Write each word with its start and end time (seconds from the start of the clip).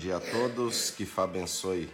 dia 0.00 0.16
a 0.16 0.20
todos, 0.20 0.90
que 0.90 1.04
Fá 1.04 1.24
abençoe 1.24 1.86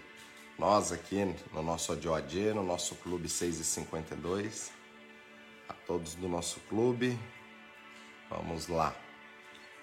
nós 0.57 0.93
aqui 0.93 1.25
no 1.53 1.61
nosso 1.61 1.91
ADOAD, 1.91 2.55
no 2.55 2.63
nosso 2.63 2.95
Clube 2.95 3.29
6 3.29 3.59
e 3.59 3.65
52. 3.65 4.71
A 5.69 5.73
todos 5.73 6.15
do 6.15 6.29
nosso 6.29 6.61
clube, 6.69 7.19
vamos 8.31 8.69
lá. 8.69 8.95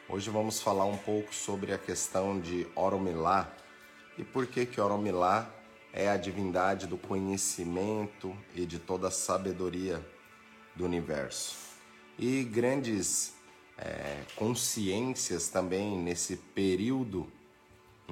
Hoje 0.08 0.30
vamos 0.30 0.62
falar 0.62 0.86
um 0.86 0.96
pouco 0.96 1.36
sobre 1.36 1.74
a 1.74 1.78
questão 1.78 2.40
de 2.40 2.66
Oromilá 2.76 3.54
e 4.18 4.24
por 4.24 4.48
que 4.48 4.66
que 4.66 4.80
Oromilá 4.80 5.54
é 5.92 6.08
a 6.08 6.16
divindade 6.16 6.88
do 6.88 6.98
conhecimento 6.98 8.34
e 8.56 8.66
de 8.66 8.80
toda 8.80 9.10
a 9.10 9.12
sabedoria 9.12 10.02
do 10.78 10.86
universo. 10.86 11.58
E 12.18 12.46
grandes 12.46 13.34
é, 13.78 14.22
consciências 14.38 15.50
também 15.50 15.98
nesse 15.98 16.38
período 16.38 17.30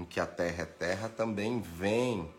em 0.02 0.06
que 0.06 0.20
a 0.20 0.26
Terra 0.26 0.64
é 0.64 0.66
Terra 0.66 1.10
também 1.10 1.62
vem 1.62 2.34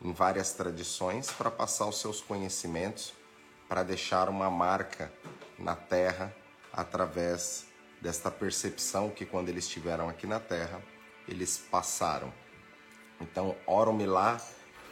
em 0.00 0.12
várias 0.12 0.52
tradições 0.52 1.28
para 1.32 1.50
passar 1.50 1.86
os 1.86 2.00
seus 2.00 2.20
conhecimentos, 2.20 3.12
para 3.68 3.82
deixar 3.82 4.28
uma 4.28 4.48
marca 4.48 5.12
na 5.58 5.74
Terra 5.74 6.32
através 6.72 7.66
desta 8.00 8.30
percepção 8.30 9.10
que 9.10 9.26
quando 9.26 9.48
eles 9.48 9.64
estiveram 9.64 10.08
aqui 10.08 10.28
na 10.28 10.38
Terra, 10.38 10.80
eles 11.26 11.58
passaram. 11.58 12.32
Então, 13.20 13.56
Oromilá 13.66 14.40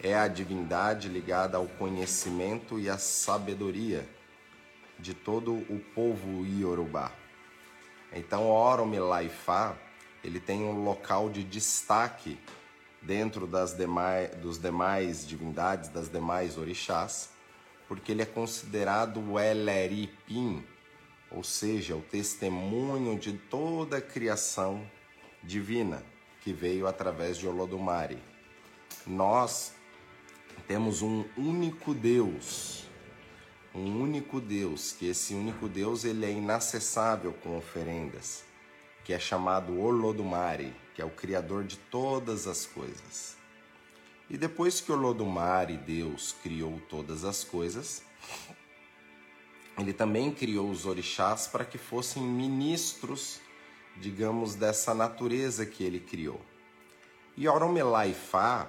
é 0.02 0.16
a 0.16 0.26
divindade 0.26 1.08
ligada 1.08 1.56
ao 1.56 1.68
conhecimento 1.68 2.76
e 2.80 2.90
à 2.90 2.98
sabedoria 2.98 4.04
de 4.98 5.14
todo 5.14 5.52
o 5.54 5.80
povo 5.94 6.44
iorubá. 6.44 7.12
Então, 8.12 8.50
Oromilá 8.50 9.22
Ifá, 9.22 9.76
ele 10.24 10.40
tem 10.40 10.64
um 10.64 10.84
local 10.84 11.30
de 11.30 11.44
destaque 11.44 12.38
dentro 13.02 13.46
das 13.46 13.74
demais, 13.74 14.34
dos 14.36 14.58
demais 14.58 15.26
divindades, 15.26 15.88
das 15.88 16.08
demais 16.08 16.58
orixás, 16.58 17.30
porque 17.88 18.12
ele 18.12 18.22
é 18.22 18.26
considerado 18.26 19.20
o 19.20 19.38
Eleripim, 19.38 20.64
ou 21.30 21.44
seja, 21.44 21.94
o 21.94 22.00
testemunho 22.00 23.18
de 23.18 23.32
toda 23.32 23.98
a 23.98 24.00
criação 24.00 24.84
divina 25.42 26.02
que 26.42 26.52
veio 26.52 26.86
através 26.86 27.36
de 27.36 27.46
Olodumare. 27.46 28.18
Nós 29.06 29.72
temos 30.66 31.02
um 31.02 31.24
único 31.36 31.94
Deus, 31.94 32.84
um 33.74 34.00
único 34.00 34.40
Deus, 34.40 34.92
que 34.92 35.06
esse 35.06 35.34
único 35.34 35.68
Deus 35.68 36.04
ele 36.04 36.24
é 36.24 36.30
inacessável 36.30 37.32
com 37.32 37.56
oferendas, 37.56 38.44
que 39.06 39.12
é 39.12 39.20
chamado 39.20 39.78
Olodumare, 39.78 40.74
que 40.92 41.00
é 41.00 41.04
o 41.04 41.10
criador 41.10 41.62
de 41.62 41.76
todas 41.76 42.48
as 42.48 42.66
coisas. 42.66 43.36
E 44.28 44.36
depois 44.36 44.80
que 44.80 44.90
Olodumare, 44.90 45.76
Deus, 45.76 46.34
criou 46.42 46.80
todas 46.88 47.24
as 47.24 47.44
coisas, 47.44 48.02
ele 49.78 49.92
também 49.92 50.32
criou 50.32 50.68
os 50.68 50.86
orixás 50.86 51.46
para 51.46 51.64
que 51.64 51.78
fossem 51.78 52.20
ministros, 52.20 53.40
digamos, 53.96 54.56
dessa 54.56 54.92
natureza 54.92 55.64
que 55.64 55.84
ele 55.84 56.00
criou. 56.00 56.40
E 57.36 57.46
Oromelaifá, 57.46 58.68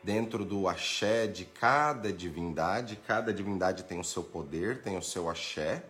dentro 0.00 0.44
do 0.44 0.68
axé 0.68 1.26
de 1.26 1.44
cada 1.44 2.12
divindade, 2.12 3.00
cada 3.04 3.34
divindade 3.34 3.82
tem 3.82 3.98
o 3.98 4.04
seu 4.04 4.22
poder, 4.22 4.80
tem 4.80 4.96
o 4.96 5.02
seu 5.02 5.28
axé, 5.28 5.84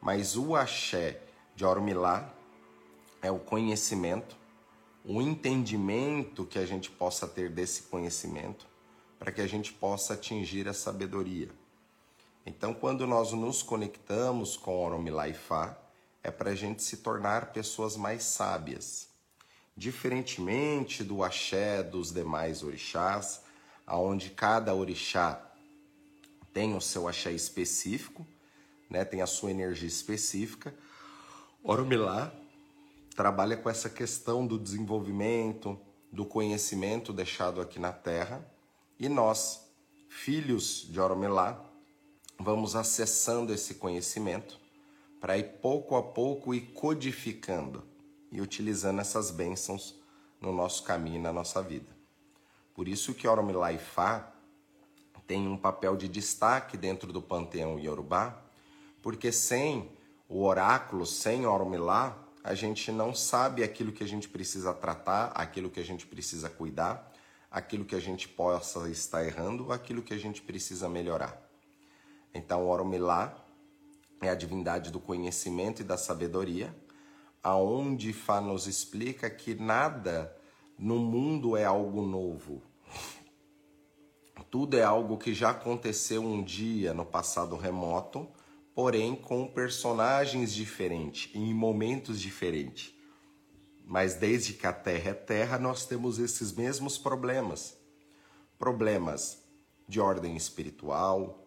mas 0.00 0.34
o 0.34 0.56
axé 0.56 1.20
de 1.54 1.62
Oromilá 1.62 2.33
é 3.24 3.30
o 3.30 3.38
conhecimento, 3.38 4.36
o 5.02 5.22
entendimento 5.22 6.44
que 6.44 6.58
a 6.58 6.66
gente 6.66 6.90
possa 6.90 7.26
ter 7.26 7.48
desse 7.48 7.84
conhecimento, 7.84 8.66
para 9.18 9.32
que 9.32 9.40
a 9.40 9.46
gente 9.46 9.72
possa 9.72 10.12
atingir 10.12 10.68
a 10.68 10.74
sabedoria. 10.74 11.48
Então, 12.44 12.74
quando 12.74 13.06
nós 13.06 13.32
nos 13.32 13.62
conectamos 13.62 14.58
com 14.58 14.84
Oromilá 14.84 15.26
e 15.26 15.32
Fá, 15.32 15.74
é 16.22 16.30
para 16.30 16.50
a 16.50 16.54
gente 16.54 16.82
se 16.82 16.98
tornar 16.98 17.50
pessoas 17.50 17.96
mais 17.96 18.24
sábias. 18.24 19.08
Diferentemente 19.74 21.02
do 21.02 21.24
axé 21.24 21.82
dos 21.82 22.12
demais 22.12 22.62
orixás, 22.62 23.40
aonde 23.86 24.28
cada 24.28 24.74
orixá 24.74 25.50
tem 26.52 26.76
o 26.76 26.80
seu 26.80 27.08
axé 27.08 27.32
específico, 27.32 28.26
né, 28.90 29.02
tem 29.02 29.22
a 29.22 29.26
sua 29.26 29.50
energia 29.50 29.88
específica, 29.88 30.74
Oromilá 31.62 32.43
trabalha 33.14 33.56
com 33.56 33.70
essa 33.70 33.88
questão 33.88 34.46
do 34.46 34.58
desenvolvimento, 34.58 35.78
do 36.10 36.24
conhecimento 36.26 37.12
deixado 37.12 37.60
aqui 37.60 37.78
na 37.78 37.92
Terra, 37.92 38.44
e 38.98 39.08
nós, 39.08 39.68
filhos 40.08 40.86
de 40.90 41.00
Oromilá, 41.00 41.64
vamos 42.38 42.74
acessando 42.74 43.52
esse 43.52 43.74
conhecimento 43.74 44.58
para 45.20 45.38
ir 45.38 45.60
pouco 45.60 45.96
a 45.96 46.02
pouco 46.02 46.54
e 46.54 46.60
codificando 46.60 47.84
e 48.30 48.40
utilizando 48.40 49.00
essas 49.00 49.30
bênçãos 49.30 49.94
no 50.40 50.52
nosso 50.52 50.82
caminho 50.82 51.16
e 51.16 51.22
na 51.22 51.32
nossa 51.32 51.62
vida. 51.62 51.94
Por 52.74 52.88
isso 52.88 53.14
que 53.14 53.28
Oromilá 53.28 53.72
e 53.72 53.78
Fá 53.78 54.32
tem 55.26 55.48
um 55.48 55.56
papel 55.56 55.96
de 55.96 56.08
destaque 56.08 56.76
dentro 56.76 57.12
do 57.12 57.22
panteão 57.22 57.78
Yorubá, 57.78 58.42
porque 59.00 59.32
sem 59.32 59.90
o 60.28 60.42
oráculo, 60.44 61.06
sem 61.06 61.46
Oromilá, 61.46 62.23
a 62.44 62.54
gente 62.54 62.92
não 62.92 63.14
sabe 63.14 63.64
aquilo 63.64 63.90
que 63.90 64.04
a 64.04 64.06
gente 64.06 64.28
precisa 64.28 64.74
tratar, 64.74 65.32
aquilo 65.34 65.70
que 65.70 65.80
a 65.80 65.84
gente 65.84 66.06
precisa 66.06 66.50
cuidar, 66.50 67.10
aquilo 67.50 67.86
que 67.86 67.94
a 67.94 68.00
gente 68.00 68.28
possa 68.28 68.86
estar 68.90 69.24
errando, 69.24 69.72
aquilo 69.72 70.02
que 70.02 70.12
a 70.12 70.18
gente 70.18 70.42
precisa 70.42 70.86
melhorar. 70.86 71.40
Então, 72.34 72.68
Oromilá 72.68 73.34
é 74.20 74.28
a 74.28 74.34
divindade 74.34 74.90
do 74.90 75.00
conhecimento 75.00 75.80
e 75.80 75.84
da 75.84 75.96
sabedoria, 75.96 76.76
aonde 77.42 78.12
Fá 78.12 78.42
nos 78.42 78.66
explica 78.66 79.30
que 79.30 79.54
nada 79.54 80.36
no 80.78 80.98
mundo 80.98 81.56
é 81.56 81.64
algo 81.64 82.02
novo. 82.02 82.62
Tudo 84.50 84.76
é 84.76 84.82
algo 84.82 85.16
que 85.16 85.32
já 85.32 85.50
aconteceu 85.50 86.22
um 86.22 86.42
dia 86.42 86.92
no 86.92 87.06
passado 87.06 87.56
remoto, 87.56 88.28
porém 88.74 89.14
com 89.14 89.46
personagens 89.46 90.52
diferentes, 90.52 91.30
em 91.34 91.54
momentos 91.54 92.20
diferentes. 92.20 92.92
Mas 93.86 94.14
desde 94.14 94.54
que 94.54 94.66
a 94.66 94.72
Terra 94.72 95.10
é 95.10 95.14
Terra, 95.14 95.58
nós 95.58 95.86
temos 95.86 96.18
esses 96.18 96.52
mesmos 96.52 96.98
problemas. 96.98 97.78
Problemas 98.58 99.44
de 99.86 100.00
ordem 100.00 100.36
espiritual, 100.36 101.46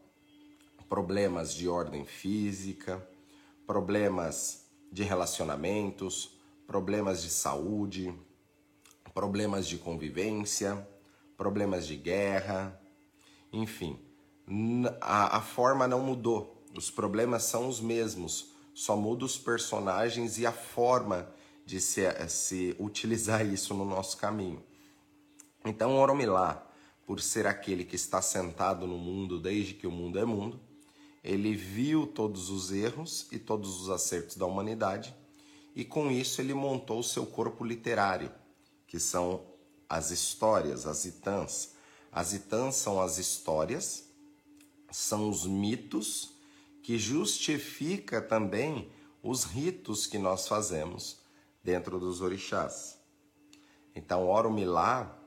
problemas 0.88 1.54
de 1.54 1.68
ordem 1.68 2.06
física, 2.06 3.06
problemas 3.66 4.66
de 4.92 5.04
relacionamentos, 5.04 6.38
problemas 6.66 7.22
de 7.24 7.30
saúde, 7.30 8.14
problemas 9.14 9.68
de 9.68 9.78
convivência, 9.78 10.88
problemas 11.36 11.88
de 11.88 11.96
guerra, 11.96 12.80
enfim, 13.52 14.00
a, 15.02 15.38
a 15.38 15.42
forma 15.42 15.88
não 15.88 16.00
mudou, 16.02 16.57
os 16.78 16.90
problemas 16.92 17.44
são 17.44 17.68
os 17.68 17.80
mesmos, 17.80 18.52
só 18.74 18.96
muda 18.96 19.26
os 19.26 19.38
personagens 19.38 20.38
e 20.38 20.46
a 20.46 20.52
forma 20.52 21.30
de 21.66 21.82
se, 21.82 22.02
se 22.30 22.76
utilizar 22.80 23.46
isso 23.46 23.74
no 23.74 23.86
nosso 23.86 24.18
caminho. 24.18 24.64
Então, 25.66 25.98
Oromilá, 25.98 26.66
por 27.06 27.20
ser 27.20 27.48
aquele 27.48 27.84
que 27.84 27.96
está 27.96 28.22
sentado 28.22 28.86
no 28.86 28.98
mundo 28.98 29.40
desde 29.40 29.74
que 29.74 29.88
o 29.88 29.92
mundo 29.92 30.20
é 30.20 30.26
mundo, 30.26 30.60
ele 31.24 31.56
viu 31.56 32.08
todos 32.08 32.50
os 32.50 32.72
erros 32.72 33.28
e 33.32 33.40
todos 33.40 33.82
os 33.82 33.90
acertos 33.90 34.38
da 34.38 34.46
humanidade 34.46 35.14
e 35.78 35.86
com 35.86 36.10
isso 36.10 36.42
ele 36.42 36.56
montou 36.56 37.02
o 37.02 37.04
seu 37.04 37.24
corpo 37.24 37.64
literário, 37.64 38.32
que 38.88 39.00
são 39.00 39.46
as 39.88 40.10
histórias, 40.10 40.88
as 40.88 41.06
itãs. 41.06 41.76
As 42.12 42.34
itãs 42.34 42.78
são 42.78 43.00
as 43.00 43.20
histórias, 43.20 44.06
são 44.90 45.30
os 45.30 45.46
mitos 45.46 46.32
que 46.88 46.98
justifica 46.98 48.22
também 48.22 48.90
os 49.22 49.44
ritos 49.44 50.08
que 50.08 50.18
nós 50.18 50.48
fazemos 50.48 51.20
dentro 51.62 52.00
dos 52.00 52.22
orixás. 52.22 52.98
Então, 53.94 54.30
Oromilá, 54.30 55.20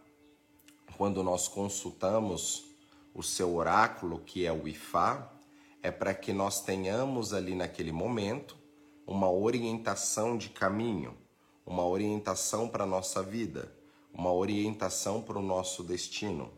quando 0.97 1.23
nós 1.23 1.49
consultamos 1.49 2.65
o 3.13 3.23
seu 3.23 3.55
oráculo, 3.55 4.21
que 4.21 4.47
é 4.47 4.51
o 4.51 4.67
Ifá, 4.67 5.31
é 5.83 5.91
para 5.91 6.15
que 6.15 6.33
nós 6.33 6.63
tenhamos 6.63 7.35
ali 7.35 7.55
naquele 7.55 7.93
momento 7.93 8.57
uma 9.07 9.31
orientação 9.31 10.39
de 10.39 10.49
caminho, 10.49 11.15
uma 11.67 11.87
orientação 11.87 12.71
para 12.71 12.85
a 12.85 12.87
nossa 12.87 13.23
vida, 13.23 13.71
uma 14.15 14.33
orientação 14.33 15.21
para 15.21 15.39
o 15.39 15.43
nosso 15.43 15.85
destino. 15.85 16.51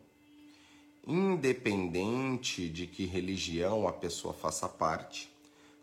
Independente 1.05 2.69
de 2.69 2.87
que 2.87 3.05
religião 3.07 3.89
a 3.89 3.93
pessoa 3.93 4.33
faça 4.33 4.69
parte, 4.69 5.33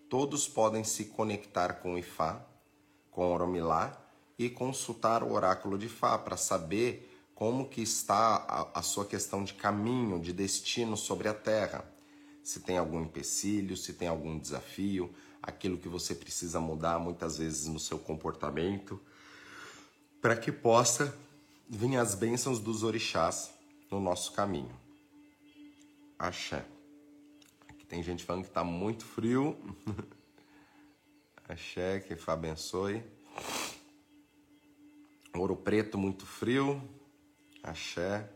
todos 0.08 0.48
podem 0.48 0.86
se 0.86 1.06
conectar 1.06 1.74
com 1.82 1.98
Ifá, 1.98 2.42
com 3.12 3.34
Oromilá 3.34 4.02
e 4.38 4.50
consultar 4.50 5.22
o 5.22 5.34
oráculo 5.34 5.78
de 5.78 5.90
Fá 5.90 6.18
para 6.18 6.38
saber 6.38 7.14
como 7.36 7.68
que 7.68 7.82
está 7.82 8.46
a, 8.48 8.80
a 8.80 8.82
sua 8.82 9.06
questão 9.06 9.44
de 9.44 9.54
caminho, 9.54 10.22
de 10.22 10.32
destino 10.32 10.96
sobre 10.96 11.28
a 11.28 11.34
terra. 11.34 11.84
Se 12.42 12.62
tem 12.62 12.78
algum 12.78 13.02
empecilho, 13.02 13.76
se 13.76 13.94
tem 13.94 14.08
algum 14.08 14.40
desafio, 14.40 15.14
aquilo 15.42 15.78
que 15.78 15.90
você 15.90 16.16
precisa 16.16 16.62
mudar 16.62 16.98
muitas 16.98 17.38
vezes 17.38 17.68
no 17.68 17.80
seu 17.80 18.00
comportamento, 18.00 19.00
para 20.22 20.38
que 20.38 20.52
possa 20.52 21.14
vir 21.68 21.98
as 21.98 22.16
bênçãos 22.16 22.60
dos 22.60 22.84
orixás 22.84 23.52
no 23.92 24.00
nosso 24.00 24.32
caminho. 24.32 24.89
Axé. 26.20 26.66
Aqui 27.70 27.86
tem 27.86 28.04
gente 28.04 28.26
falando 28.26 28.44
que 28.44 28.50
está 28.50 28.62
muito 28.62 29.06
frio. 29.06 29.58
Axé, 31.48 32.02
que 32.02 32.14
abençoe. 32.30 33.02
Ouro 35.34 35.56
preto 35.56 35.98
muito 35.98 36.26
frio. 36.26 36.82
Axé. 37.64 38.30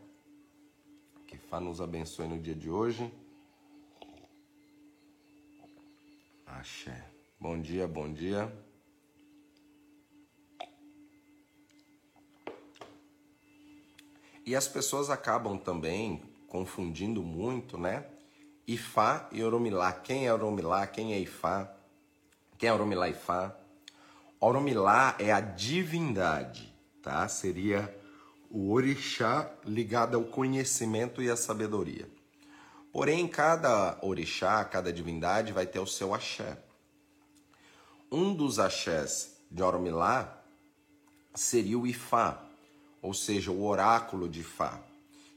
Que 1.26 1.36
Fá 1.36 1.60
nos 1.60 1.82
abençoe 1.82 2.26
no 2.26 2.40
dia 2.40 2.54
de 2.54 2.70
hoje. 2.70 3.12
Axé. 6.46 7.06
Bom 7.38 7.60
dia, 7.60 7.86
bom 7.86 8.10
dia. 8.10 8.50
E 14.46 14.56
as 14.56 14.66
pessoas 14.66 15.10
acabam 15.10 15.58
também 15.58 16.33
confundindo 16.54 17.20
muito, 17.20 17.76
né? 17.76 18.06
Ifá 18.64 19.28
e 19.32 19.42
Oromilá. 19.42 19.90
Quem 19.90 20.28
é 20.28 20.32
Oromilá? 20.32 20.86
Quem 20.86 21.12
é 21.12 21.18
Ifá? 21.18 21.68
Quem 22.56 22.68
é 22.68 22.72
Oromilá 22.72 23.08
e 23.08 23.10
Ifá? 23.10 23.56
Oromilá 24.38 25.16
é 25.18 25.32
a 25.32 25.40
divindade, 25.40 26.72
tá? 27.02 27.26
Seria 27.26 27.92
o 28.48 28.70
orixá 28.70 29.52
ligado 29.64 30.16
ao 30.16 30.22
conhecimento 30.22 31.20
e 31.20 31.28
à 31.28 31.34
sabedoria. 31.34 32.08
Porém, 32.92 33.26
cada 33.26 33.98
orixá, 34.00 34.64
cada 34.64 34.92
divindade 34.92 35.52
vai 35.52 35.66
ter 35.66 35.80
o 35.80 35.88
seu 35.88 36.14
axé. 36.14 36.56
Um 38.12 38.32
dos 38.32 38.60
axés 38.60 39.40
de 39.50 39.60
Oromilá 39.60 40.40
seria 41.34 41.76
o 41.76 41.84
Ifá, 41.84 42.40
ou 43.02 43.12
seja, 43.12 43.50
o 43.50 43.64
oráculo 43.64 44.28
de 44.28 44.44
Fá, 44.44 44.80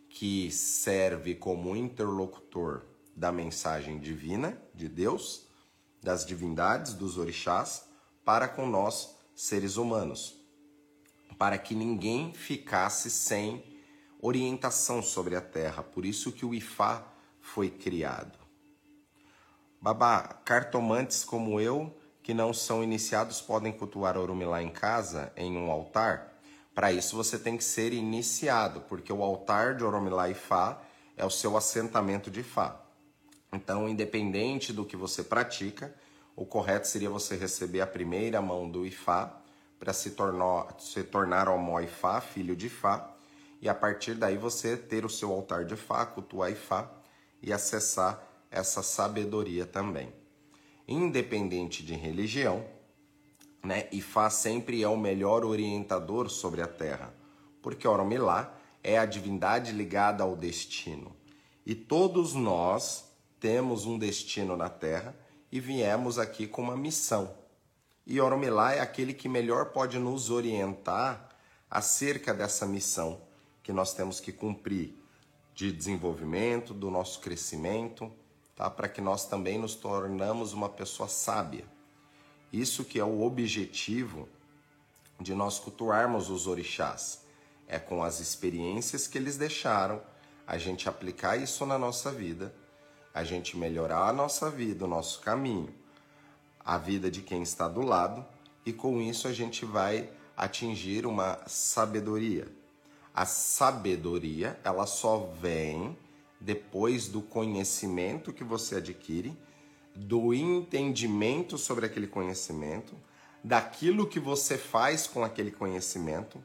que 0.10 0.52
serve 0.52 1.36
como 1.36 1.76
interlocutor 1.76 2.86
da 3.16 3.32
mensagem 3.32 4.00
divina 4.00 4.62
de 4.74 4.88
Deus, 4.88 5.48
das 6.02 6.26
divindades, 6.26 6.94
dos 6.94 7.18
orixás, 7.18 7.86
para 8.24 8.48
com 8.48 8.68
nós, 8.68 9.16
seres 9.36 9.78
humanos, 9.78 10.36
para 11.38 11.58
que 11.58 11.74
ninguém 11.76 12.34
ficasse 12.34 13.10
sem 13.10 13.64
orientação 14.22 15.02
sobre 15.02 15.36
a 15.36 15.42
terra. 15.42 15.84
Por 15.84 16.06
isso 16.06 16.32
que 16.32 16.46
o 16.46 16.54
Ifá 16.54 17.06
foi 17.40 17.70
criado. 17.70 18.38
Babá, 19.82 20.24
cartomantes 20.44 21.24
como 21.24 21.62
eu, 21.62 21.96
que 22.22 22.34
não 22.34 22.54
são 22.54 22.84
iniciados, 22.84 23.40
podem 23.40 23.72
cultuar 23.72 24.18
Orumilá 24.18 24.62
em 24.62 24.70
casa, 24.70 25.32
em 25.36 25.56
um 25.56 25.72
altar? 25.72 26.37
Para 26.78 26.92
isso 26.92 27.16
você 27.16 27.40
tem 27.40 27.58
que 27.58 27.64
ser 27.64 27.92
iniciado, 27.92 28.82
porque 28.82 29.12
o 29.12 29.24
altar 29.24 29.74
de 29.74 29.84
Oromilá 29.84 30.30
e 30.30 30.36
Fá 30.36 30.80
é 31.16 31.26
o 31.26 31.30
seu 31.32 31.58
assentamento 31.58 32.30
de 32.30 32.44
Fá. 32.44 32.80
Então, 33.52 33.90
independente 33.90 34.72
do 34.72 34.86
que 34.86 34.96
você 34.96 35.24
pratica, 35.24 35.92
o 36.36 36.46
correto 36.46 36.88
seria 36.88 37.10
você 37.10 37.36
receber 37.36 37.82
a 37.82 37.88
primeira 37.88 38.40
mão 38.44 38.70
do 38.70 38.86
Ifá 38.86 39.42
para 39.80 39.92
se 39.92 40.12
tornar, 40.12 40.76
se 40.78 41.04
tornar 41.04 41.50
Omó 41.50 41.80
Ifá, 41.80 42.22
filho 42.22 42.56
de 42.56 42.70
Fá, 42.70 43.12
e 43.60 43.68
a 43.68 43.74
partir 43.74 44.14
daí 44.14 44.38
você 44.38 44.78
ter 44.78 45.04
o 45.04 45.10
seu 45.10 45.32
altar 45.32 45.66
de 45.66 45.76
Fá, 45.76 46.06
cultuar 46.06 46.52
Ifá 46.52 46.92
e 47.42 47.52
acessar 47.52 48.22
essa 48.52 48.84
sabedoria 48.84 49.66
também. 49.66 50.14
Independente 50.88 51.84
de 51.84 51.96
religião, 51.96 52.64
né? 53.68 53.90
Ifá 53.92 54.30
sempre 54.30 54.82
é 54.82 54.88
o 54.88 54.96
melhor 54.96 55.44
orientador 55.44 56.30
sobre 56.30 56.62
a 56.62 56.68
terra, 56.68 57.14
porque 57.62 57.86
Oromilá 57.86 58.58
é 58.82 58.98
a 58.98 59.06
divindade 59.06 59.74
ligada 59.74 60.24
ao 60.24 60.38
destino. 60.38 61.14
E 61.66 61.76
todos 61.76 62.34
nós 62.34 63.12
temos 63.42 63.86
um 63.86 64.00
destino 64.00 64.56
na 64.56 64.70
terra 64.70 65.14
e 65.52 65.60
viemos 65.60 66.18
aqui 66.18 66.48
com 66.48 66.62
uma 66.62 66.78
missão. 66.78 67.36
E 68.06 68.22
Oromilá 68.22 68.74
é 68.74 68.80
aquele 68.80 69.14
que 69.14 69.28
melhor 69.28 69.66
pode 69.74 70.00
nos 70.00 70.30
orientar 70.30 71.30
acerca 71.70 72.34
dessa 72.34 72.66
missão 72.66 73.22
que 73.62 73.74
nós 73.74 73.94
temos 73.94 74.22
que 74.22 74.32
cumprir 74.32 74.96
de 75.54 75.74
desenvolvimento, 75.74 76.74
do 76.74 76.90
nosso 76.90 77.20
crescimento, 77.20 78.10
tá? 78.56 78.70
Para 78.70 78.88
que 78.88 79.02
nós 79.02 79.28
também 79.28 79.58
nos 79.58 79.76
tornamos 79.76 80.54
uma 80.54 80.70
pessoa 80.70 81.10
sábia. 81.10 81.66
Isso 82.58 82.84
que 82.84 83.00
é 83.00 83.04
o 83.04 83.22
objetivo 83.22 84.28
de 85.22 85.36
nós 85.36 85.60
cultuarmos 85.60 86.28
os 86.32 86.48
orixás. 86.48 87.22
É 87.68 87.78
com 87.78 88.04
as 88.04 88.20
experiências 88.20 89.06
que 89.06 89.16
eles 89.16 89.38
deixaram, 89.38 90.02
a 90.48 90.58
gente 90.58 90.90
aplicar 90.90 91.38
isso 91.38 91.68
na 91.68 91.78
nossa 91.78 92.12
vida, 92.12 92.52
a 93.14 93.24
gente 93.24 93.56
melhorar 93.56 94.10
a 94.10 94.14
nossa 94.14 94.50
vida, 94.50 94.86
o 94.86 94.88
nosso 94.88 95.20
caminho, 95.20 95.72
a 96.66 96.80
vida 96.80 97.12
de 97.12 97.22
quem 97.22 97.44
está 97.44 97.68
do 97.68 97.82
lado, 97.82 98.26
e 98.66 98.74
com 98.74 99.00
isso 99.00 99.28
a 99.28 99.34
gente 99.34 99.64
vai 99.64 100.10
atingir 100.36 101.06
uma 101.06 101.38
sabedoria. 101.46 102.48
A 103.14 103.26
sabedoria, 103.28 104.60
ela 104.64 104.88
só 104.88 105.32
vem 105.40 105.96
depois 106.42 107.08
do 107.08 107.22
conhecimento 107.22 108.34
que 108.34 108.44
você 108.44 108.78
adquire 108.78 109.38
do 109.98 110.34
entendimento 110.34 111.58
sobre 111.58 111.88
aquele 111.88 112.08
conhecimento, 112.08 112.96
daquilo 113.44 114.08
que 114.08 114.20
você 114.20 114.58
faz 114.58 115.08
com 115.08 115.24
aquele 115.24 115.50
conhecimento, 115.50 116.44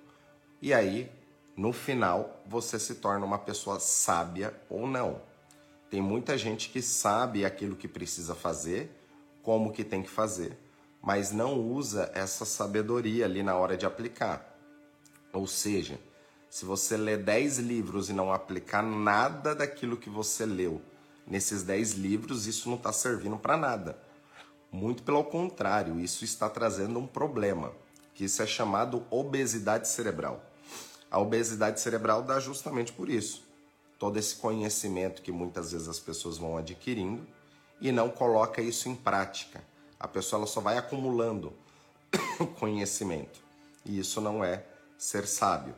e 0.60 0.72
aí, 0.72 1.10
no 1.56 1.72
final, 1.72 2.42
você 2.46 2.78
se 2.78 2.94
torna 2.94 3.26
uma 3.26 3.38
pessoa 3.38 3.78
sábia 3.78 4.54
ou 4.70 4.86
não. 4.86 5.20
Tem 5.90 6.00
muita 6.00 6.38
gente 6.38 6.70
que 6.70 6.80
sabe 6.80 7.44
aquilo 7.44 7.76
que 7.76 7.86
precisa 7.86 8.34
fazer, 8.34 8.90
como 9.42 9.72
que 9.72 9.84
tem 9.84 10.02
que 10.02 10.08
fazer, 10.08 10.56
mas 11.02 11.30
não 11.32 11.60
usa 11.60 12.10
essa 12.14 12.44
sabedoria 12.46 13.26
ali 13.26 13.42
na 13.42 13.54
hora 13.54 13.76
de 13.76 13.84
aplicar. 13.84 14.56
Ou 15.32 15.46
seja, 15.46 16.00
se 16.48 16.64
você 16.64 16.96
lê 16.96 17.16
10 17.16 17.58
livros 17.58 18.08
e 18.08 18.12
não 18.12 18.32
aplicar 18.32 18.82
nada 18.82 19.54
daquilo 19.54 19.96
que 19.96 20.08
você 20.08 20.46
leu 20.46 20.80
nesses 21.26 21.62
10 21.62 21.92
livros, 21.92 22.46
isso 22.46 22.68
não 22.68 22.76
está 22.76 22.92
servindo 22.92 23.36
para 23.36 23.56
nada. 23.56 23.98
Muito 24.70 25.02
pelo 25.02 25.22
contrário, 25.24 26.00
isso 26.00 26.24
está 26.24 26.48
trazendo 26.48 26.98
um 26.98 27.06
problema, 27.06 27.72
que 28.14 28.24
isso 28.24 28.42
é 28.42 28.46
chamado 28.46 29.04
obesidade 29.10 29.88
cerebral. 29.88 30.42
A 31.10 31.18
obesidade 31.18 31.80
cerebral 31.80 32.22
dá 32.22 32.40
justamente 32.40 32.92
por 32.92 33.10
isso. 33.10 33.44
Todo 33.98 34.18
esse 34.18 34.36
conhecimento 34.36 35.20
que 35.20 35.30
muitas 35.30 35.72
vezes 35.72 35.88
as 35.88 36.00
pessoas 36.00 36.38
vão 36.38 36.56
adquirindo 36.56 37.26
e 37.80 37.92
não 37.92 38.08
coloca 38.08 38.62
isso 38.62 38.88
em 38.88 38.94
prática. 38.94 39.62
A 40.00 40.08
pessoa 40.08 40.40
ela 40.40 40.46
só 40.46 40.60
vai 40.60 40.78
acumulando 40.78 41.52
conhecimento. 42.58 43.40
E 43.84 43.98
isso 43.98 44.20
não 44.20 44.42
é 44.42 44.64
ser 44.96 45.26
sábio. 45.26 45.74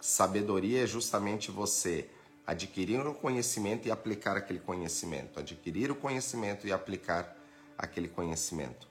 Sabedoria 0.00 0.84
é 0.84 0.86
justamente 0.86 1.50
você 1.50 2.08
adquirir 2.50 3.06
o 3.06 3.14
conhecimento 3.14 3.86
e 3.86 3.92
aplicar 3.92 4.36
aquele 4.36 4.58
conhecimento, 4.58 5.38
adquirir 5.38 5.88
o 5.88 5.94
conhecimento 5.94 6.66
e 6.66 6.72
aplicar 6.72 7.36
aquele 7.78 8.08
conhecimento. 8.08 8.88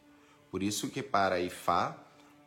Por 0.50 0.64
isso 0.64 0.90
que 0.90 1.04
para 1.04 1.42
Ifá, 1.42 1.98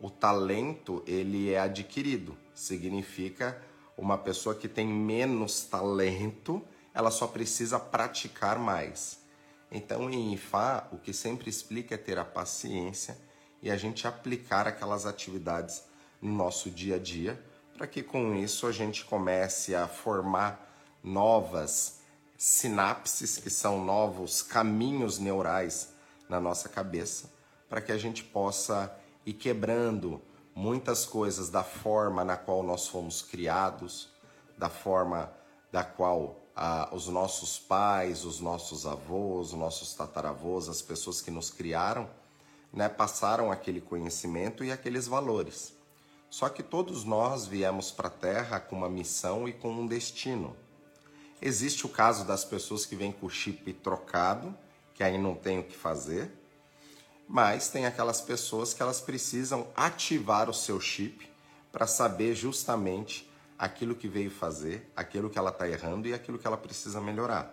o 0.01 0.09
talento 0.09 1.03
ele 1.07 1.53
é 1.53 1.61
adquirido, 1.61 2.35
significa 2.55 3.63
uma 3.95 4.17
pessoa 4.17 4.55
que 4.55 4.67
tem 4.67 4.87
menos 4.87 5.65
talento, 5.65 6.65
ela 6.95 7.11
só 7.11 7.27
precisa 7.27 7.79
praticar 7.79 8.59
mais. 8.59 9.21
Então, 9.71 10.09
em 10.11 10.33
Ifá, 10.33 10.89
o 10.91 10.97
que 10.97 11.13
sempre 11.13 11.51
explica 11.51 11.95
é 11.95 11.99
ter 11.99 12.19
a 12.19 12.25
paciência 12.25 13.19
e 13.61 13.71
a 13.71 13.77
gente 13.77 14.07
aplicar 14.07 14.67
aquelas 14.67 15.05
atividades 15.05 15.85
no 16.23 16.33
nosso 16.33 16.71
dia 16.71 16.97
a 16.97 16.99
dia, 16.99 17.39
para 17.77 17.87
que 17.87 18.03
com 18.03 18.35
isso 18.35 18.67
a 18.67 18.73
gente 18.73 19.05
comece 19.05 19.75
a 19.75 19.87
formar 19.87 20.72
novas 21.03 22.01
sinapses, 22.37 23.39
que 23.39 23.51
são 23.51 23.85
novos 23.85 24.43
caminhos 24.43 25.19
neurais 25.19 25.91
na 26.29 26.41
nossa 26.41 26.69
cabeça, 26.69 27.31
para 27.69 27.81
que 27.81 27.93
a 27.93 27.99
gente 27.99 28.25
possa 28.25 28.95
ir 29.25 29.35
quebrando 29.35 30.21
muitas 30.55 31.05
coisas 31.05 31.49
da 31.49 31.63
forma 31.63 32.25
na 32.25 32.37
qual 32.37 32.63
nós 32.63 32.87
fomos 32.87 33.23
criados, 33.23 34.09
da 34.59 34.69
forma 34.69 35.33
da 35.71 35.83
qual 35.83 36.43
ah, 36.55 36.89
os 36.93 37.09
nossos 37.09 37.59
pais, 37.59 38.25
os 38.25 38.41
nossos 38.41 38.87
avós, 38.87 39.49
os 39.49 39.59
nossos 39.59 39.95
tataravós, 39.95 40.69
as 40.69 40.83
pessoas 40.83 41.21
que 41.21 41.31
nos 41.31 41.51
criaram, 41.51 42.09
né, 42.73 42.89
passaram 42.89 43.51
aquele 43.51 43.81
conhecimento 43.81 44.65
e 44.65 44.71
aqueles 44.71 45.07
valores. 45.07 45.75
Só 46.31 46.49
que 46.49 46.63
todos 46.63 47.05
nós 47.05 47.47
viemos 47.47 47.91
para 47.91 48.09
a 48.09 48.11
Terra 48.11 48.61
com 48.61 48.77
uma 48.77 48.89
missão 48.89 49.47
e 49.47 49.53
com 49.53 49.71
um 49.71 49.87
destino. 49.87 50.57
Existe 51.45 51.85
o 51.85 51.89
caso 51.89 52.25
das 52.25 52.45
pessoas 52.45 52.87
que 52.87 52.95
vêm 52.95 53.11
com 53.11 53.27
o 53.27 53.31
chip 53.31 53.73
trocado, 53.73 54.57
que 54.95 55.03
aí 55.03 55.19
não 55.19 55.35
tem 55.35 55.59
o 55.59 55.65
que 55.65 55.77
fazer, 55.77 56.31
mas 57.27 57.69
tem 57.69 57.85
aquelas 57.85 58.21
pessoas 58.21 58.73
que 58.73 58.81
elas 58.81 59.01
precisam 59.01 59.67
ativar 59.75 60.49
o 60.49 60.55
seu 60.55 60.81
chip 60.81 61.29
para 61.73 61.85
saber 61.85 62.37
justamente 62.37 63.29
aquilo 63.59 63.97
que 63.97 64.07
veio 64.07 64.31
fazer, 64.31 64.89
aquilo 64.95 65.29
que 65.29 65.37
ela 65.37 65.51
está 65.51 65.69
errando 65.69 66.07
e 66.07 66.15
aquilo 66.15 66.39
que 66.39 66.47
ela 66.47 66.57
precisa 66.57 67.01
melhorar. 67.01 67.53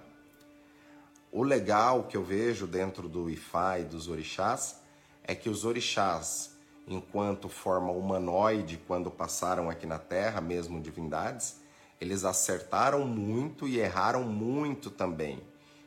O 1.31 1.41
legal 1.41 2.03
que 2.03 2.15
eu 2.15 2.23
vejo 2.23 2.67
dentro 2.67 3.09
do 3.09 3.27
Ifá 3.27 3.79
e 3.79 3.85
dos 3.85 4.07
orixás 4.07 4.81
é 5.23 5.33
que 5.33 5.49
os 5.49 5.65
orixás 5.65 6.51
enquanto 6.87 7.49
forma 7.49 7.91
humanoide 7.91 8.79
quando 8.85 9.09
passaram 9.09 9.67
aqui 9.67 9.87
na 9.87 9.97
Terra, 9.97 10.41
mesmo 10.41 10.79
divindades, 10.79 11.55
eles 11.99 12.23
acertaram 12.23 13.05
muito 13.05 13.67
e 13.67 13.79
erraram 13.79 14.23
muito 14.23 14.89
também. 14.89 15.41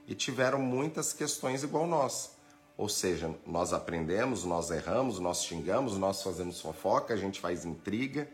E 0.06 0.14
tiveram 0.14 0.58
muitas 0.58 1.12
questões 1.12 1.62
igual 1.62 1.86
nós. 1.86 2.32
Ou 2.76 2.88
seja, 2.88 3.34
nós 3.46 3.72
aprendemos, 3.72 4.44
nós 4.44 4.70
erramos, 4.70 5.18
nós 5.18 5.44
xingamos, 5.44 5.96
nós 5.96 6.22
fazemos 6.22 6.60
fofoca, 6.60 7.14
a 7.14 7.16
gente 7.16 7.40
faz 7.40 7.64
intriga. 7.64 8.28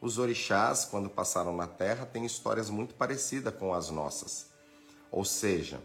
Os 0.00 0.18
orixás, 0.18 0.84
quando 0.84 1.10
passaram 1.10 1.56
na 1.56 1.66
Terra, 1.66 2.06
têm 2.06 2.24
histórias 2.24 2.70
muito 2.70 2.94
parecidas 2.94 3.54
com 3.54 3.74
as 3.74 3.90
nossas. 3.90 4.46
Ou 5.10 5.24
seja, 5.24 5.80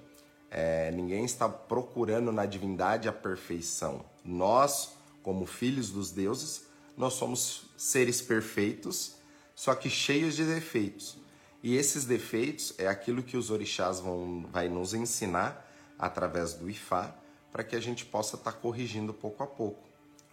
é, 0.51 0.91
ninguém 0.91 1.25
está 1.25 1.49
procurando 1.49 2.31
na 2.31 2.45
divindade 2.45 3.09
a 3.09 3.13
perfeição. 3.13 4.05
Nós, 4.23 4.91
como 5.23 5.45
filhos 5.45 5.89
dos 5.89 6.11
deuses, 6.11 6.67
nós 6.95 7.13
somos 7.13 7.63
seres 7.75 8.21
perfeitos, 8.21 9.15
só 9.55 9.73
que 9.73 9.89
cheios 9.89 10.35
de 10.35 10.45
defeitos. 10.45 11.22
E 11.63 11.77
esses 11.77 12.03
defeitos 12.03 12.73
é 12.77 12.87
aquilo 12.87 13.23
que 13.23 13.37
os 13.37 13.49
orixás 13.49 14.01
vão 14.01 14.45
vai 14.51 14.67
nos 14.67 14.93
ensinar 14.93 15.65
através 15.97 16.53
do 16.53 16.69
Ifá, 16.69 17.15
para 17.53 17.63
que 17.63 17.73
a 17.73 17.79
gente 17.79 18.05
possa 18.05 18.35
estar 18.35 18.51
tá 18.51 18.57
corrigindo 18.57 19.13
pouco 19.13 19.41
a 19.41 19.47
pouco. 19.47 19.81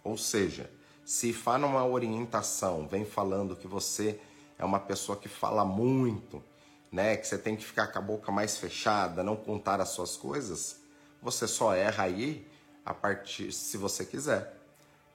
Ou 0.03 0.17
seja, 0.17 0.69
se 1.05 1.29
Ifá 1.29 1.57
numa 1.57 1.85
orientação 1.85 2.85
vem 2.85 3.05
falando 3.05 3.55
que 3.55 3.65
você 3.65 4.19
é 4.59 4.65
uma 4.65 4.79
pessoa 4.79 5.17
que 5.17 5.29
fala 5.29 5.63
muito, 5.63 6.43
né, 6.91 7.15
que 7.15 7.25
você 7.25 7.37
tem 7.37 7.55
que 7.55 7.63
ficar 7.63 7.87
com 7.87 7.99
a 7.99 8.01
boca 8.01 8.29
mais 8.29 8.57
fechada, 8.57 9.23
não 9.23 9.37
contar 9.37 9.79
as 9.79 9.89
suas 9.89 10.17
coisas, 10.17 10.81
você 11.21 11.47
só 11.47 11.73
erra 11.73 12.03
aí 12.03 12.45
a 12.85 12.93
partir 12.93 13.53
se 13.53 13.77
você 13.77 14.03
quiser. 14.03 14.57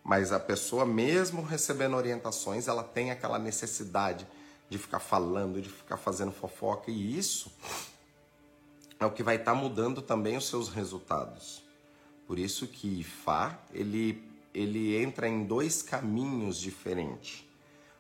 Mas 0.03 0.33
a 0.33 0.41
pessoa, 0.41 0.87
mesmo 0.87 1.43
recebendo 1.43 1.97
orientações, 1.97 2.69
ela 2.69 2.83
tem 2.83 3.11
aquela 3.11 3.39
necessidade 3.39 4.27
de 4.69 4.79
ficar 4.79 4.99
falando, 4.99 5.61
de 5.61 5.69
ficar 5.69 5.97
fazendo 5.97 6.33
fofoca, 6.33 6.91
e 6.91 7.17
isso 7.17 7.51
é 8.99 9.07
o 9.07 9.11
que 9.11 9.23
vai 9.23 9.37
estar 9.37 9.53
tá 9.53 9.59
mudando 9.59 10.03
também 10.03 10.37
os 10.37 10.49
seus 10.49 10.69
resultados. 10.69 11.63
Por 12.27 12.39
isso 12.39 12.67
que 12.67 13.05
Fá, 13.05 13.59
ele, 13.73 14.23
ele 14.53 14.97
entra 14.97 15.29
em 15.29 15.45
dois 15.45 15.83
caminhos 15.83 16.59
diferentes. 16.59 17.45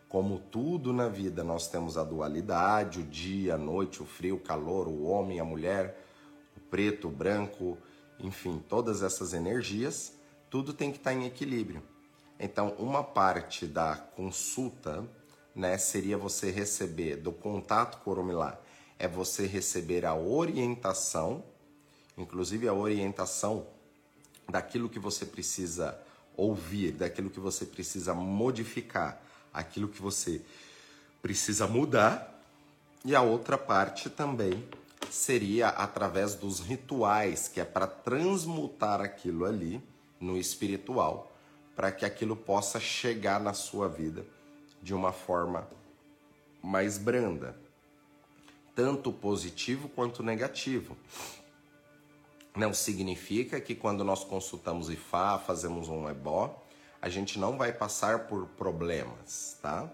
Como 0.08 0.38
tudo 0.38 0.92
na 0.92 1.08
vida, 1.08 1.44
nós 1.44 1.68
temos 1.68 1.98
a 1.98 2.04
dualidade, 2.04 3.00
o 3.00 3.04
dia, 3.04 3.54
a 3.54 3.58
noite, 3.58 4.02
o 4.02 4.06
frio, 4.06 4.36
o 4.36 4.40
calor, 4.40 4.88
o 4.88 5.04
homem, 5.04 5.38
a 5.38 5.44
mulher, 5.44 6.02
o 6.56 6.60
preto, 6.60 7.08
o 7.08 7.10
branco, 7.10 7.76
enfim, 8.18 8.62
todas 8.68 9.02
essas 9.02 9.34
energias, 9.34 10.16
tudo 10.48 10.72
tem 10.72 10.90
que 10.90 10.98
estar 10.98 11.10
tá 11.10 11.16
em 11.16 11.26
equilíbrio. 11.26 11.82
Então, 12.38 12.74
uma 12.78 13.02
parte 13.02 13.66
da 13.66 13.96
consulta, 13.96 15.04
né, 15.56 15.78
seria 15.78 16.18
você 16.18 16.50
receber 16.50 17.16
do 17.16 17.32
contato 17.32 18.02
com 18.04 18.10
Oromilá, 18.10 18.60
é 18.98 19.08
você 19.08 19.46
receber 19.46 20.04
a 20.04 20.14
orientação, 20.14 21.42
inclusive 22.16 22.68
a 22.68 22.74
orientação 22.74 23.66
daquilo 24.46 24.90
que 24.90 24.98
você 24.98 25.24
precisa 25.24 25.98
ouvir, 26.36 26.92
daquilo 26.92 27.30
que 27.30 27.40
você 27.40 27.64
precisa 27.64 28.12
modificar, 28.12 29.18
aquilo 29.52 29.88
que 29.88 30.00
você 30.00 30.42
precisa 31.22 31.66
mudar. 31.66 32.34
E 33.02 33.14
a 33.14 33.22
outra 33.22 33.56
parte 33.56 34.10
também 34.10 34.62
seria 35.10 35.68
através 35.68 36.34
dos 36.34 36.60
rituais, 36.60 37.48
que 37.48 37.60
é 37.60 37.64
para 37.64 37.86
transmutar 37.86 39.00
aquilo 39.00 39.46
ali 39.46 39.82
no 40.20 40.36
espiritual 40.36 41.32
para 41.74 41.92
que 41.92 42.04
aquilo 42.04 42.34
possa 42.34 42.80
chegar 42.80 43.38
na 43.38 43.52
sua 43.52 43.88
vida 43.88 44.24
de 44.82 44.94
uma 44.94 45.12
forma 45.12 45.68
mais 46.62 46.98
branda, 46.98 47.56
tanto 48.74 49.12
positivo 49.12 49.88
quanto 49.88 50.22
negativo. 50.22 50.96
Não 52.54 52.72
significa 52.72 53.60
que 53.60 53.74
quando 53.74 54.02
nós 54.02 54.24
consultamos 54.24 54.88
IFA, 54.88 55.38
fazemos 55.38 55.88
um 55.88 56.08
ebó, 56.08 56.62
a 57.00 57.08
gente 57.08 57.38
não 57.38 57.56
vai 57.56 57.72
passar 57.72 58.26
por 58.26 58.46
problemas, 58.48 59.58
tá? 59.60 59.88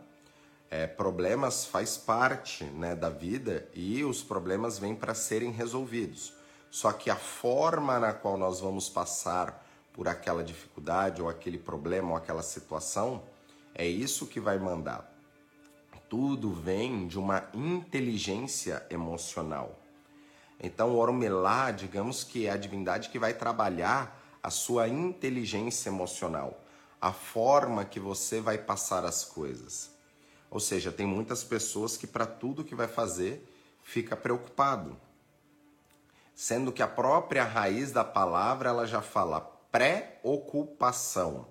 É, 0.71 0.87
problemas 0.87 1.67
faz 1.67 1.99
parte 1.99 2.65
né, 2.65 2.95
da 2.95 3.11
vida 3.11 3.69
e 3.75 4.03
os 4.03 4.23
problemas 4.23 4.79
vêm 4.79 4.95
para 4.95 5.13
serem 5.13 5.51
resolvidos. 5.51 6.33
Só 6.71 6.91
que 6.91 7.11
a 7.11 7.17
forma 7.17 7.99
na 7.99 8.15
qual 8.15 8.39
nós 8.39 8.61
vamos 8.61 8.89
passar 8.89 9.63
por 9.93 10.09
aquela 10.09 10.43
dificuldade 10.43 11.21
ou 11.21 11.29
aquele 11.29 11.59
problema 11.59 12.13
ou 12.13 12.17
aquela 12.17 12.43
situação, 12.43 13.23
é 13.75 13.87
isso 13.87 14.27
que 14.27 14.41
vai 14.41 14.59
mandar. 14.59 15.11
Tudo 16.09 16.53
vem 16.53 17.07
de 17.07 17.19
uma 17.19 17.49
inteligência 17.55 18.85
emocional. 18.91 19.79
Então, 20.63 20.91
o 20.91 20.99
Ormelá, 20.99 21.71
digamos 21.71 22.23
que 22.23 22.47
é 22.47 22.51
a 22.51 22.57
divindade 22.57 23.09
que 23.09 23.19
vai 23.19 23.33
trabalhar 23.33 24.21
a 24.43 24.51
sua 24.51 24.89
inteligência 24.89 25.89
emocional, 25.89 26.61
a 27.01 27.13
forma 27.13 27.85
que 27.85 27.99
você 27.99 28.41
vai 28.41 28.59
passar 28.59 29.05
as 29.05 29.25
coisas. 29.25 29.91
Ou 30.51 30.61
seja, 30.61 30.93
tem 30.93 31.07
muitas 31.07 31.43
pessoas 31.43 31.97
que 31.97 32.07
para 32.07 32.27
tudo 32.27 32.65
que 32.65 32.75
vai 32.75 32.89
fazer 32.89 33.49
fica 33.83 34.15
preocupado. 34.15 34.97
Sendo 36.35 36.71
que 36.71 36.83
a 36.83 36.89
própria 36.89 37.45
raiz 37.45 37.91
da 37.91 38.05
palavra 38.05 38.69
ela 38.69 38.87
já 38.87 39.01
fala 39.01 39.41
preocupação. 39.71 41.47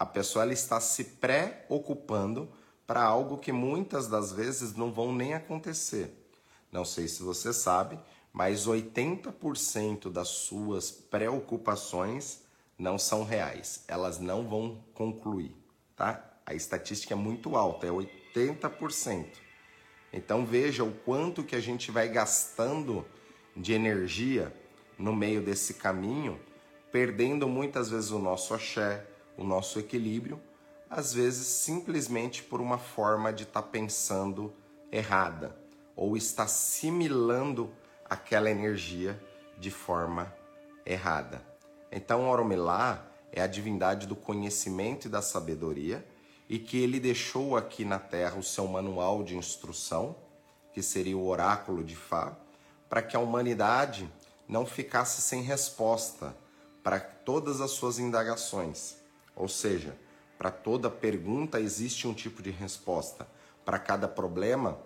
A 0.00 0.06
pessoa 0.06 0.44
ela 0.44 0.54
está 0.54 0.80
se 0.80 1.04
preocupando 1.04 2.48
para 2.86 3.02
algo 3.02 3.36
que 3.36 3.52
muitas 3.52 4.08
das 4.08 4.32
vezes 4.32 4.74
não 4.74 4.90
vão 4.90 5.14
nem 5.14 5.34
acontecer. 5.34 6.26
Não 6.72 6.86
sei 6.86 7.06
se 7.06 7.22
você 7.22 7.52
sabe, 7.52 8.00
mas 8.32 8.66
80% 8.66 10.10
das 10.10 10.28
suas 10.28 10.90
preocupações 10.90 12.40
não 12.78 12.98
são 12.98 13.24
reais. 13.24 13.84
Elas 13.86 14.18
não 14.18 14.48
vão 14.48 14.82
concluir, 14.94 15.54
tá? 15.94 16.32
A 16.46 16.54
estatística 16.54 17.12
é 17.12 17.16
muito 17.16 17.54
alta, 17.54 17.86
é 17.86 17.90
80%. 17.90 19.26
Então 20.14 20.46
veja 20.46 20.82
o 20.82 20.92
quanto 20.92 21.44
que 21.44 21.54
a 21.54 21.60
gente 21.60 21.90
vai 21.90 22.08
gastando 22.08 23.04
de 23.54 23.74
energia 23.74 24.50
no 24.98 25.14
meio 25.14 25.42
desse 25.42 25.74
caminho 25.74 26.40
perdendo 26.90 27.48
muitas 27.48 27.88
vezes 27.88 28.10
o 28.10 28.18
nosso 28.18 28.52
axé, 28.52 29.06
o 29.40 29.44
nosso 29.44 29.78
equilíbrio, 29.78 30.38
às 30.88 31.14
vezes 31.14 31.46
simplesmente 31.46 32.42
por 32.42 32.60
uma 32.60 32.76
forma 32.76 33.32
de 33.32 33.44
estar 33.44 33.62
tá 33.62 33.68
pensando 33.68 34.52
errada 34.92 35.56
ou 35.96 36.16
está 36.16 36.42
assimilando 36.42 37.70
aquela 38.04 38.50
energia 38.50 39.18
de 39.58 39.70
forma 39.70 40.34
errada. 40.84 41.42
Então, 41.90 42.28
Oromilá 42.28 43.06
é 43.32 43.40
a 43.40 43.46
divindade 43.46 44.06
do 44.06 44.14
conhecimento 44.14 45.06
e 45.06 45.10
da 45.10 45.22
sabedoria 45.22 46.06
e 46.48 46.58
que 46.58 46.78
ele 46.82 47.00
deixou 47.00 47.56
aqui 47.56 47.84
na 47.84 47.98
Terra 47.98 48.36
o 48.36 48.42
seu 48.42 48.66
manual 48.66 49.22
de 49.22 49.36
instrução, 49.36 50.16
que 50.72 50.82
seria 50.82 51.16
o 51.16 51.26
oráculo 51.26 51.82
de 51.82 51.96
Fá, 51.96 52.36
para 52.88 53.02
que 53.02 53.16
a 53.16 53.20
humanidade 53.20 54.10
não 54.48 54.66
ficasse 54.66 55.22
sem 55.22 55.42
resposta 55.42 56.36
para 56.82 56.98
todas 56.98 57.60
as 57.60 57.70
suas 57.70 57.98
indagações. 57.98 58.99
Ou 59.40 59.48
seja, 59.48 59.96
para 60.36 60.50
toda 60.50 60.90
pergunta 60.90 61.58
existe 61.58 62.06
um 62.06 62.12
tipo 62.12 62.42
de 62.42 62.50
resposta. 62.50 63.26
Para 63.64 63.78
cada 63.78 64.06
problema 64.06 64.78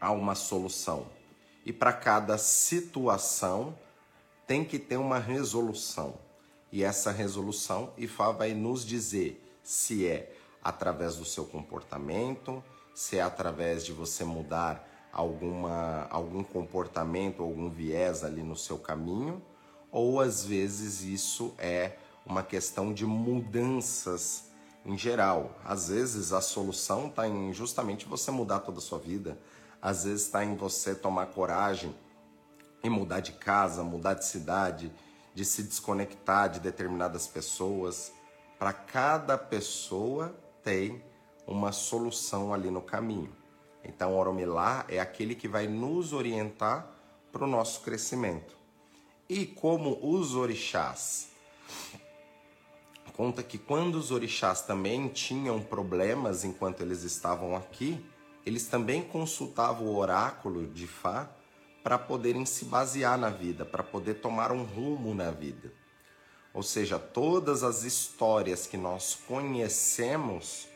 há 0.00 0.12
uma 0.12 0.36
solução. 0.36 1.06
E 1.66 1.72
para 1.72 1.92
cada 1.92 2.38
situação 2.38 3.76
tem 4.46 4.64
que 4.64 4.78
ter 4.78 4.96
uma 4.96 5.18
resolução. 5.18 6.14
E 6.70 6.84
essa 6.84 7.10
resolução, 7.10 7.92
Ifá 7.98 8.30
vai 8.30 8.54
nos 8.54 8.84
dizer 8.86 9.44
se 9.60 10.06
é 10.06 10.32
através 10.62 11.16
do 11.16 11.24
seu 11.24 11.44
comportamento, 11.44 12.62
se 12.94 13.18
é 13.18 13.22
através 13.22 13.84
de 13.84 13.92
você 13.92 14.22
mudar 14.22 14.88
alguma, 15.12 16.06
algum 16.10 16.44
comportamento, 16.44 17.42
algum 17.42 17.68
viés 17.68 18.22
ali 18.22 18.42
no 18.42 18.56
seu 18.56 18.78
caminho, 18.78 19.42
ou 19.90 20.20
às 20.20 20.44
vezes 20.44 21.02
isso 21.02 21.54
é 21.58 21.96
uma 22.24 22.42
questão 22.42 22.92
de 22.92 23.04
mudanças 23.04 24.50
em 24.84 24.96
geral. 24.96 25.58
Às 25.64 25.88
vezes 25.88 26.32
a 26.32 26.40
solução 26.40 27.08
está 27.08 27.26
em 27.28 27.52
justamente 27.52 28.06
você 28.06 28.30
mudar 28.30 28.60
toda 28.60 28.78
a 28.78 28.82
sua 28.82 28.98
vida. 28.98 29.38
Às 29.80 30.04
vezes 30.04 30.26
está 30.26 30.44
em 30.44 30.56
você 30.56 30.94
tomar 30.94 31.26
coragem 31.26 31.94
e 32.82 32.88
mudar 32.88 33.20
de 33.20 33.32
casa, 33.32 33.82
mudar 33.82 34.14
de 34.14 34.24
cidade, 34.24 34.92
de 35.34 35.44
se 35.44 35.62
desconectar 35.62 36.48
de 36.48 36.60
determinadas 36.60 37.26
pessoas. 37.26 38.12
Para 38.58 38.72
cada 38.72 39.36
pessoa 39.36 40.34
tem 40.62 41.02
uma 41.46 41.72
solução 41.72 42.54
ali 42.54 42.70
no 42.70 42.80
caminho. 42.80 43.34
Então, 43.82 44.14
o 44.14 44.18
Oromilá 44.18 44.86
é 44.88 44.98
aquele 44.98 45.34
que 45.34 45.46
vai 45.46 45.66
nos 45.66 46.14
orientar 46.14 46.88
para 47.30 47.44
o 47.44 47.46
nosso 47.46 47.82
crescimento. 47.82 48.56
E 49.28 49.44
como 49.44 49.98
os 50.02 50.34
orixás 50.34 51.28
conta 53.14 53.42
que 53.42 53.56
quando 53.56 53.94
os 53.94 54.10
orixás 54.10 54.60
também 54.62 55.08
tinham 55.08 55.60
problemas 55.62 56.44
enquanto 56.44 56.80
eles 56.80 57.02
estavam 57.02 57.56
aqui, 57.56 58.04
eles 58.44 58.66
também 58.66 59.02
consultavam 59.02 59.86
o 59.86 59.96
oráculo 59.96 60.66
de 60.66 60.86
Fá 60.86 61.30
para 61.82 61.98
poderem 61.98 62.44
se 62.44 62.64
basear 62.64 63.16
na 63.16 63.30
vida, 63.30 63.64
para 63.64 63.82
poder 63.82 64.14
tomar 64.14 64.52
um 64.52 64.64
rumo 64.64 65.14
na 65.14 65.30
vida. 65.30 65.72
Ou 66.52 66.62
seja, 66.62 66.98
todas 66.98 67.62
as 67.62 67.84
histórias 67.84 68.66
que 68.66 68.76
nós 68.76 69.18
conhecemos 69.26 70.68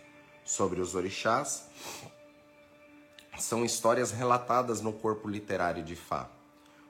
sobre 0.45 0.81
os 0.81 0.95
orixás 0.95 1.69
são 3.39 3.65
histórias 3.65 4.11
relatadas 4.11 4.81
no 4.81 4.93
corpo 4.93 5.29
literário 5.29 5.83
de 5.85 5.95
Fá. 5.95 6.29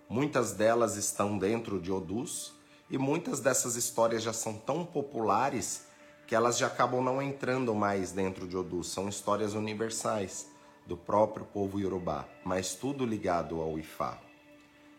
Muitas 0.08 0.52
delas 0.52 0.96
estão 0.96 1.36
dentro 1.36 1.80
de 1.80 1.92
Odus, 1.92 2.54
e 2.90 2.96
muitas 2.96 3.40
dessas 3.40 3.76
histórias 3.76 4.22
já 4.22 4.32
são 4.32 4.54
tão 4.54 4.84
populares 4.84 5.86
que 6.26 6.34
elas 6.34 6.58
já 6.58 6.66
acabam 6.66 7.02
não 7.02 7.22
entrando 7.22 7.74
mais 7.74 8.12
dentro 8.12 8.46
de 8.46 8.56
Odu. 8.56 8.84
São 8.84 9.08
histórias 9.08 9.54
universais 9.54 10.46
do 10.86 10.96
próprio 10.96 11.44
povo 11.46 11.78
iorubá, 11.78 12.26
mas 12.44 12.74
tudo 12.74 13.04
ligado 13.04 13.60
ao 13.60 13.78
Ifá. 13.78 14.18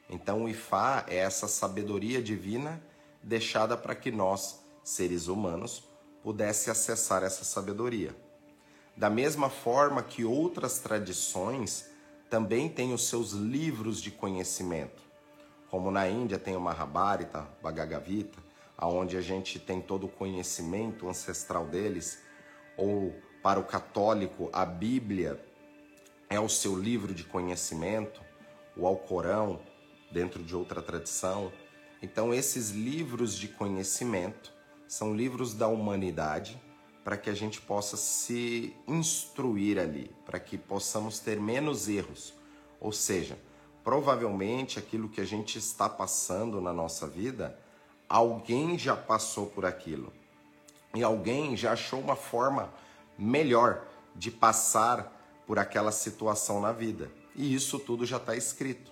Então 0.10 0.44
o 0.44 0.50
Ifá 0.50 1.06
é 1.08 1.18
essa 1.18 1.48
sabedoria 1.48 2.22
divina 2.22 2.82
deixada 3.22 3.76
para 3.76 3.96
que 3.96 4.12
nós, 4.12 4.60
seres 4.84 5.28
humanos, 5.28 5.84
pudesse 6.24 6.70
acessar 6.70 7.24
essa 7.24 7.44
sabedoria. 7.44 8.16
Da 8.96 9.10
mesma 9.10 9.50
forma 9.50 10.04
que 10.04 10.26
outras 10.26 10.80
tradições 10.80 11.90
também 12.30 12.70
têm 12.70 12.94
os 12.94 13.08
seus 13.08 13.32
livros 13.32 14.02
de 14.02 14.12
conhecimento. 14.12 15.09
Como 15.70 15.92
na 15.92 16.08
Índia 16.08 16.40
tem 16.40 16.56
o 16.56 16.60
Mahabharata, 16.60 17.48
Bhagavad 17.62 18.06
Gita, 18.10 18.40
onde 18.82 19.18
a 19.18 19.22
gente 19.22 19.60
tem 19.60 19.80
todo 19.82 20.06
o 20.06 20.10
conhecimento 20.10 21.08
ancestral 21.08 21.66
deles, 21.68 22.24
ou 22.76 23.14
para 23.44 23.60
o 23.60 23.64
católico 23.64 24.50
a 24.52 24.66
Bíblia 24.66 25.40
é 26.30 26.40
o 26.40 26.50
seu 26.50 26.76
livro 26.76 27.14
de 27.14 27.24
conhecimento, 27.24 28.22
o 28.76 28.88
Alcorão, 28.88 29.60
dentro 30.12 30.44
de 30.44 30.56
outra 30.56 30.82
tradição. 30.82 31.52
Então, 32.02 32.34
esses 32.34 32.72
livros 32.72 33.38
de 33.38 33.48
conhecimento 33.48 34.54
são 34.88 35.16
livros 35.16 35.54
da 35.54 35.68
humanidade 35.68 36.60
para 37.04 37.18
que 37.18 37.30
a 37.30 37.34
gente 37.34 37.62
possa 37.62 37.96
se 37.96 38.76
instruir 38.88 39.80
ali, 39.80 40.12
para 40.26 40.40
que 40.40 40.58
possamos 40.58 41.20
ter 41.20 41.40
menos 41.40 41.88
erros. 41.88 42.34
Ou 42.80 42.92
seja, 42.92 43.38
provavelmente 43.84 44.80
aquilo 44.80 45.10
que 45.10 45.22
a 45.22 45.26
gente 45.26 45.58
está 45.58 45.90
passando 45.90 46.62
na 46.62 46.74
nossa 46.74 47.08
vida, 47.08 47.58
alguém 48.08 48.78
já 48.78 48.96
passou 48.96 49.48
por 49.48 49.66
aquilo. 49.66 50.12
E 50.94 51.04
alguém 51.04 51.56
já 51.56 51.74
achou 51.74 52.00
uma 52.00 52.16
forma 52.16 52.70
melhor 53.18 53.84
de 54.16 54.32
passar 54.32 55.16
por 55.46 55.60
aquela 55.60 55.92
situação 55.92 56.62
na 56.62 56.72
vida. 56.72 57.12
E 57.36 57.54
isso 57.54 57.80
tudo 57.80 58.06
já 58.06 58.18
está 58.18 58.36
escrito. 58.36 58.92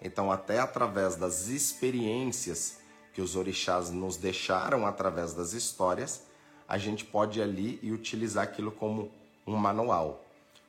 Então, 0.00 0.32
até 0.32 0.58
através 0.58 1.16
das 1.16 1.48
experiências 1.48 2.78
que 3.12 3.20
os 3.20 3.36
orixás 3.36 3.90
nos 3.90 4.16
deixaram 4.16 4.86
através 4.86 5.34
das 5.34 5.52
histórias, 5.52 6.24
a 6.66 6.78
gente 6.78 7.04
pode 7.04 7.38
ir 7.38 7.42
ali 7.42 7.78
e 7.82 7.92
utilizar 7.92 8.44
aquilo 8.44 8.72
como 8.72 9.10
um 9.46 9.56
manual. 9.56 10.24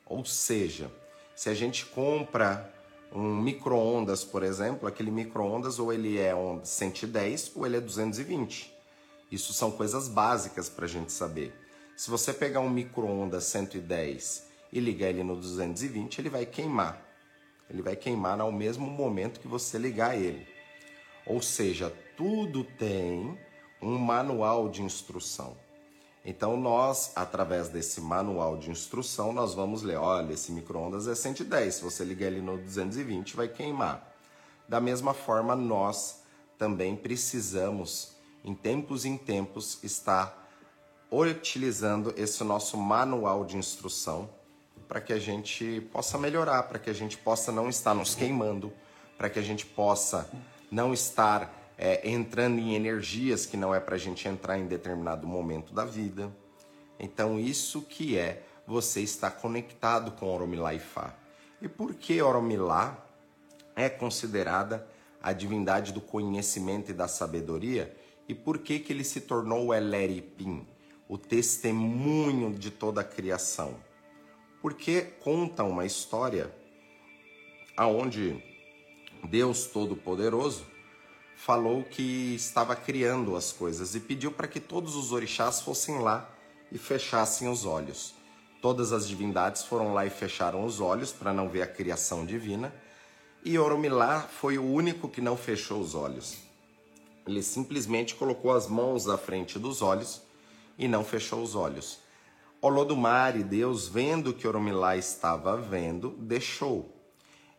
Ou 0.06 0.24
seja, 0.24 0.90
se 1.34 1.48
a 1.48 1.54
gente 1.54 1.86
compra 1.86 2.72
um 3.14 3.36
micro-ondas, 3.36 4.24
por 4.24 4.42
exemplo, 4.42 4.88
aquele 4.88 5.10
micro-ondas 5.10 5.78
ou 5.78 5.92
ele 5.92 6.18
é 6.18 6.34
um 6.34 6.64
110 6.64 7.52
ou 7.54 7.64
ele 7.64 7.76
é 7.76 7.80
220. 7.80 8.74
Isso 9.30 9.52
são 9.52 9.70
coisas 9.70 10.08
básicas 10.08 10.68
para 10.68 10.84
a 10.84 10.88
gente 10.88 11.12
saber. 11.12 11.54
Se 11.96 12.10
você 12.10 12.32
pegar 12.32 12.58
um 12.58 12.68
micro-ondas 12.68 13.44
110 13.44 14.48
e 14.72 14.80
ligar 14.80 15.10
ele 15.10 15.22
no 15.22 15.36
220, 15.36 16.18
ele 16.18 16.28
vai 16.28 16.44
queimar. 16.44 17.00
Ele 17.70 17.82
vai 17.82 17.94
queimar 17.94 18.40
ao 18.40 18.50
mesmo 18.50 18.86
momento 18.86 19.38
que 19.38 19.46
você 19.46 19.78
ligar 19.78 20.18
ele. 20.18 20.46
Ou 21.24 21.40
seja, 21.40 21.92
tudo 22.16 22.64
tem 22.64 23.38
um 23.80 23.96
manual 23.96 24.68
de 24.68 24.82
instrução. 24.82 25.56
Então 26.24 26.56
nós, 26.56 27.12
através 27.14 27.68
desse 27.68 28.00
manual 28.00 28.56
de 28.56 28.70
instrução, 28.70 29.32
nós 29.32 29.52
vamos 29.52 29.82
ler, 29.82 29.96
olha, 29.96 30.32
esse 30.32 30.50
micro-ondas 30.52 31.06
é 31.06 31.14
110, 31.14 31.74
se 31.74 31.82
você 31.82 32.02
ligar 32.02 32.28
ele 32.28 32.40
no 32.40 32.56
220 32.56 33.36
vai 33.36 33.46
queimar. 33.46 34.10
Da 34.66 34.80
mesma 34.80 35.12
forma, 35.12 35.54
nós 35.54 36.22
também 36.56 36.96
precisamos, 36.96 38.16
em 38.42 38.54
tempos 38.54 39.04
em 39.04 39.18
tempos, 39.18 39.78
estar 39.84 40.42
utilizando 41.10 42.14
esse 42.16 42.42
nosso 42.42 42.78
manual 42.78 43.44
de 43.44 43.58
instrução 43.58 44.30
para 44.88 45.00
que 45.02 45.12
a 45.12 45.18
gente 45.18 45.82
possa 45.92 46.16
melhorar, 46.16 46.62
para 46.64 46.78
que 46.78 46.88
a 46.88 46.94
gente 46.94 47.18
possa 47.18 47.52
não 47.52 47.68
estar 47.68 47.94
nos 47.94 48.14
queimando, 48.14 48.72
para 49.18 49.28
que 49.28 49.38
a 49.38 49.42
gente 49.42 49.66
possa 49.66 50.30
não 50.70 50.94
estar 50.94 51.63
é, 51.76 52.08
entrando 52.08 52.58
em 52.58 52.74
energias 52.74 53.46
que 53.46 53.56
não 53.56 53.74
é 53.74 53.80
para 53.80 53.96
a 53.96 53.98
gente 53.98 54.26
entrar 54.28 54.58
em 54.58 54.66
determinado 54.66 55.26
momento 55.26 55.74
da 55.74 55.84
vida. 55.84 56.30
Então, 56.98 57.38
isso 57.38 57.82
que 57.82 58.16
é 58.16 58.42
você 58.66 59.00
estar 59.00 59.30
conectado 59.32 60.12
com 60.12 60.32
Oromilá 60.32 60.72
e 60.74 60.78
Fá. 60.78 61.14
E 61.60 61.68
por 61.68 61.94
que 61.94 62.20
Oromilá 62.22 63.04
é 63.74 63.88
considerada 63.88 64.86
a 65.22 65.32
divindade 65.32 65.92
do 65.92 66.00
conhecimento 66.00 66.90
e 66.90 66.94
da 66.94 67.08
sabedoria? 67.08 67.94
E 68.28 68.34
por 68.34 68.58
que, 68.58 68.78
que 68.78 68.92
ele 68.92 69.04
se 69.04 69.22
tornou 69.22 69.66
o 69.66 69.74
Eleripim, 69.74 70.66
o 71.08 71.18
testemunho 71.18 72.52
de 72.52 72.70
toda 72.70 73.00
a 73.00 73.04
criação? 73.04 73.74
Porque 74.62 75.02
conta 75.02 75.62
uma 75.64 75.84
história 75.84 76.54
aonde 77.76 78.42
Deus 79.28 79.66
Todo-Poderoso 79.66 80.73
falou 81.44 81.82
que 81.82 82.34
estava 82.34 82.74
criando 82.74 83.36
as 83.36 83.52
coisas 83.52 83.94
e 83.94 84.00
pediu 84.00 84.32
para 84.32 84.48
que 84.48 84.58
todos 84.58 84.96
os 84.96 85.12
orixás 85.12 85.60
fossem 85.60 85.98
lá 85.98 86.26
e 86.72 86.78
fechassem 86.78 87.48
os 87.48 87.66
olhos. 87.66 88.14
Todas 88.62 88.94
as 88.94 89.06
divindades 89.06 89.62
foram 89.62 89.92
lá 89.92 90.06
e 90.06 90.10
fecharam 90.10 90.64
os 90.64 90.80
olhos 90.80 91.12
para 91.12 91.34
não 91.34 91.50
ver 91.50 91.60
a 91.60 91.66
criação 91.66 92.24
divina, 92.24 92.74
e 93.44 93.58
Oromilá 93.58 94.22
foi 94.22 94.56
o 94.56 94.64
único 94.64 95.06
que 95.06 95.20
não 95.20 95.36
fechou 95.36 95.82
os 95.82 95.94
olhos. 95.94 96.38
Ele 97.26 97.42
simplesmente 97.42 98.14
colocou 98.14 98.50
as 98.50 98.66
mãos 98.66 99.06
à 99.06 99.18
frente 99.18 99.58
dos 99.58 99.82
olhos 99.82 100.22
e 100.78 100.88
não 100.88 101.04
fechou 101.04 101.42
os 101.42 101.54
olhos. 101.54 101.98
Olodumare, 102.58 103.42
Deus, 103.42 103.86
vendo 103.86 104.32
que 104.32 104.48
Oromilá 104.48 104.96
estava 104.96 105.58
vendo, 105.58 106.16
deixou. 106.20 106.90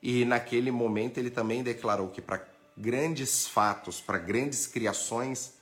E 0.01 0.25
naquele 0.25 0.71
momento 0.71 1.19
ele 1.19 1.29
também 1.29 1.61
declarou 1.61 2.09
que 2.09 2.19
para 2.19 2.54
grandes 2.77 3.47
fatos, 3.47 4.01
para 4.01 4.17
grandes 4.17 4.67
criações, 4.67 5.53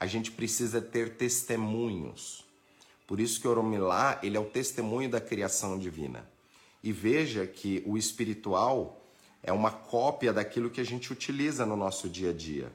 a 0.00 0.06
gente 0.06 0.30
precisa 0.30 0.80
ter 0.80 1.16
testemunhos. 1.16 2.44
Por 3.06 3.20
isso 3.20 3.40
que 3.40 3.46
Oromilá, 3.46 4.18
ele 4.22 4.36
é 4.36 4.40
o 4.40 4.46
testemunho 4.46 5.10
da 5.10 5.20
criação 5.20 5.78
divina. 5.78 6.26
E 6.82 6.92
veja 6.92 7.46
que 7.46 7.82
o 7.86 7.96
espiritual 7.96 9.02
é 9.42 9.52
uma 9.52 9.70
cópia 9.70 10.32
daquilo 10.32 10.70
que 10.70 10.80
a 10.80 10.84
gente 10.84 11.12
utiliza 11.12 11.66
no 11.66 11.76
nosso 11.76 12.08
dia 12.08 12.30
a 12.30 12.32
dia. 12.32 12.72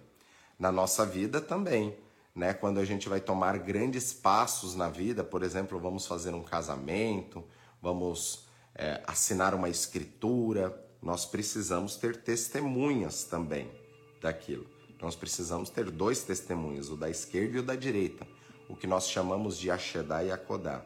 Na 0.58 0.71
nossa 0.71 1.06
vida 1.06 1.41
também, 1.41 1.95
né? 2.36 2.54
Quando 2.54 2.80
a 2.80 2.86
gente 2.86 3.10
vai 3.10 3.19
tomar 3.19 3.58
grandes 3.58 4.13
passos 4.13 4.75
na 4.75 4.89
vida, 4.89 5.23
por 5.23 5.41
exemplo, 5.41 5.80
vamos 5.80 6.06
fazer 6.06 6.34
um 6.34 6.43
casamento, 6.43 7.43
vamos 7.82 8.45
é, 8.75 9.02
assinar 9.08 9.56
uma 9.56 9.69
escritura, 9.69 10.78
nós 11.02 11.25
precisamos 11.25 11.95
ter 11.95 12.17
testemunhas 12.17 13.23
também 13.23 13.78
daquilo. 14.21 14.65
Nós 15.01 15.15
precisamos 15.15 15.69
ter 15.69 15.89
dois 15.89 16.23
testemunhos, 16.23 16.89
o 16.89 16.95
da 16.95 17.10
esquerda 17.10 17.58
e 17.58 17.60
o 17.60 17.63
da 17.63 17.75
direita, 17.75 18.27
o 18.67 18.75
que 18.75 18.86
nós 18.86 19.10
chamamos 19.10 19.58
de 19.58 19.71
Ashedá 19.71 20.23
e 20.23 20.32
Akodá. 20.32 20.84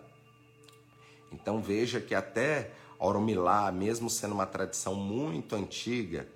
Então 1.32 1.62
veja 1.62 2.00
que 2.00 2.14
até 2.14 2.72
Oromilá, 3.00 3.72
mesmo 3.72 4.10
sendo 4.10 4.34
uma 4.34 4.46
tradição 4.46 4.96
muito 4.96 5.56
antiga, 5.56 6.28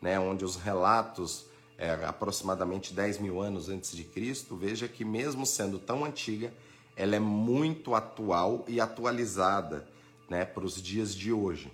né, 0.00 0.18
onde 0.18 0.44
os 0.44 0.56
relatos 0.56 1.46
é, 1.78 1.90
aproximadamente 2.04 2.94
10 2.94 3.18
mil 3.18 3.40
anos 3.40 3.68
antes 3.68 3.94
de 3.94 4.02
Cristo, 4.02 4.56
veja 4.56 4.88
que 4.88 5.04
mesmo 5.04 5.44
sendo 5.44 5.78
tão 5.78 6.04
antiga, 6.04 6.52
ela 6.96 7.14
é 7.14 7.20
muito 7.20 7.94
atual 7.94 8.64
e 8.66 8.80
atualizada 8.80 9.86
né, 10.28 10.44
para 10.44 10.64
os 10.64 10.82
dias 10.82 11.14
de 11.14 11.32
hoje, 11.32 11.70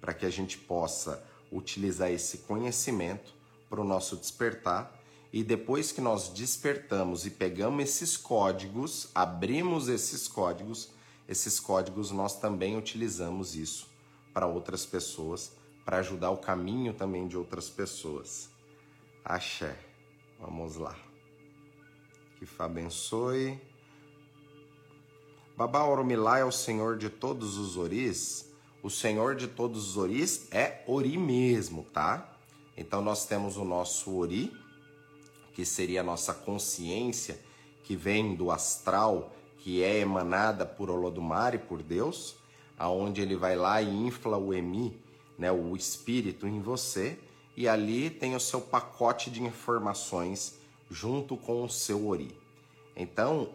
para 0.00 0.14
que 0.14 0.24
a 0.24 0.30
gente 0.30 0.56
possa 0.56 1.22
utilizar 1.50 2.10
esse 2.10 2.38
conhecimento 2.38 3.34
para 3.70 3.80
o 3.80 3.84
nosso 3.84 4.16
despertar. 4.16 5.00
E 5.32 5.44
depois 5.44 5.92
que 5.92 6.00
nós 6.00 6.28
despertamos 6.28 7.24
e 7.24 7.30
pegamos 7.30 7.84
esses 7.84 8.16
códigos, 8.16 9.08
abrimos 9.14 9.88
esses 9.88 10.26
códigos, 10.26 10.90
esses 11.28 11.60
códigos 11.60 12.10
nós 12.10 12.40
também 12.40 12.76
utilizamos 12.76 13.54
isso 13.54 13.88
para 14.34 14.46
outras 14.46 14.84
pessoas, 14.84 15.52
para 15.84 15.98
ajudar 15.98 16.30
o 16.30 16.38
caminho 16.38 16.92
também 16.92 17.28
de 17.28 17.36
outras 17.36 17.70
pessoas. 17.70 18.50
Axé. 19.24 19.78
Vamos 20.40 20.76
lá. 20.76 20.96
Que 22.38 22.46
Fá 22.46 22.64
abençoe. 22.64 23.60
Babá 25.56 25.84
Oromilá 25.84 26.38
é 26.38 26.44
o 26.44 26.50
senhor 26.50 26.96
de 26.96 27.10
todos 27.10 27.56
os 27.58 27.76
oris. 27.76 28.50
O 28.82 28.88
senhor 28.88 29.36
de 29.36 29.46
todos 29.46 29.90
os 29.90 29.96
oris 29.98 30.48
é 30.50 30.82
ori 30.88 31.18
mesmo, 31.18 31.84
tá? 31.92 32.29
Então 32.80 33.02
nós 33.02 33.26
temos 33.26 33.58
o 33.58 33.64
nosso 33.64 34.16
ori, 34.16 34.50
que 35.52 35.66
seria 35.66 36.00
a 36.00 36.02
nossa 36.02 36.32
consciência, 36.32 37.38
que 37.84 37.94
vem 37.94 38.34
do 38.34 38.50
astral, 38.50 39.36
que 39.58 39.84
é 39.84 39.98
emanada 39.98 40.64
por 40.64 40.88
Olodumare, 40.88 41.58
por 41.58 41.82
Deus, 41.82 42.36
aonde 42.78 43.20
ele 43.20 43.36
vai 43.36 43.54
lá 43.54 43.82
e 43.82 43.90
infla 43.90 44.38
o 44.38 44.54
emi, 44.54 44.98
né, 45.36 45.52
o 45.52 45.76
espírito 45.76 46.46
em 46.46 46.62
você, 46.62 47.18
e 47.54 47.68
ali 47.68 48.08
tem 48.08 48.34
o 48.34 48.40
seu 48.40 48.62
pacote 48.62 49.30
de 49.30 49.42
informações 49.42 50.58
junto 50.90 51.36
com 51.36 51.62
o 51.62 51.68
seu 51.68 52.08
ori. 52.08 52.34
Então, 52.96 53.50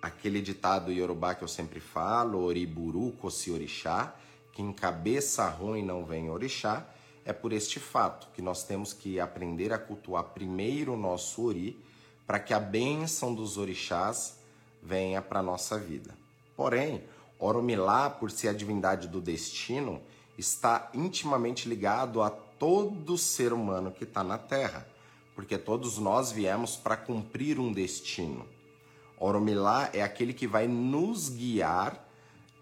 aquele 0.00 0.40
ditado 0.40 0.92
iorubá 0.92 1.34
que 1.34 1.42
eu 1.42 1.48
sempre 1.48 1.80
falo, 1.80 2.38
oriburu 2.38 3.10
kosi 3.20 3.50
orixá, 3.50 4.14
que 4.52 4.62
em 4.62 4.72
cabeça 4.72 5.48
ruim 5.48 5.82
não 5.82 6.04
vem 6.04 6.30
orixá, 6.30 6.86
é 7.24 7.32
por 7.32 7.52
este 7.52 7.78
fato 7.78 8.28
que 8.34 8.42
nós 8.42 8.64
temos 8.64 8.92
que 8.92 9.20
aprender 9.20 9.72
a 9.72 9.78
cultuar 9.78 10.24
primeiro 10.24 10.94
o 10.94 10.96
nosso 10.96 11.46
ori, 11.46 11.78
para 12.26 12.38
que 12.38 12.54
a 12.54 12.60
bênção 12.60 13.34
dos 13.34 13.56
orixás 13.58 14.38
venha 14.82 15.20
para 15.20 15.40
a 15.40 15.42
nossa 15.42 15.78
vida. 15.78 16.14
Porém, 16.56 17.02
Oromilá, 17.38 18.08
por 18.08 18.30
ser 18.30 18.48
a 18.48 18.52
divindade 18.52 19.08
do 19.08 19.20
destino, 19.20 20.00
está 20.38 20.90
intimamente 20.94 21.68
ligado 21.68 22.22
a 22.22 22.30
todo 22.30 23.18
ser 23.18 23.52
humano 23.52 23.90
que 23.90 24.04
está 24.04 24.22
na 24.22 24.38
Terra, 24.38 24.86
porque 25.34 25.58
todos 25.58 25.98
nós 25.98 26.30
viemos 26.30 26.76
para 26.76 26.96
cumprir 26.96 27.58
um 27.58 27.72
destino. 27.72 28.46
Oromilá 29.18 29.90
é 29.92 30.02
aquele 30.02 30.32
que 30.32 30.46
vai 30.46 30.66
nos 30.66 31.28
guiar 31.28 32.08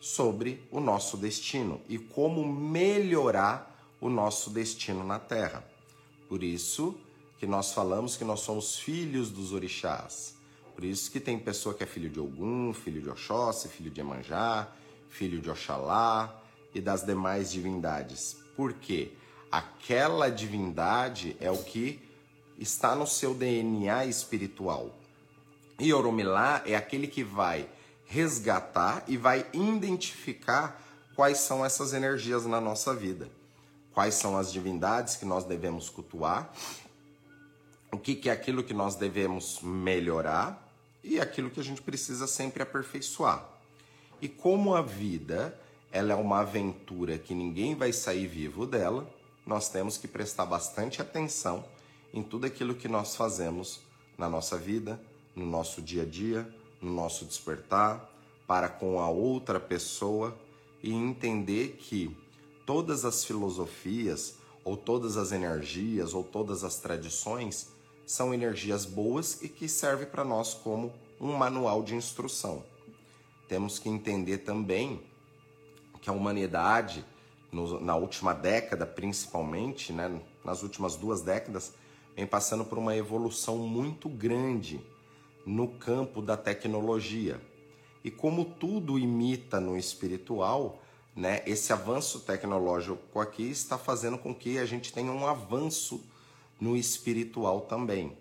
sobre 0.00 0.66
o 0.70 0.80
nosso 0.80 1.16
destino 1.16 1.80
e 1.88 1.98
como 1.98 2.46
melhorar 2.50 3.69
o 4.00 4.08
nosso 4.08 4.50
destino 4.50 5.04
na 5.04 5.18
Terra. 5.18 5.64
Por 6.28 6.42
isso 6.42 6.96
que 7.38 7.46
nós 7.46 7.72
falamos 7.72 8.16
que 8.16 8.24
nós 8.24 8.40
somos 8.40 8.78
filhos 8.78 9.30
dos 9.30 9.52
orixás. 9.52 10.34
Por 10.74 10.84
isso 10.84 11.10
que 11.10 11.20
tem 11.20 11.38
pessoa 11.38 11.74
que 11.74 11.82
é 11.82 11.86
filho 11.86 12.08
de 12.08 12.20
Ogum, 12.20 12.72
filho 12.72 13.02
de 13.02 13.10
Oxóssi, 13.10 13.68
filho 13.68 13.90
de 13.90 14.00
Emanjá, 14.00 14.68
filho 15.08 15.40
de 15.40 15.50
Oxalá 15.50 16.42
e 16.74 16.80
das 16.80 17.04
demais 17.04 17.50
divindades. 17.50 18.36
Por 18.56 18.72
quê? 18.74 19.12
Aquela 19.50 20.30
divindade 20.30 21.36
é 21.40 21.50
o 21.50 21.58
que 21.58 22.00
está 22.58 22.94
no 22.94 23.06
seu 23.06 23.34
DNA 23.34 24.06
espiritual. 24.06 24.94
E 25.78 25.92
Oromilá 25.92 26.62
é 26.64 26.76
aquele 26.76 27.06
que 27.06 27.24
vai 27.24 27.68
resgatar 28.04 29.04
e 29.08 29.16
vai 29.16 29.46
identificar 29.52 30.80
quais 31.14 31.38
são 31.38 31.64
essas 31.64 31.92
energias 31.92 32.44
na 32.44 32.60
nossa 32.60 32.94
vida. 32.94 33.30
Quais 34.00 34.14
são 34.14 34.38
as 34.38 34.50
divindades 34.50 35.16
que 35.16 35.26
nós 35.26 35.44
devemos 35.44 35.90
cultuar, 35.90 36.50
o 37.92 37.98
que, 37.98 38.14
que 38.14 38.30
é 38.30 38.32
aquilo 38.32 38.64
que 38.64 38.72
nós 38.72 38.94
devemos 38.94 39.60
melhorar 39.60 40.72
e 41.04 41.20
aquilo 41.20 41.50
que 41.50 41.60
a 41.60 41.62
gente 41.62 41.82
precisa 41.82 42.26
sempre 42.26 42.62
aperfeiçoar. 42.62 43.46
E 44.18 44.26
como 44.26 44.74
a 44.74 44.80
vida 44.80 45.54
ela 45.92 46.14
é 46.14 46.16
uma 46.16 46.40
aventura 46.40 47.18
que 47.18 47.34
ninguém 47.34 47.74
vai 47.74 47.92
sair 47.92 48.26
vivo 48.26 48.64
dela, 48.64 49.06
nós 49.44 49.68
temos 49.68 49.98
que 49.98 50.08
prestar 50.08 50.46
bastante 50.46 51.02
atenção 51.02 51.62
em 52.10 52.22
tudo 52.22 52.46
aquilo 52.46 52.74
que 52.74 52.88
nós 52.88 53.14
fazemos 53.14 53.82
na 54.16 54.30
nossa 54.30 54.56
vida, 54.56 54.98
no 55.36 55.44
nosso 55.44 55.82
dia 55.82 56.04
a 56.04 56.06
dia, 56.06 56.48
no 56.80 56.90
nosso 56.90 57.26
despertar, 57.26 58.10
para 58.46 58.70
com 58.70 58.98
a 58.98 59.10
outra 59.10 59.60
pessoa 59.60 60.34
e 60.82 60.90
entender 60.90 61.76
que 61.78 62.16
todas 62.70 63.04
as 63.04 63.24
filosofias, 63.24 64.36
ou 64.64 64.76
todas 64.76 65.16
as 65.16 65.32
energias, 65.32 66.14
ou 66.14 66.22
todas 66.22 66.62
as 66.62 66.78
tradições 66.78 67.72
são 68.06 68.32
energias 68.32 68.84
boas 68.84 69.42
e 69.42 69.48
que 69.48 69.68
servem 69.68 70.06
para 70.06 70.22
nós 70.22 70.54
como 70.54 70.92
um 71.20 71.32
manual 71.32 71.82
de 71.82 71.96
instrução. 71.96 72.62
Temos 73.48 73.80
que 73.80 73.88
entender 73.88 74.38
também 74.38 75.02
que 76.00 76.08
a 76.08 76.12
humanidade, 76.12 77.04
no, 77.50 77.80
na 77.80 77.96
última 77.96 78.32
década 78.32 78.86
principalmente, 78.86 79.92
né, 79.92 80.22
nas 80.44 80.62
últimas 80.62 80.94
duas 80.94 81.22
décadas, 81.22 81.74
vem 82.14 82.24
passando 82.24 82.64
por 82.64 82.78
uma 82.78 82.94
evolução 82.94 83.58
muito 83.58 84.08
grande 84.08 84.80
no 85.44 85.66
campo 85.66 86.22
da 86.22 86.36
tecnologia. 86.36 87.40
E 88.04 88.12
como 88.12 88.44
tudo 88.44 88.96
imita 88.96 89.58
no 89.58 89.76
espiritual, 89.76 90.79
né, 91.14 91.42
esse 91.46 91.72
avanço 91.72 92.20
tecnológico 92.20 93.20
aqui 93.20 93.50
está 93.50 93.76
fazendo 93.76 94.18
com 94.18 94.34
que 94.34 94.58
a 94.58 94.64
gente 94.64 94.92
tenha 94.92 95.10
um 95.10 95.26
avanço 95.26 96.04
no 96.60 96.76
espiritual 96.76 97.62
também, 97.62 98.16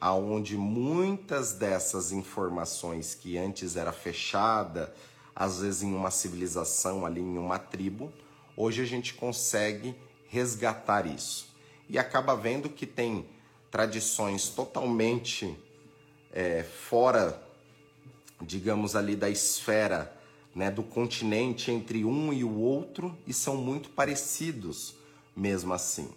aonde 0.00 0.56
muitas 0.56 1.52
dessas 1.52 2.12
informações 2.12 3.14
que 3.14 3.36
antes 3.36 3.76
era 3.76 3.92
fechada, 3.92 4.94
às 5.34 5.60
vezes 5.60 5.82
em 5.82 5.94
uma 5.94 6.10
civilização 6.10 7.04
ali 7.04 7.20
em 7.20 7.36
uma 7.36 7.58
tribo, 7.58 8.12
hoje 8.56 8.82
a 8.82 8.86
gente 8.86 9.14
consegue 9.14 9.94
resgatar 10.28 11.06
isso. 11.06 11.52
E 11.88 11.98
acaba 11.98 12.36
vendo 12.36 12.68
que 12.68 12.86
tem 12.86 13.26
tradições 13.70 14.48
totalmente 14.48 15.58
é, 16.32 16.62
fora, 16.62 17.42
digamos 18.40 18.94
ali 18.94 19.16
da 19.16 19.28
esfera, 19.28 20.16
né, 20.54 20.70
do 20.70 20.82
continente 20.82 21.70
entre 21.70 22.04
um 22.04 22.32
e 22.32 22.44
o 22.44 22.54
outro 22.58 23.16
e 23.26 23.32
são 23.32 23.56
muito 23.56 23.90
parecidos 23.90 24.94
mesmo 25.36 25.74
assim. 25.74 26.10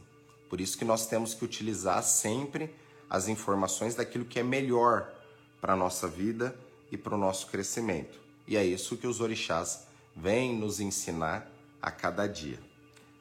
Por 0.49 0.61
isso 0.61 0.77
que 0.77 0.85
nós 0.85 1.07
temos 1.07 1.33
que 1.33 1.43
utilizar 1.43 2.03
sempre 2.03 2.73
as 3.09 3.27
informações 3.27 3.95
daquilo 3.95 4.25
que 4.25 4.39
é 4.39 4.43
melhor 4.43 5.11
para 5.59 5.73
a 5.73 5.75
nossa 5.75 6.07
vida 6.07 6.57
e 6.91 6.97
para 6.97 7.15
o 7.15 7.17
nosso 7.17 7.47
crescimento. 7.47 8.19
E 8.47 8.55
é 8.55 8.65
isso 8.65 8.95
que 8.95 9.07
os 9.07 9.19
orixás 9.19 9.87
vêm 10.15 10.55
nos 10.55 10.79
ensinar 10.79 11.51
a 11.81 11.91
cada 11.91 12.27
dia. 12.27 12.59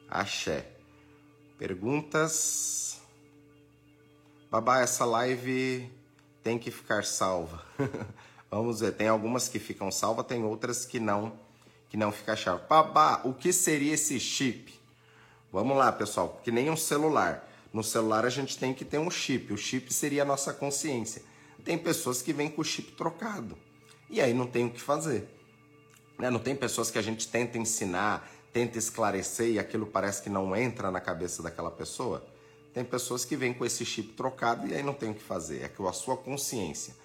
Axé. 0.09 0.71
Perguntas? 1.57 3.01
Babá, 4.49 4.79
essa 4.79 5.03
live 5.03 5.91
tem 6.43 6.57
que 6.57 6.71
ficar 6.71 7.03
salva. 7.03 7.65
Vamos 8.49 8.79
ver, 8.79 8.93
tem 8.93 9.07
algumas 9.07 9.49
que 9.49 9.59
ficam 9.59 9.91
salvas, 9.91 10.25
tem 10.25 10.43
outras 10.43 10.85
que 10.85 10.99
não, 10.99 11.37
que 11.89 11.97
não 11.97 12.11
ficam 12.11 12.35
salvas. 12.37 12.67
Babá, 12.67 13.21
o 13.25 13.33
que 13.33 13.51
seria 13.51 13.93
esse 13.93 14.19
chip? 14.19 14.73
Vamos 15.51 15.77
lá, 15.77 15.91
pessoal, 15.91 16.39
que 16.43 16.51
nem 16.51 16.69
um 16.69 16.77
celular. 16.77 17.47
No 17.73 17.83
celular 17.83 18.25
a 18.25 18.29
gente 18.29 18.57
tem 18.57 18.73
que 18.73 18.85
ter 18.85 18.97
um 18.97 19.11
chip. 19.11 19.51
O 19.53 19.57
chip 19.57 19.93
seria 19.93 20.21
a 20.21 20.25
nossa 20.25 20.53
consciência. 20.53 21.21
Tem 21.63 21.77
pessoas 21.77 22.21
que 22.21 22.31
vêm 22.31 22.49
com 22.49 22.61
o 22.61 22.65
chip 22.65 22.93
trocado. 22.93 23.57
E 24.09 24.21
aí 24.21 24.33
não 24.33 24.47
tem 24.47 24.65
o 24.65 24.69
que 24.69 24.79
fazer. 24.79 25.27
Né? 26.17 26.29
Não 26.29 26.39
tem 26.39 26.55
pessoas 26.55 26.89
que 26.89 26.97
a 26.97 27.01
gente 27.01 27.27
tenta 27.27 27.57
ensinar, 27.57 28.29
tenta 28.53 28.77
esclarecer 28.77 29.51
e 29.51 29.59
aquilo 29.59 29.85
parece 29.85 30.21
que 30.21 30.29
não 30.29 30.55
entra 30.55 30.89
na 30.89 31.01
cabeça 31.01 31.43
daquela 31.43 31.69
pessoa. 31.69 32.25
Tem 32.73 32.83
pessoas 32.83 33.25
que 33.25 33.35
vêm 33.35 33.53
com 33.53 33.65
esse 33.65 33.83
chip 33.85 34.13
trocado 34.13 34.67
e 34.67 34.73
aí 34.73 34.83
não 34.83 34.93
tem 34.93 35.11
o 35.11 35.13
que 35.13 35.23
fazer. 35.23 35.63
É 35.63 35.67
com 35.67 35.87
a 35.87 35.93
sua 35.93 36.15
consciência. 36.15 36.95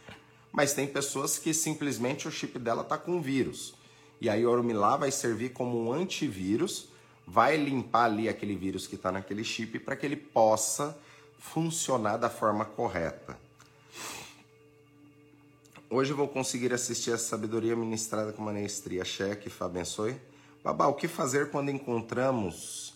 Mas 0.53 0.75
tem 0.75 0.87
pessoas 0.87 1.38
que 1.38 1.55
simplesmente 1.55 2.29
o 2.29 2.31
chip 2.31 2.59
dela 2.59 2.83
está 2.83 2.99
com 2.99 3.21
vírus. 3.21 3.75
E 4.21 4.29
aí 4.29 4.47
o 4.47 4.51
Ormilá 4.51 4.97
vai 4.97 5.11
servir 5.11 5.53
como 5.53 5.83
um 5.83 5.93
antivírus 5.93 6.93
vai 7.27 7.57
limpar 7.57 8.05
ali 8.05 8.29
aquele 8.29 8.55
vírus 8.55 8.87
que 8.87 8.95
está 8.95 9.12
naquele 9.12 9.45
chip 9.45 9.79
para 9.79 9.97
que 9.97 10.07
ele 10.07 10.17
possa 10.17 10.97
funcionar 11.38 12.17
da 12.17 12.29
forma 12.29 12.65
correta. 12.65 13.38
Hoje 15.88 16.12
eu 16.12 16.17
vou 16.17 16.29
conseguir 16.29 16.73
assistir 16.73 17.12
a 17.12 17.19
sabedoria 17.19 17.77
ministrada 17.77 18.33
com 18.33 18.43
maestria. 18.43 19.05
Cheque, 19.05 19.51
Fá, 19.51 19.67
abençoe. 19.67 20.17
Babá, 20.65 20.87
o 20.87 20.95
que 20.95 21.09
fazer 21.09 21.51
quando 21.51 21.71
encontramos 21.71 22.93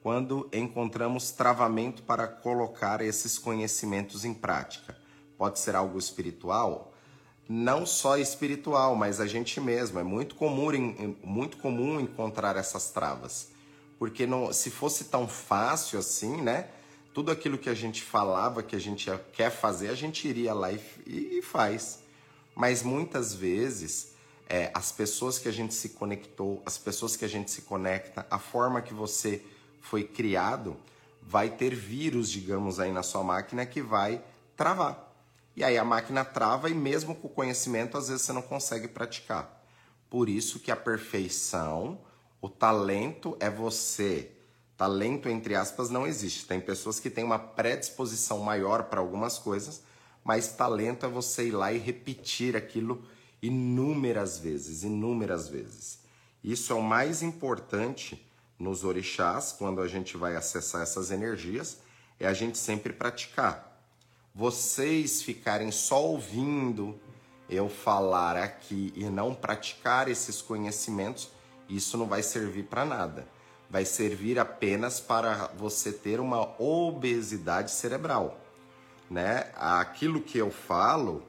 quando 0.00 0.48
encontramos 0.52 1.32
travamento 1.32 2.02
para 2.04 2.26
colocar 2.26 3.00
esses 3.00 3.36
conhecimentos 3.36 4.24
em 4.24 4.32
prática? 4.32 4.96
Pode 5.36 5.58
ser 5.58 5.74
algo 5.74 5.98
espiritual? 5.98 6.94
Não 7.48 7.86
só 7.86 8.18
espiritual, 8.18 8.94
mas 8.94 9.20
a 9.20 9.26
gente 9.26 9.60
mesmo. 9.60 9.98
É 9.98 10.02
muito 10.02 10.34
comum, 10.34 11.16
muito 11.24 11.56
comum 11.56 11.98
encontrar 11.98 12.56
essas 12.56 12.90
travas. 12.90 13.48
Porque 13.98 14.26
não, 14.26 14.52
se 14.52 14.70
fosse 14.70 15.04
tão 15.04 15.26
fácil 15.26 15.98
assim, 15.98 16.42
né? 16.42 16.68
Tudo 17.14 17.32
aquilo 17.32 17.56
que 17.56 17.70
a 17.70 17.74
gente 17.74 18.02
falava 18.02 18.62
que 18.62 18.76
a 18.76 18.78
gente 18.78 19.10
quer 19.32 19.50
fazer, 19.50 19.88
a 19.88 19.94
gente 19.94 20.28
iria 20.28 20.52
lá 20.52 20.70
e, 20.70 20.80
e 21.06 21.42
faz. 21.42 22.00
Mas 22.54 22.82
muitas 22.82 23.34
vezes, 23.34 24.12
é, 24.48 24.70
as 24.74 24.92
pessoas 24.92 25.38
que 25.38 25.48
a 25.48 25.52
gente 25.52 25.72
se 25.72 25.90
conectou, 25.90 26.62
as 26.66 26.76
pessoas 26.76 27.16
que 27.16 27.24
a 27.24 27.28
gente 27.28 27.50
se 27.50 27.62
conecta, 27.62 28.26
a 28.30 28.38
forma 28.38 28.82
que 28.82 28.92
você 28.92 29.42
foi 29.80 30.04
criado, 30.04 30.76
vai 31.22 31.48
ter 31.50 31.74
vírus, 31.74 32.30
digamos, 32.30 32.78
aí 32.78 32.92
na 32.92 33.02
sua 33.02 33.24
máquina 33.24 33.64
que 33.64 33.80
vai 33.80 34.22
travar. 34.56 35.07
E 35.58 35.64
aí 35.64 35.76
a 35.76 35.82
máquina 35.82 36.24
trava 36.24 36.70
e 36.70 36.72
mesmo 36.72 37.16
com 37.16 37.26
o 37.26 37.30
conhecimento, 37.30 37.98
às 37.98 38.06
vezes 38.06 38.22
você 38.22 38.32
não 38.32 38.42
consegue 38.42 38.86
praticar. 38.86 39.60
Por 40.08 40.28
isso 40.28 40.60
que 40.60 40.70
a 40.70 40.76
perfeição, 40.76 41.98
o 42.40 42.48
talento 42.48 43.36
é 43.40 43.50
você. 43.50 44.30
Talento, 44.76 45.28
entre 45.28 45.56
aspas, 45.56 45.90
não 45.90 46.06
existe. 46.06 46.46
Tem 46.46 46.60
pessoas 46.60 47.00
que 47.00 47.10
têm 47.10 47.24
uma 47.24 47.40
predisposição 47.40 48.38
maior 48.38 48.84
para 48.84 49.00
algumas 49.00 49.36
coisas, 49.36 49.82
mas 50.22 50.46
talento 50.46 51.04
é 51.04 51.08
você 51.08 51.48
ir 51.48 51.50
lá 51.50 51.72
e 51.72 51.78
repetir 51.78 52.56
aquilo 52.56 53.04
inúmeras 53.42 54.38
vezes, 54.38 54.84
inúmeras 54.84 55.48
vezes. 55.48 55.98
Isso 56.40 56.72
é 56.72 56.76
o 56.76 56.82
mais 56.84 57.20
importante 57.20 58.24
nos 58.56 58.84
orixás, 58.84 59.50
quando 59.50 59.80
a 59.80 59.88
gente 59.88 60.16
vai 60.16 60.36
acessar 60.36 60.82
essas 60.82 61.10
energias, 61.10 61.78
é 62.20 62.28
a 62.28 62.32
gente 62.32 62.56
sempre 62.56 62.92
praticar. 62.92 63.67
Vocês 64.38 65.20
ficarem 65.20 65.72
só 65.72 66.00
ouvindo 66.00 66.96
eu 67.50 67.68
falar 67.68 68.36
aqui 68.36 68.92
e 68.94 69.02
não 69.06 69.34
praticar 69.34 70.06
esses 70.06 70.40
conhecimentos, 70.40 71.28
isso 71.68 71.98
não 71.98 72.06
vai 72.06 72.22
servir 72.22 72.62
para 72.62 72.84
nada. 72.84 73.26
Vai 73.68 73.84
servir 73.84 74.38
apenas 74.38 75.00
para 75.00 75.50
você 75.56 75.90
ter 75.90 76.20
uma 76.20 76.54
obesidade 76.62 77.72
cerebral, 77.72 78.38
né? 79.10 79.50
Aquilo 79.56 80.20
que 80.20 80.38
eu 80.38 80.52
falo 80.52 81.24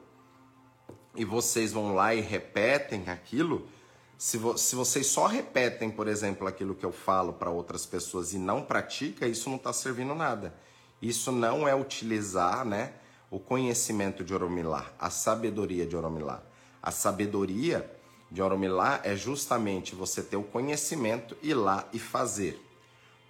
e 1.16 1.24
vocês 1.24 1.72
vão 1.72 1.92
lá 1.92 2.14
e 2.14 2.20
repetem 2.20 3.08
aquilo, 3.08 3.68
se, 4.16 4.38
vo 4.38 4.56
se 4.56 4.76
vocês 4.76 5.08
só 5.08 5.26
repetem, 5.26 5.90
por 5.90 6.06
exemplo, 6.06 6.46
aquilo 6.46 6.76
que 6.76 6.86
eu 6.86 6.92
falo 6.92 7.32
para 7.32 7.50
outras 7.50 7.84
pessoas 7.84 8.32
e 8.32 8.38
não 8.38 8.62
pratica, 8.62 9.26
isso 9.26 9.50
não 9.50 9.56
está 9.56 9.72
servindo 9.72 10.14
nada. 10.14 10.54
Isso 11.00 11.32
não 11.32 11.66
é 11.66 11.74
utilizar 11.74 12.64
né, 12.64 12.92
o 13.30 13.38
conhecimento 13.38 14.22
de 14.22 14.34
Oromilá, 14.34 14.92
a 14.98 15.08
sabedoria 15.08 15.86
de 15.86 15.96
Oromilá. 15.96 16.42
A 16.82 16.90
sabedoria 16.90 17.90
de 18.30 18.42
Oromilá 18.42 19.00
é 19.02 19.16
justamente 19.16 19.94
você 19.94 20.22
ter 20.22 20.36
o 20.36 20.42
conhecimento, 20.42 21.36
ir 21.42 21.54
lá 21.54 21.88
e 21.92 21.98
fazer. 21.98 22.60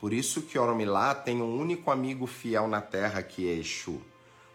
Por 0.00 0.12
isso 0.12 0.42
que 0.42 0.58
Oromilá 0.58 1.14
tem 1.14 1.42
um 1.42 1.58
único 1.58 1.90
amigo 1.90 2.26
fiel 2.26 2.66
na 2.66 2.80
terra 2.80 3.22
que 3.22 3.48
é 3.48 3.54
Exu. 3.54 4.00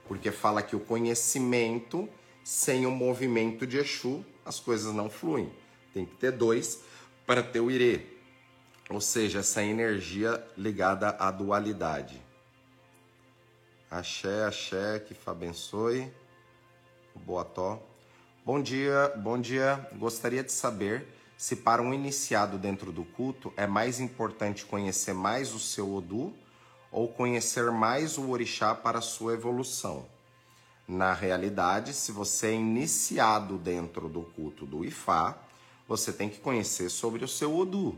Porque 0.07 0.31
fala 0.31 0.61
que 0.61 0.75
o 0.75 0.79
conhecimento, 0.79 2.09
sem 2.43 2.85
o 2.85 2.91
movimento 2.91 3.65
de 3.65 3.77
Exu, 3.77 4.25
as 4.43 4.59
coisas 4.59 4.93
não 4.93 5.09
fluem. 5.09 5.51
Tem 5.93 6.05
que 6.05 6.15
ter 6.15 6.31
dois 6.31 6.81
para 7.25 7.43
ter 7.43 7.59
o 7.59 7.69
irê. 7.69 8.01
Ou 8.89 9.01
seja, 9.01 9.39
essa 9.39 9.63
energia 9.63 10.43
ligada 10.57 11.09
à 11.09 11.31
dualidade. 11.31 12.24
Axé, 13.95 14.43
axé, 14.43 14.99
que 14.99 15.13
Fá 15.13 15.31
abençoe. 15.31 16.11
Boató. 17.25 17.81
Bom 18.45 18.61
dia, 18.61 19.13
bom 19.15 19.39
dia. 19.39 19.89
Gostaria 19.93 20.43
de 20.43 20.51
saber 20.51 21.07
se 21.37 21.55
para 21.55 21.81
um 21.81 21.93
iniciado 21.93 22.57
dentro 22.57 22.91
do 22.91 23.05
culto 23.05 23.53
é 23.55 23.65
mais 23.65 24.01
importante 24.01 24.65
conhecer 24.65 25.13
mais 25.13 25.53
o 25.53 25.59
seu 25.59 25.95
Odu 25.95 26.33
ou 26.91 27.07
conhecer 27.07 27.71
mais 27.71 28.17
o 28.17 28.31
orixá 28.31 28.75
para 28.75 28.99
sua 28.99 29.33
evolução. 29.33 30.05
Na 30.85 31.13
realidade, 31.13 31.93
se 31.93 32.11
você 32.11 32.47
é 32.47 32.53
iniciado 32.53 33.57
dentro 33.57 34.09
do 34.09 34.23
culto 34.23 34.65
do 34.65 34.83
Ifá, 34.83 35.37
você 35.87 36.11
tem 36.11 36.27
que 36.27 36.41
conhecer 36.41 36.89
sobre 36.89 37.23
o 37.23 37.29
seu 37.29 37.57
Odu. 37.57 37.97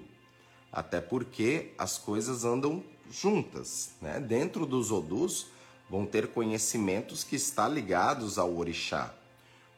Até 0.71 1.01
porque 1.01 1.73
as 1.75 1.97
coisas 1.97 2.45
andam 2.45 2.83
juntas. 3.09 3.93
Né? 3.99 4.19
Dentro 4.19 4.63
dos 4.63 4.91
Odus 4.91 5.56
vão 5.89 6.05
ter 6.05 6.27
conhecimentos 6.27 7.23
que 7.23 7.35
estão 7.35 7.71
ligados 7.71 8.37
ao 8.37 8.55
Orixá. 8.55 9.13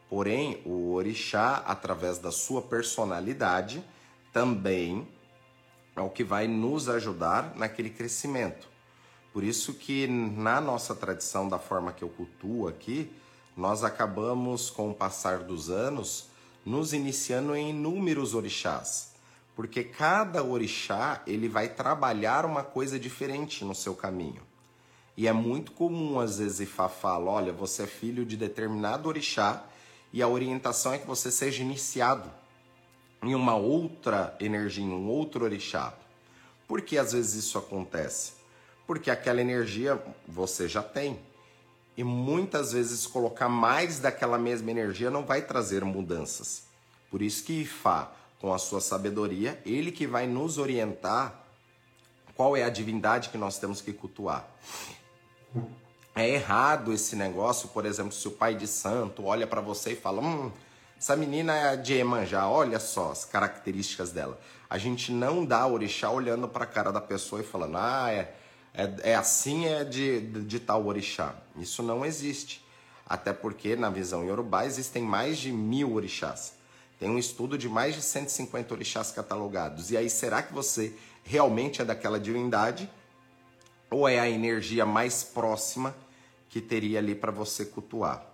Porém, 0.10 0.62
o 0.66 0.94
Orixá, 0.94 1.64
através 1.68 2.18
da 2.18 2.32
sua 2.32 2.62
personalidade, 2.62 3.84
também 4.34 5.08
é 5.96 6.02
o 6.02 6.10
que 6.10 6.24
vai 6.24 6.48
nos 6.48 6.90
ajudar 6.90 7.56
naquele 7.56 7.90
crescimento. 7.90 8.68
Por 9.32 9.44
isso 9.44 9.74
que 9.76 10.08
na 10.08 10.60
nossa 10.60 10.96
tradição, 10.96 11.48
da 11.48 11.60
forma 11.60 11.94
que 11.94 12.04
eu 12.04 12.10
cultuo 12.10 12.68
aqui, 12.68 13.12
nós 13.56 13.84
acabamos, 13.84 14.70
com 14.70 14.90
o 14.90 14.96
passar 14.96 15.40
dos 15.40 15.70
anos, 15.70 16.30
nos 16.66 16.94
iniciando 16.94 17.56
em 17.56 17.70
inúmeros 17.70 18.34
orixás, 18.34 19.14
porque 19.56 19.84
cada 19.84 20.44
orixá 20.44 21.22
ele 21.28 21.48
vai 21.48 21.70
trabalhar 21.70 22.46
uma 22.46 22.64
coisa 22.64 23.00
diferente 23.00 23.64
no 23.64 23.76
seu 23.76 23.94
caminho. 23.94 24.49
E 25.20 25.28
é 25.28 25.34
muito 25.34 25.74
comum 25.74 26.18
às 26.18 26.38
vezes 26.38 26.62
Ifá 26.62 26.88
fala, 26.88 27.30
olha, 27.30 27.52
você 27.52 27.84
é 27.84 27.86
filho 27.86 28.26
de 28.26 28.38
determinado 28.38 29.10
orixá 29.10 29.66
e 30.14 30.22
a 30.22 30.30
orientação 30.30 30.94
é 30.94 30.98
que 30.98 31.06
você 31.06 31.30
seja 31.30 31.62
iniciado 31.62 32.32
em 33.22 33.36
uma 33.36 33.54
outra 33.54 34.34
energia, 34.40 34.82
em 34.82 34.94
um 34.94 35.10
outro 35.10 35.44
orixá. 35.44 35.94
Por 36.66 36.82
que 36.82 36.98
às 36.98 37.12
vezes 37.12 37.34
isso 37.44 37.58
acontece? 37.58 38.32
Porque 38.88 39.12
aquela 39.12 39.42
energia 39.42 40.02
você 40.26 40.70
já 40.70 40.82
tem. 40.82 41.20
E 41.98 42.04
muitas 42.04 42.72
vezes 42.72 43.06
colocar 43.06 43.50
mais 43.50 44.00
daquela 44.00 44.38
mesma 44.38 44.72
energia 44.72 45.12
não 45.12 45.26
vai 45.26 45.42
trazer 45.42 45.84
mudanças. 45.84 46.64
Por 47.12 47.22
isso 47.22 47.44
que 47.44 47.64
Ifá, 47.64 48.10
com 48.40 48.54
a 48.54 48.58
sua 48.58 48.80
sabedoria, 48.80 49.62
ele 49.66 49.92
que 49.92 50.08
vai 50.08 50.26
nos 50.26 50.58
orientar 50.58 51.44
qual 52.38 52.56
é 52.56 52.64
a 52.64 52.70
divindade 52.70 53.28
que 53.28 53.38
nós 53.38 53.60
temos 53.60 53.82
que 53.82 53.92
cultuar. 53.92 54.48
É 56.16 56.28
errado 56.28 56.92
esse 56.92 57.16
negócio, 57.16 57.70
por 57.70 57.86
exemplo, 57.86 58.12
se 58.12 58.28
o 58.28 58.32
pai 58.32 58.56
de 58.56 58.68
santo 58.68 59.26
olha 59.26 59.48
para 59.48 59.62
você 59.62 59.94
e 59.94 59.96
fala: 59.96 60.22
hum, 60.22 60.52
essa 60.98 61.16
menina 61.16 61.56
é 61.56 61.78
de 61.78 61.94
Emanjá, 61.94 62.48
olha 62.48 62.80
só 62.80 63.12
as 63.12 63.24
características 63.24 64.12
dela. 64.12 64.40
A 64.70 64.78
gente 64.78 65.12
não 65.12 65.46
dá 65.46 65.66
orixá 65.66 66.12
olhando 66.12 66.48
para 66.48 66.66
a 66.66 66.68
cara 66.68 66.92
da 66.92 67.00
pessoa 67.00 67.42
e 67.42 67.46
falando: 67.46 67.78
ah, 67.78 68.12
é, 68.12 68.34
é, 68.74 69.12
é 69.12 69.16
assim, 69.16 69.66
é 69.66 69.84
de, 69.84 70.20
de, 70.20 70.44
de 70.44 70.60
tal 70.60 70.86
orixá. 70.86 71.36
Isso 71.56 71.82
não 71.82 72.06
existe. 72.06 72.66
Até 73.06 73.34
porque, 73.34 73.76
na 73.76 73.90
visão 73.90 74.24
iorubá, 74.24 74.66
existem 74.66 75.02
mais 75.02 75.38
de 75.38 75.52
mil 75.52 75.94
orixás. 75.96 76.54
Tem 77.00 77.10
um 77.10 77.18
estudo 77.18 77.58
de 77.58 77.70
mais 77.70 77.96
de 77.96 78.02
150 78.02 78.74
orixás 78.74 79.10
catalogados. 79.10 79.90
E 79.90 79.98
aí, 79.98 80.10
será 80.10 80.44
que 80.44 80.54
você 80.54 80.94
realmente 81.24 81.82
é 81.82 81.86
daquela 81.86 82.20
divindade? 82.20 82.90
Ou 83.92 84.08
é 84.08 84.20
a 84.20 84.30
energia 84.30 84.86
mais 84.86 85.24
próxima 85.24 85.96
que 86.50 86.62
teria 86.62 87.00
ali 87.00 87.16
para 87.16 87.32
você 87.32 87.66
cultuar? 87.66 88.26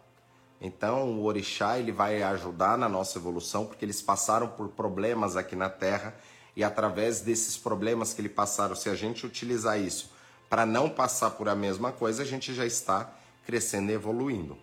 Então, 0.60 1.20
o 1.20 1.26
orixá 1.26 1.78
ele 1.78 1.92
vai 1.92 2.24
ajudar 2.24 2.78
na 2.78 2.90
nossa 2.90 3.18
evolução, 3.18 3.66
porque 3.66 3.86
eles 3.86 4.02
passaram 4.02 4.48
por 4.48 4.70
problemas 4.70 5.36
aqui 5.36 5.56
na 5.56 5.70
Terra 5.70 6.16
e 6.56 6.64
através 6.64 7.22
desses 7.22 7.58
problemas 7.58 8.14
que 8.14 8.22
eles 8.22 8.32
passaram, 8.32 8.76
se 8.76 8.90
a 8.90 8.96
gente 8.96 9.26
utilizar 9.26 9.80
isso 9.80 10.10
para 10.50 10.66
não 10.66 10.90
passar 10.90 11.32
por 11.32 11.50
a 11.50 11.56
mesma 11.56 11.92
coisa, 11.92 12.24
a 12.24 12.26
gente 12.26 12.54
já 12.54 12.66
está 12.66 13.14
crescendo 13.46 13.92
e 13.92 13.94
evoluindo. 13.94 14.58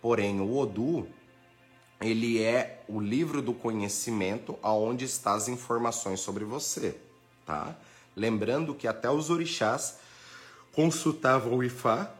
Porém, 0.00 0.40
o 0.40 0.56
Odu, 0.56 1.06
ele 2.00 2.42
é 2.42 2.82
o 2.88 3.00
livro 3.00 3.42
do 3.42 3.52
conhecimento 3.52 4.58
aonde 4.62 5.04
está 5.04 5.34
as 5.34 5.48
informações 5.48 6.20
sobre 6.20 6.44
você, 6.44 6.96
tá? 7.44 7.74
Lembrando 8.16 8.74
que 8.74 8.86
até 8.86 9.10
os 9.10 9.30
orixás 9.30 9.98
consultavam 10.74 11.54
o 11.54 11.64
Ifá 11.64 12.12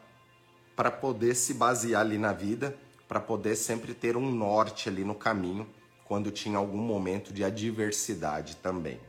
para 0.77 0.91
poder 0.91 1.35
se 1.35 1.55
basear 1.55 2.01
ali 2.01 2.19
na 2.19 2.33
vida, 2.33 2.77
para 3.07 3.21
poder 3.21 3.57
sempre 3.57 3.95
ter 3.95 4.17
um 4.17 4.31
norte 4.31 4.89
ali 4.89 5.05
no 5.05 5.15
caminho 5.15 5.69
quando 6.05 6.31
tinha 6.31 6.59
algum 6.59 6.79
momento 6.79 7.33
de 7.33 7.45
adversidade 7.45 8.57
também. 8.57 9.01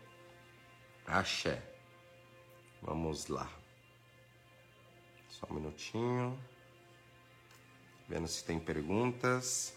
Axé. 1.05 1.61
Vamos 2.81 3.27
lá. 3.27 3.49
Só 5.29 5.47
um 5.49 5.55
minutinho. 5.55 6.39
Vendo 8.07 8.27
se 8.27 8.43
tem 8.43 8.59
perguntas. 8.59 9.73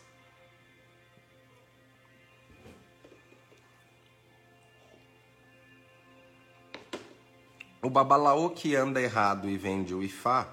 O 7.88 7.90
babalaô 7.90 8.50
que 8.50 8.76
anda 8.76 9.00
errado 9.00 9.48
e 9.48 9.56
vende 9.56 9.94
o 9.94 10.02
ifá, 10.02 10.46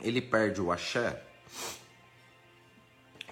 ele 0.00 0.22
perde 0.22 0.60
o 0.62 0.70
axé? 0.70 1.20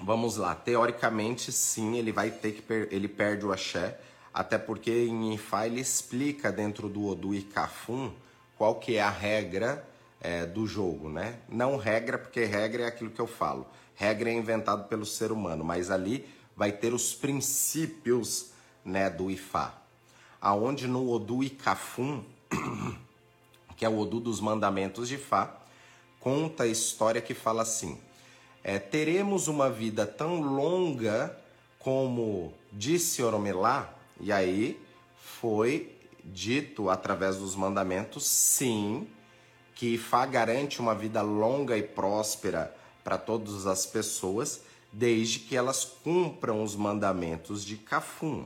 vamos 0.02 0.36
lá, 0.36 0.52
teoricamente 0.52 1.52
sim, 1.52 1.96
ele 1.96 2.10
vai 2.10 2.28
ter 2.28 2.50
que 2.54 2.60
per 2.60 2.88
ele 2.90 3.06
perde 3.06 3.46
o 3.46 3.52
axé, 3.52 4.00
até 4.34 4.58
porque 4.58 4.90
em 4.90 5.32
Ifá 5.32 5.64
ele 5.64 5.80
explica 5.80 6.50
dentro 6.50 6.88
do 6.88 7.06
Odu 7.06 7.36
e 7.36 7.42
Kafum 7.42 8.10
qual 8.58 8.80
que 8.80 8.96
é 8.96 9.00
a 9.00 9.10
regra 9.10 9.88
é, 10.20 10.44
do 10.44 10.66
jogo, 10.66 11.08
né? 11.08 11.38
Não 11.48 11.76
regra, 11.76 12.18
porque 12.18 12.44
regra 12.46 12.82
é 12.82 12.86
aquilo 12.86 13.12
que 13.12 13.20
eu 13.20 13.28
falo. 13.28 13.64
Regra 13.94 14.28
é 14.28 14.32
inventado 14.32 14.88
pelo 14.88 15.06
ser 15.06 15.30
humano, 15.30 15.62
mas 15.62 15.88
ali 15.88 16.28
vai 16.56 16.72
ter 16.72 16.92
os 16.92 17.14
princípios 17.14 18.50
né, 18.84 19.08
do 19.08 19.30
Ifá. 19.30 19.72
Aonde 20.40 20.88
no 20.88 21.08
Odu 21.08 21.44
e 21.44 21.50
Kafum, 21.50 22.24
que 23.76 23.84
é 23.84 23.88
o 23.88 23.98
Odu 23.98 24.20
dos 24.20 24.40
mandamentos 24.40 25.08
de 25.08 25.14
Ifá, 25.14 25.56
conta 26.18 26.64
a 26.64 26.66
história 26.66 27.20
que 27.20 27.34
fala 27.34 27.62
assim: 27.62 27.98
é, 28.62 28.78
teremos 28.78 29.48
uma 29.48 29.70
vida 29.70 30.06
tão 30.06 30.40
longa 30.40 31.36
como 31.80 32.52
disse 32.70 33.22
Oromelá, 33.22 33.92
e 34.20 34.30
aí 34.30 34.78
foi 35.16 35.90
dito 36.22 36.90
através 36.90 37.38
dos 37.38 37.56
mandamentos, 37.56 38.26
sim, 38.26 39.08
que 39.74 39.94
Ifá 39.94 40.26
garante 40.26 40.78
uma 40.78 40.94
vida 40.94 41.22
longa 41.22 41.76
e 41.76 41.82
próspera 41.82 42.74
para 43.02 43.16
todas 43.16 43.66
as 43.66 43.86
pessoas, 43.86 44.60
desde 44.92 45.38
que 45.38 45.56
elas 45.56 45.84
cumpram 45.84 46.62
os 46.62 46.76
mandamentos 46.76 47.64
de 47.64 47.78
Cafum. 47.78 48.44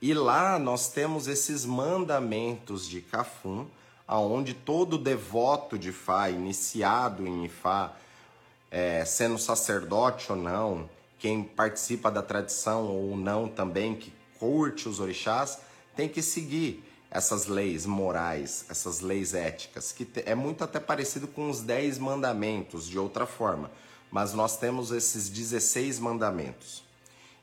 E 0.00 0.12
lá 0.12 0.58
nós 0.58 0.88
temos 0.88 1.26
esses 1.26 1.64
mandamentos 1.64 2.86
de 2.86 3.00
Cafum, 3.00 3.66
aonde 4.06 4.52
todo 4.52 4.98
devoto 4.98 5.78
de 5.78 5.88
Ifá, 5.88 6.28
iniciado 6.28 7.26
em 7.26 7.46
Ifá, 7.46 7.92
é, 8.70 9.04
sendo 9.04 9.38
sacerdote 9.38 10.30
ou 10.30 10.36
não, 10.36 10.88
quem 11.18 11.42
participa 11.42 12.10
da 12.10 12.22
tradição 12.22 12.86
ou 12.86 13.16
não 13.16 13.48
também, 13.48 13.94
que 13.94 14.12
curte 14.38 14.88
os 14.88 15.00
orixás, 15.00 15.58
tem 15.96 16.08
que 16.08 16.20
seguir 16.20 16.84
essas 17.10 17.46
leis 17.46 17.86
morais, 17.86 18.66
essas 18.68 19.00
leis 19.00 19.32
éticas, 19.32 19.92
que 19.92 20.06
é 20.26 20.34
muito 20.34 20.62
até 20.62 20.78
parecido 20.78 21.26
com 21.26 21.48
os 21.48 21.62
10 21.62 21.98
mandamentos, 21.98 22.86
de 22.86 22.98
outra 22.98 23.24
forma, 23.24 23.70
mas 24.10 24.34
nós 24.34 24.58
temos 24.58 24.90
esses 24.90 25.30
16 25.30 25.98
mandamentos. 25.98 26.85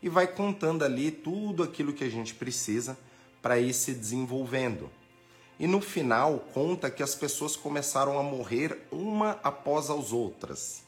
E 0.04 0.10
vai 0.10 0.28
contando 0.28 0.84
ali 0.84 1.10
tudo 1.10 1.64
aquilo 1.64 1.94
que 1.94 2.04
a 2.04 2.10
gente 2.10 2.36
precisa 2.36 2.98
para 3.42 3.58
ir 3.58 3.74
se 3.74 3.94
desenvolvendo. 3.94 4.90
E 5.58 5.66
no 5.66 5.80
final 5.80 6.40
conta 6.54 6.92
que 6.92 7.02
as 7.02 7.16
pessoas 7.16 7.56
começaram 7.56 8.20
a 8.20 8.24
morrer 8.24 8.86
uma 8.92 9.40
após 9.42 9.90
as 9.90 10.12
outras. 10.12 10.84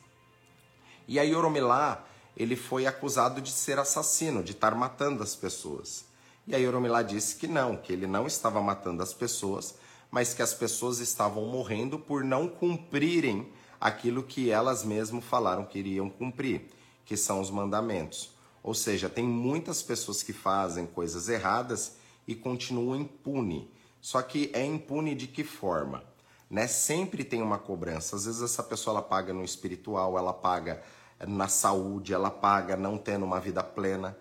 E 1.08 1.17
aí 1.17 1.34
Oromilá, 1.34 2.06
ele 2.36 2.58
foi 2.58 2.86
acusado 2.86 3.39
de 3.39 3.51
ser 3.51 3.80
assassino, 3.80 4.43
de 4.43 4.51
estar 4.51 4.75
matando 4.75 5.23
as 5.23 5.34
pessoas. 5.34 6.04
E 6.45 6.54
aí 6.54 6.67
Oromilá 6.67 7.01
disse 7.01 7.38
que 7.38 7.47
não, 7.47 7.78
que 7.78 7.93
ele 7.93 8.08
não 8.08 8.28
estava 8.28 8.62
matando 8.62 9.01
as 9.01 9.13
pessoas, 9.13 9.75
mas 10.12 10.34
que 10.34 10.41
as 10.41 10.54
pessoas 10.54 10.99
estavam 10.99 11.45
morrendo 11.45 11.97
por 11.97 12.21
não 12.21 12.49
cumprirem 12.49 13.49
aquilo 13.80 14.23
que 14.23 14.51
elas 14.51 14.84
mesmas 14.84 15.23
falaram 15.23 15.63
que 15.63 15.80
iriam 15.80 16.10
cumprir, 16.10 16.69
que 17.06 17.15
são 17.15 17.39
os 17.39 17.49
mandamentos. 17.49 18.35
Ou 18.65 18.73
seja, 18.73 19.08
tem 19.08 19.23
muitas 19.23 19.84
pessoas 19.84 20.23
que 20.23 20.34
fazem 20.34 20.88
coisas 20.88 21.30
erradas 21.30 21.97
e 22.28 22.34
continuam 22.34 22.99
impune. 22.99 23.69
Só 24.01 24.23
que 24.23 24.49
é 24.56 24.65
impune 24.65 25.13
de 25.13 25.28
que 25.28 25.43
forma? 25.43 26.04
Né? 26.49 26.65
Sempre 26.65 27.23
tem 27.23 27.43
uma 27.43 27.60
cobrança. 27.60 28.15
Às 28.15 28.25
vezes 28.25 28.41
essa 28.41 28.63
pessoa 28.63 28.95
ela 28.95 29.01
paga 29.04 29.32
no 29.32 29.43
espiritual, 29.43 30.17
ela 30.17 30.34
paga 30.34 30.82
na 31.28 31.47
saúde, 31.47 32.12
ela 32.12 32.32
paga 32.32 32.75
não 32.75 32.97
tendo 32.97 33.23
uma 33.23 33.39
vida 33.39 33.62
plena. 33.63 34.17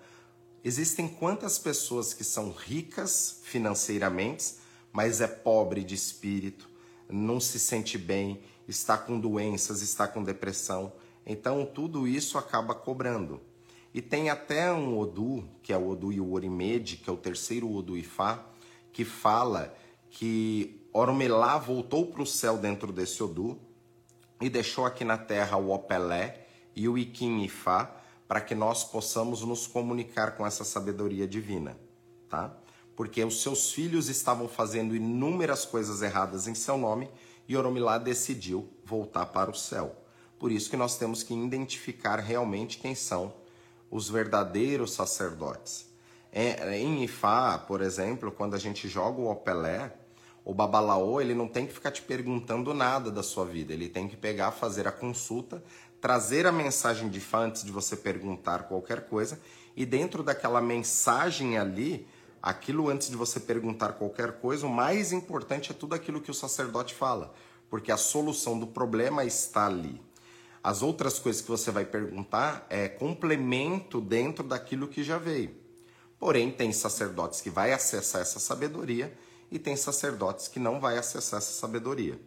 Existem 0.63 1.09
quantas 1.09 1.59
pessoas 1.59 2.13
que 2.13 2.23
são 2.23 2.51
ricas 2.51 3.41
financeiramente, 3.45 4.57
mas 4.93 5.23
é 5.23 5.27
pobre 5.27 5.83
de 5.83 5.95
espírito, 5.95 6.69
não 7.09 7.41
se 7.41 7.59
sente 7.59 7.97
bem, 7.97 8.43
está 8.69 8.99
com 8.99 9.19
doenças, 9.19 9.81
está 9.81 10.07
com 10.07 10.23
depressão. 10.23 10.93
Então 11.25 11.65
tudo 11.65 12.07
isso 12.07 12.37
acaba 12.37 12.75
cobrando. 12.75 13.41
E 13.95 14.03
tem 14.03 14.29
até 14.29 14.73
um 14.73 14.99
Odu, 14.99 15.49
que 15.63 15.73
é 15.73 15.79
o 15.79 15.91
Odu 15.91 16.13
e 16.13 16.21
o 16.21 16.33
Orimed, 16.33 16.97
que 16.97 17.09
é 17.09 17.13
o 17.13 17.17
terceiro 17.17 17.73
Odu 17.73 17.97
Ifá, 17.97 18.45
que 18.93 19.05
fala 19.05 19.73
que 20.11 20.85
Oromelá 20.93 21.57
voltou 21.59 22.07
para 22.07 22.21
o 22.21 22.27
céu 22.27 22.59
dentro 22.59 22.93
desse 22.93 23.23
Odu 23.23 23.57
e 24.41 24.51
deixou 24.51 24.85
aqui 24.85 25.05
na 25.05 25.17
terra 25.17 25.57
o 25.57 25.73
Opelé, 25.73 26.45
e 26.75 26.89
o 26.89 26.99
Ikim 26.99 27.45
Ifá 27.45 28.01
para 28.27 28.41
que 28.41 28.53
nós 28.53 28.83
possamos 28.83 29.43
nos 29.43 29.67
comunicar 29.67 30.33
com 30.37 30.45
essa 30.45 30.65
sabedoria 30.65 31.25
divina, 31.25 31.79
tá? 32.29 32.53
Porque 32.97 33.23
os 33.23 33.43
seus 33.43 33.71
filhos 33.71 34.09
estavam 34.09 34.49
fazendo 34.49 34.97
inúmeras 34.97 35.65
coisas 35.65 36.03
erradas 36.03 36.49
em 36.49 36.55
seu 36.55 36.77
nome 36.77 37.09
e 37.47 37.57
Oromilá 37.57 37.99
decidiu 37.99 38.69
voltar 38.85 39.27
para 39.27 39.53
o 39.53 39.55
céu. 39.55 39.95
Por 40.37 40.51
isso 40.51 40.69
que 40.69 40.77
nós 40.77 40.99
temos 40.99 41.23
que 41.23 41.33
identificar 41.33 42.19
realmente 42.19 42.79
quem 42.79 42.95
são 42.95 43.44
os 43.95 44.11
verdadeiros 44.11 44.93
sacerdotes. 44.93 45.87
Em 46.33 47.05
Ifá, 47.05 47.57
por 47.57 47.81
exemplo, 47.81 48.33
quando 48.33 48.55
a 48.55 48.59
gente 48.59 48.89
joga 48.89 49.21
o 49.21 49.31
Opelé, 49.31 49.95
o 50.45 50.53
Babalaô, 50.53 51.21
ele 51.21 51.33
não 51.33 51.47
tem 51.47 51.65
que 51.65 51.73
ficar 51.73 51.93
te 51.93 52.03
perguntando 52.03 52.75
nada 52.75 53.09
da 53.09 53.23
sua 53.23 53.45
vida, 53.45 53.73
ele 53.73 53.89
tem 53.89 54.09
que 54.09 54.17
pegar, 54.17 54.51
fazer 54.51 54.89
a 54.89 54.91
consulta, 54.91 55.63
trazer 56.01 56.45
a 56.45 56.51
mensagem 56.51 57.09
de 57.09 57.21
fã 57.21 57.47
antes 57.47 57.63
de 57.63 57.71
você 57.71 57.95
perguntar 57.95 58.65
qualquer 58.65 59.07
coisa, 59.07 59.41
e 59.77 59.87
dentro 59.87 60.25
daquela 60.25 60.61
mensagem 60.61 61.57
ali, 61.57 62.05
aquilo 62.43 62.89
antes 62.89 63.09
de 63.09 63.15
você 63.15 63.39
perguntar 63.39 63.93
qualquer 63.93 64.41
coisa, 64.41 64.67
o 64.67 64.71
mais 64.71 65.13
importante 65.13 65.71
é 65.71 65.75
tudo 65.75 65.95
aquilo 65.95 66.21
que 66.21 66.33
o 66.33 66.35
sacerdote 66.35 66.97
fala, 66.97 67.33
porque 67.71 67.93
a 67.93 67.97
solução 67.97 68.59
do 68.59 68.67
problema 68.67 69.25
está 69.25 69.67
ali. 69.67 70.03
As 70.65 70.81
outras 70.81 71.19
coisas 71.19 71.43
que 71.43 71.51
você 71.51 71.71
vai 71.71 71.85
perguntar 71.85 72.67
é 72.71 72.89
complemento 72.89 74.01
dentro 74.01 74.43
daquilo 74.43 74.89
que 74.89 75.05
já 75.05 75.19
veio. 75.19 75.55
Porém, 76.19 76.51
tem 76.51 76.73
sacerdotes 76.73 77.43
que 77.43 77.51
vai 77.51 77.71
acessar 77.71 78.23
essa 78.23 78.41
sabedoria 78.41 79.15
e 79.51 79.59
tem 79.59 79.77
sacerdotes 79.77 80.49
que 80.49 80.59
não 80.59 80.81
vai 80.81 80.97
acessar 80.97 81.37
essa 81.37 81.53
sabedoria. 81.53 82.19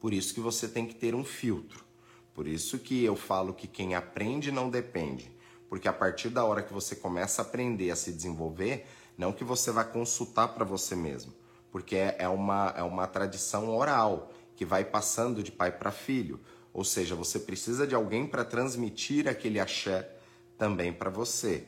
Por 0.00 0.14
isso 0.14 0.32
que 0.32 0.40
você 0.40 0.66
tem 0.66 0.86
que 0.86 0.94
ter 0.94 1.14
um 1.14 1.22
filtro. 1.22 1.84
Por 2.32 2.46
isso 2.48 2.78
que 2.78 3.04
eu 3.04 3.14
falo 3.14 3.52
que 3.52 3.66
quem 3.66 3.94
aprende 3.94 4.50
não 4.50 4.70
depende. 4.70 5.30
Porque 5.68 5.86
a 5.86 5.92
partir 5.92 6.30
da 6.30 6.46
hora 6.46 6.62
que 6.62 6.72
você 6.72 6.96
começa 6.96 7.42
a 7.42 7.44
aprender 7.44 7.90
a 7.90 7.96
se 7.96 8.10
desenvolver, 8.10 8.86
não 9.18 9.34
que 9.34 9.44
você 9.44 9.70
vai 9.70 9.84
consultar 9.84 10.48
para 10.48 10.64
você 10.64 10.96
mesmo, 10.96 11.34
porque 11.70 11.96
é 11.96 12.26
uma, 12.26 12.72
é 12.74 12.82
uma 12.82 13.06
tradição 13.06 13.68
oral 13.68 14.32
que 14.56 14.64
vai 14.64 14.82
passando 14.82 15.42
de 15.42 15.52
pai 15.52 15.70
para 15.70 15.90
filho. 15.90 16.40
Ou 16.72 16.84
seja, 16.84 17.14
você 17.14 17.38
precisa 17.38 17.86
de 17.86 17.94
alguém 17.94 18.26
para 18.26 18.44
transmitir 18.44 19.28
aquele 19.28 19.60
axé 19.60 20.08
também 20.56 20.92
para 20.92 21.10
você. 21.10 21.66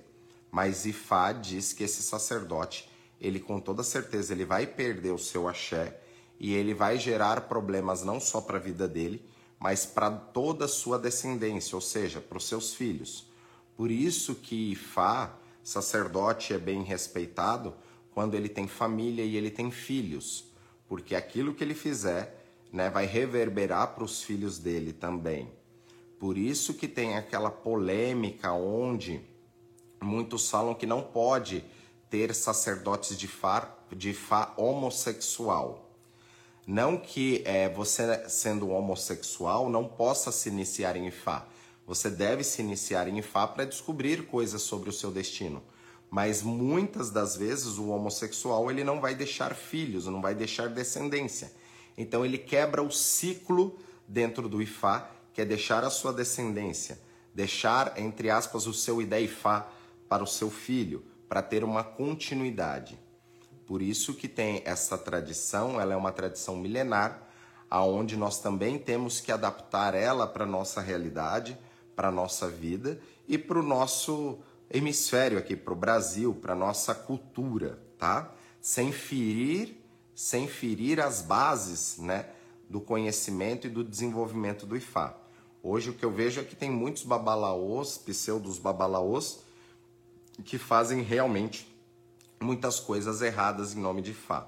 Mas 0.51 0.87
Ifá 0.87 1.33
diz 1.33 1.73
que 1.73 1.85
esse 1.85 2.03
sacerdote, 2.03 2.89
ele 3.21 3.41
com 3.41 3.61
toda 3.61 3.83
certeza, 3.83 4.33
ele 4.33 4.45
vai 4.45 4.67
perder 4.67 5.11
o 5.11 5.19
seu 5.19 5.49
axé 5.49 6.01
e 6.39 6.55
ele 6.55 6.73
vai 6.73 6.99
gerar 6.99 7.43
problemas 7.43 8.03
não 8.03 8.21
só 8.21 8.41
para 8.41 8.57
a 8.57 8.61
vida 8.61 8.87
dele, 8.89 9.25
mas 9.59 9.87
para 9.87 10.11
toda 10.11 10.67
a 10.67 10.69
sua 10.69 10.99
descendência, 10.99 11.75
ou 11.75 11.81
seja, 11.81 12.21
para 12.21 12.39
os 12.39 12.47
seus 12.47 12.75
filhos. 12.75 13.27
Por 13.77 13.91
isso 13.91 14.35
que 14.35 14.73
Ifá, 14.73 15.37
sacerdote, 15.63 16.53
é 16.53 16.59
bem 16.59 16.83
respeitado 16.83 17.75
quando 18.13 18.35
ele 18.35 18.49
tem 18.49 18.69
família 18.69 19.25
e 19.25 19.37
ele 19.37 19.51
tem 19.51 19.71
filhos, 19.71 20.45
porque 20.89 21.15
aquilo 21.15 21.55
que 21.55 21.65
ele 21.65 21.75
fizer 21.75 22.44
né, 22.75 22.91
vai 22.91 23.07
reverberar 23.07 23.95
para 23.95 24.03
os 24.03 24.21
filhos 24.21 24.59
dele 24.59 24.93
também. 24.93 25.49
Por 26.19 26.37
isso 26.37 26.75
que 26.75 26.89
tem 26.89 27.17
aquela 27.17 27.49
polêmica 27.49 28.53
onde 28.53 29.21
muitos 30.03 30.51
falam 30.51 30.75
que 30.75 30.85
não 30.85 31.01
pode 31.01 31.65
ter 32.11 32.35
sacerdotes 32.35 33.17
de 33.17 33.29
Fá, 33.29 33.73
de 33.93 34.13
Fá 34.13 34.53
homossexual. 34.57 35.89
Não 36.67 36.97
que 36.97 37.43
é, 37.45 37.69
você, 37.69 38.29
sendo 38.29 38.71
homossexual, 38.71 39.71
não 39.71 39.87
possa 39.87 40.33
se 40.33 40.49
iniciar 40.49 40.97
em 40.97 41.07
Ifá. 41.07 41.47
Você 41.87 42.11
deve 42.11 42.43
se 42.43 42.61
iniciar 42.61 43.07
em 43.07 43.19
Ifá 43.19 43.47
para 43.47 43.65
descobrir 43.65 44.27
coisas 44.27 44.63
sobre 44.63 44.91
o 44.91 44.93
seu 44.93 45.13
destino. 45.13 45.63
Mas 46.11 46.43
muitas 46.43 47.09
das 47.09 47.37
vezes 47.37 47.79
o 47.79 47.91
homossexual 47.91 48.69
ele 48.69 48.83
não 48.83 49.01
vai 49.01 49.15
deixar 49.15 49.55
filhos, 49.55 50.07
não 50.07 50.21
vai 50.21 50.35
deixar 50.35 50.69
descendência. 50.69 51.53
Então 51.97 52.25
ele 52.25 52.39
quebra 52.39 52.83
o 52.83 52.91
ciclo 52.91 53.79
dentro 54.07 54.49
do 54.49 54.61
Ifá, 54.61 55.11
que 55.33 55.41
é 55.41 55.45
deixar 55.45 55.85
a 55.85 55.91
sua 55.91 56.13
descendência, 56.13 57.01
deixar, 57.35 57.99
entre 57.99 58.31
aspas, 58.31 58.67
o 58.67 58.75
seu 58.75 59.01
Ifá 59.01 59.69
para 60.09 60.23
o 60.23 60.27
seu 60.27 60.51
filho, 60.51 61.05
para 61.29 61.43
ter 61.43 61.65
uma 61.65 61.83
continuidade. 61.83 62.99
Por 63.67 63.81
isso 63.81 64.15
que 64.15 64.29
tem 64.29 64.63
essa 64.65 64.99
tradição, 64.99 65.81
ela 65.81 65.95
é 65.95 65.97
uma 65.97 66.13
tradição 66.13 66.57
milenar, 66.57 67.23
aonde 67.71 68.17
nós 68.17 68.39
também 68.41 68.79
temos 68.79 69.21
que 69.21 69.33
adaptar 69.33 69.95
ela 69.95 70.27
para 70.27 70.47
nossa 70.47 70.81
realidade, 70.81 71.59
para 71.97 72.11
nossa 72.11 72.49
vida, 72.49 73.01
e 73.27 73.39
para 73.39 73.59
o 73.59 73.63
nosso 73.63 74.39
hemisfério 74.71 75.39
aqui, 75.39 75.57
para 75.57 75.73
o 75.73 75.77
Brasil, 75.77 76.35
para 76.35 76.55
nossa 76.55 76.95
cultura, 76.95 77.79
tá? 77.99 78.33
Sem 78.61 78.93
ferir, 78.93 79.84
sem 80.15 80.47
ferir 80.47 81.01
as 81.01 81.21
bases, 81.21 81.99
né, 81.99 82.27
do 82.69 82.81
conhecimento 82.81 83.67
e 83.67 83.71
do 83.71 83.83
desenvolvimento 83.83 84.67
do 84.67 84.77
Ifá. 84.77 85.17
Hoje 85.63 85.91
o 85.91 85.95
que 85.95 86.05
eu 86.05 86.11
vejo 86.11 86.41
é 86.41 86.45
que 86.45 86.55
tem 86.55 86.71
muitos 86.71 87.03
babalaôs, 87.03 87.99
pseudos 87.99 88.59
babalaôs, 88.59 89.41
que 90.45 90.59
fazem 90.59 91.03
realmente 91.03 91.67
muitas 92.41 92.79
coisas 92.79 93.23
erradas 93.23 93.75
em 93.75 93.81
nome 93.81 94.03
de 94.03 94.11
Ifá. 94.11 94.47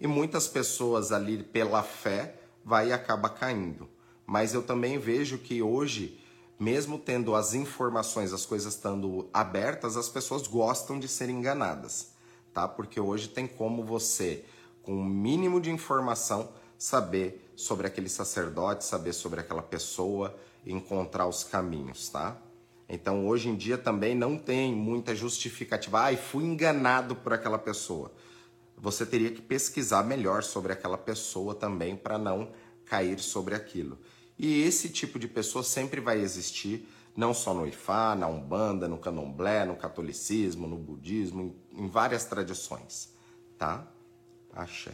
E 0.00 0.06
muitas 0.06 0.48
pessoas 0.48 1.12
ali 1.12 1.42
pela 1.42 1.82
fé 1.82 2.36
vai 2.64 2.88
e 2.88 2.92
acaba 2.92 3.28
caindo. 3.28 3.88
Mas 4.26 4.54
eu 4.54 4.62
também 4.62 4.98
vejo 4.98 5.38
que 5.38 5.60
hoje, 5.62 6.18
mesmo 6.58 6.98
tendo 6.98 7.34
as 7.34 7.52
informações, 7.54 8.32
as 8.32 8.46
coisas 8.46 8.74
estando 8.74 9.28
abertas, 9.32 9.96
as 9.96 10.08
pessoas 10.08 10.46
gostam 10.46 10.98
de 10.98 11.06
ser 11.06 11.28
enganadas, 11.28 12.12
tá? 12.52 12.66
Porque 12.66 12.98
hoje 12.98 13.28
tem 13.28 13.46
como 13.46 13.84
você, 13.84 14.44
com 14.84 14.92
o 14.92 15.00
um 15.00 15.04
mínimo 15.04 15.60
de 15.60 15.70
informação, 15.70 16.52
saber 16.78 17.52
sobre 17.56 17.86
aquele 17.86 18.08
sacerdote, 18.08 18.84
saber 18.84 19.12
sobre 19.12 19.40
aquela 19.40 19.62
pessoa, 19.62 20.34
encontrar 20.66 21.26
os 21.26 21.42
caminhos, 21.42 22.08
tá? 22.08 22.36
Então, 22.88 23.26
hoje 23.26 23.48
em 23.48 23.56
dia 23.56 23.78
também 23.78 24.14
não 24.14 24.36
tem 24.36 24.74
muita 24.74 25.14
justificativa. 25.14 26.00
Ai, 26.00 26.16
fui 26.16 26.44
enganado 26.44 27.16
por 27.16 27.32
aquela 27.32 27.58
pessoa. 27.58 28.12
Você 28.76 29.06
teria 29.06 29.30
que 29.30 29.40
pesquisar 29.40 30.02
melhor 30.02 30.42
sobre 30.42 30.72
aquela 30.72 30.98
pessoa 30.98 31.54
também 31.54 31.96
para 31.96 32.18
não 32.18 32.50
cair 32.84 33.18
sobre 33.18 33.54
aquilo. 33.54 33.98
E 34.38 34.62
esse 34.62 34.88
tipo 34.88 35.18
de 35.18 35.28
pessoa 35.28 35.62
sempre 35.62 36.00
vai 36.00 36.20
existir, 36.20 36.86
não 37.16 37.32
só 37.32 37.54
no 37.54 37.66
Ifá, 37.66 38.14
na 38.14 38.26
Umbanda, 38.26 38.88
no 38.88 38.98
Candomblé, 38.98 39.64
no 39.64 39.76
catolicismo, 39.76 40.66
no 40.66 40.76
budismo, 40.76 41.56
em 41.72 41.88
várias 41.88 42.24
tradições, 42.24 43.14
tá? 43.56 43.88
Axé. 44.54 44.92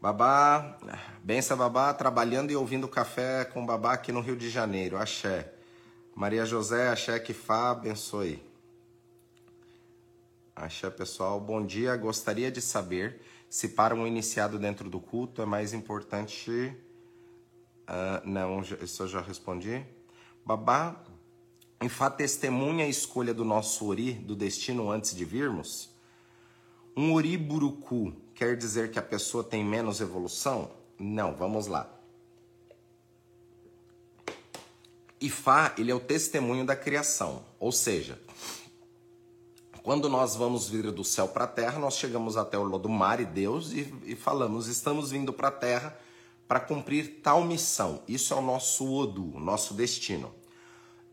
Babá, 0.00 0.78
benção 1.24 1.56
babá, 1.56 1.92
trabalhando 1.92 2.52
e 2.52 2.56
ouvindo 2.56 2.86
café 2.86 3.44
com 3.44 3.66
babá 3.66 3.94
aqui 3.94 4.12
no 4.12 4.20
Rio 4.20 4.36
de 4.36 4.48
Janeiro, 4.48 4.96
axé. 4.96 5.52
Maria 6.14 6.46
José, 6.46 6.88
axé 6.88 7.18
que 7.18 7.34
fá, 7.34 7.70
abençoe. 7.70 8.40
Axé 10.54 10.88
pessoal, 10.88 11.40
bom 11.40 11.66
dia, 11.66 11.96
gostaria 11.96 12.50
de 12.50 12.60
saber 12.60 13.20
se 13.50 13.70
para 13.70 13.92
um 13.92 14.06
iniciado 14.06 14.56
dentro 14.56 14.88
do 14.88 15.00
culto 15.00 15.42
é 15.42 15.46
mais 15.46 15.72
importante... 15.72 16.72
Uh, 17.88 18.20
não, 18.22 18.60
isso 18.60 19.02
eu 19.02 19.08
já 19.08 19.20
respondi. 19.20 19.84
Babá, 20.44 21.02
em 21.80 21.88
fato 21.88 22.16
testemunha 22.16 22.84
a 22.84 22.88
escolha 22.88 23.32
do 23.32 23.44
nosso 23.44 23.86
ori, 23.86 24.12
do 24.12 24.34
destino 24.34 24.90
antes 24.90 25.14
de 25.14 25.24
virmos? 25.24 25.90
Um 26.96 27.12
ori 27.12 27.36
buruku 27.36 28.12
quer 28.34 28.56
dizer 28.56 28.90
que 28.90 28.98
a 28.98 29.02
pessoa 29.02 29.44
tem 29.44 29.64
menos 29.64 30.00
evolução? 30.00 30.70
Não, 30.98 31.34
vamos 31.34 31.68
lá. 31.68 31.88
Ifá, 35.20 35.74
ele 35.78 35.90
é 35.90 35.94
o 35.94 36.00
testemunho 36.00 36.64
da 36.64 36.76
criação, 36.76 37.44
ou 37.58 37.72
seja, 37.72 38.20
quando 39.82 40.08
nós 40.08 40.36
vamos 40.36 40.68
vir 40.68 40.90
do 40.92 41.02
céu 41.02 41.28
para 41.28 41.44
a 41.44 41.48
terra, 41.48 41.78
nós 41.78 41.96
chegamos 41.96 42.36
até 42.36 42.58
o 42.58 42.62
Lodumar 42.62 43.20
e 43.20 43.24
Deus 43.24 43.72
e, 43.72 43.92
e 44.04 44.14
falamos, 44.14 44.66
estamos 44.66 45.10
vindo 45.10 45.32
para 45.32 45.48
a 45.48 45.52
terra 45.52 45.98
para 46.46 46.60
cumprir 46.60 47.20
tal 47.22 47.42
missão. 47.44 48.02
Isso 48.06 48.34
é 48.34 48.36
o 48.36 48.42
nosso 48.42 48.92
Odu, 48.92 49.36
o 49.36 49.40
nosso 49.40 49.74
destino. 49.74 50.32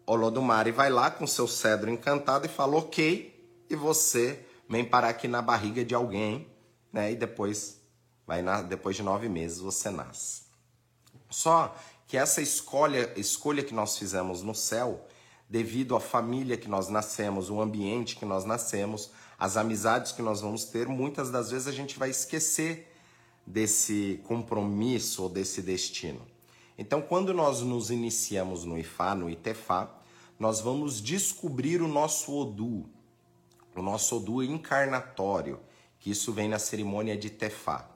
O 0.06 0.16
Lodumare 0.16 0.72
vai 0.72 0.90
lá 0.90 1.10
com 1.10 1.26
seu 1.26 1.48
cedro 1.48 1.90
encantado 1.90 2.46
e 2.46 2.50
fala, 2.50 2.78
ok, 2.78 3.66
e 3.70 3.76
você 3.76 4.46
vem 4.70 4.86
parar 4.86 5.10
aqui 5.10 5.28
na 5.28 5.42
barriga 5.42 5.84
de 5.84 5.96
alguém 5.96 6.48
né? 6.96 7.12
E 7.12 7.16
depois, 7.18 7.82
vai 8.26 8.42
depois 8.64 8.96
de 8.96 9.04
nove 9.04 9.28
meses, 9.28 9.60
você 9.60 9.90
nasce. 9.90 10.44
Só 11.30 11.76
que 12.08 12.16
essa 12.16 12.42
escolha, 12.42 13.12
escolha 13.20 13.62
que 13.62 13.74
nós 13.74 13.98
fizemos 13.98 14.42
no 14.42 14.56
céu, 14.56 15.06
devido 15.50 15.94
à 15.94 16.00
família 16.00 16.56
que 16.56 16.70
nós 16.70 16.88
nascemos, 16.88 17.50
o 17.50 17.60
ambiente 17.60 18.16
que 18.16 18.24
nós 18.24 18.46
nascemos, 18.46 19.12
as 19.38 19.58
amizades 19.58 20.14
que 20.14 20.22
nós 20.22 20.40
vamos 20.40 20.64
ter, 20.64 20.88
muitas 20.88 21.30
das 21.30 21.52
vezes 21.52 21.68
a 21.68 21.74
gente 21.74 22.00
vai 22.00 22.10
esquecer 22.10 22.96
desse 23.46 24.22
compromisso 24.24 25.24
ou 25.24 25.30
desse 25.30 25.62
destino. 25.62 26.22
Então, 26.78 27.02
quando 27.02 27.34
nós 27.34 27.62
nos 27.62 27.90
iniciamos 27.90 28.66
no 28.66 28.78
Ifá, 28.78 29.16
no 29.16 29.30
Itefá, 29.30 29.90
nós 30.38 30.60
vamos 30.60 31.02
descobrir 31.02 31.82
o 31.82 31.88
nosso 31.88 32.36
Odu, 32.36 32.90
o 33.76 33.82
nosso 33.82 34.18
Odu 34.18 34.44
encarnatório, 34.44 35.60
que 36.00 36.12
isso 36.12 36.34
vem 36.34 36.50
na 36.50 36.60
cerimônia 36.60 37.18
de 37.18 37.30
Tefá. 37.30 37.90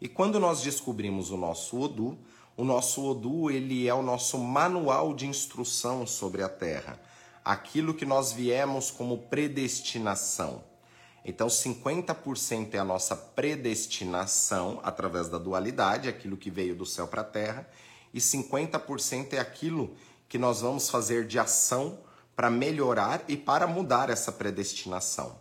E 0.00 0.06
quando 0.06 0.38
nós 0.38 0.60
descobrimos 0.60 1.30
o 1.30 1.36
nosso 1.36 1.80
Odu, 1.80 2.18
o 2.56 2.64
nosso 2.64 3.02
Odu 3.04 3.50
ele 3.50 3.88
é 3.88 3.94
o 3.94 4.02
nosso 4.02 4.38
manual 4.38 5.14
de 5.14 5.26
instrução 5.26 6.06
sobre 6.06 6.42
a 6.42 6.48
Terra, 6.48 7.00
aquilo 7.42 7.94
que 7.94 8.04
nós 8.04 8.32
viemos 8.32 8.90
como 8.90 9.18
predestinação. 9.18 10.62
Então, 11.24 11.48
50% 11.48 12.74
é 12.74 12.78
a 12.78 12.84
nossa 12.84 13.16
predestinação 13.16 14.78
através 14.82 15.28
da 15.28 15.38
dualidade, 15.38 16.08
aquilo 16.08 16.36
que 16.36 16.50
veio 16.50 16.76
do 16.76 16.86
céu 16.86 17.08
para 17.08 17.22
a 17.22 17.24
terra, 17.24 17.68
e 18.16 18.18
50% 18.18 19.34
é 19.34 19.38
aquilo 19.38 19.94
que 20.26 20.38
nós 20.38 20.62
vamos 20.62 20.88
fazer 20.88 21.26
de 21.26 21.38
ação 21.38 21.98
para 22.34 22.48
melhorar 22.48 23.22
e 23.28 23.36
para 23.36 23.66
mudar 23.66 24.08
essa 24.08 24.32
predestinação. 24.32 25.38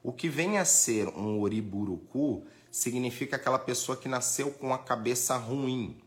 O 0.00 0.12
que 0.12 0.28
vem 0.28 0.58
a 0.58 0.64
ser 0.64 1.08
um 1.08 1.40
oriburucu 1.40 2.46
significa 2.70 3.34
aquela 3.34 3.58
pessoa 3.58 3.96
que 3.96 4.08
nasceu 4.08 4.52
com 4.52 4.72
a 4.72 4.78
cabeça 4.78 5.36
ruim. 5.36 6.00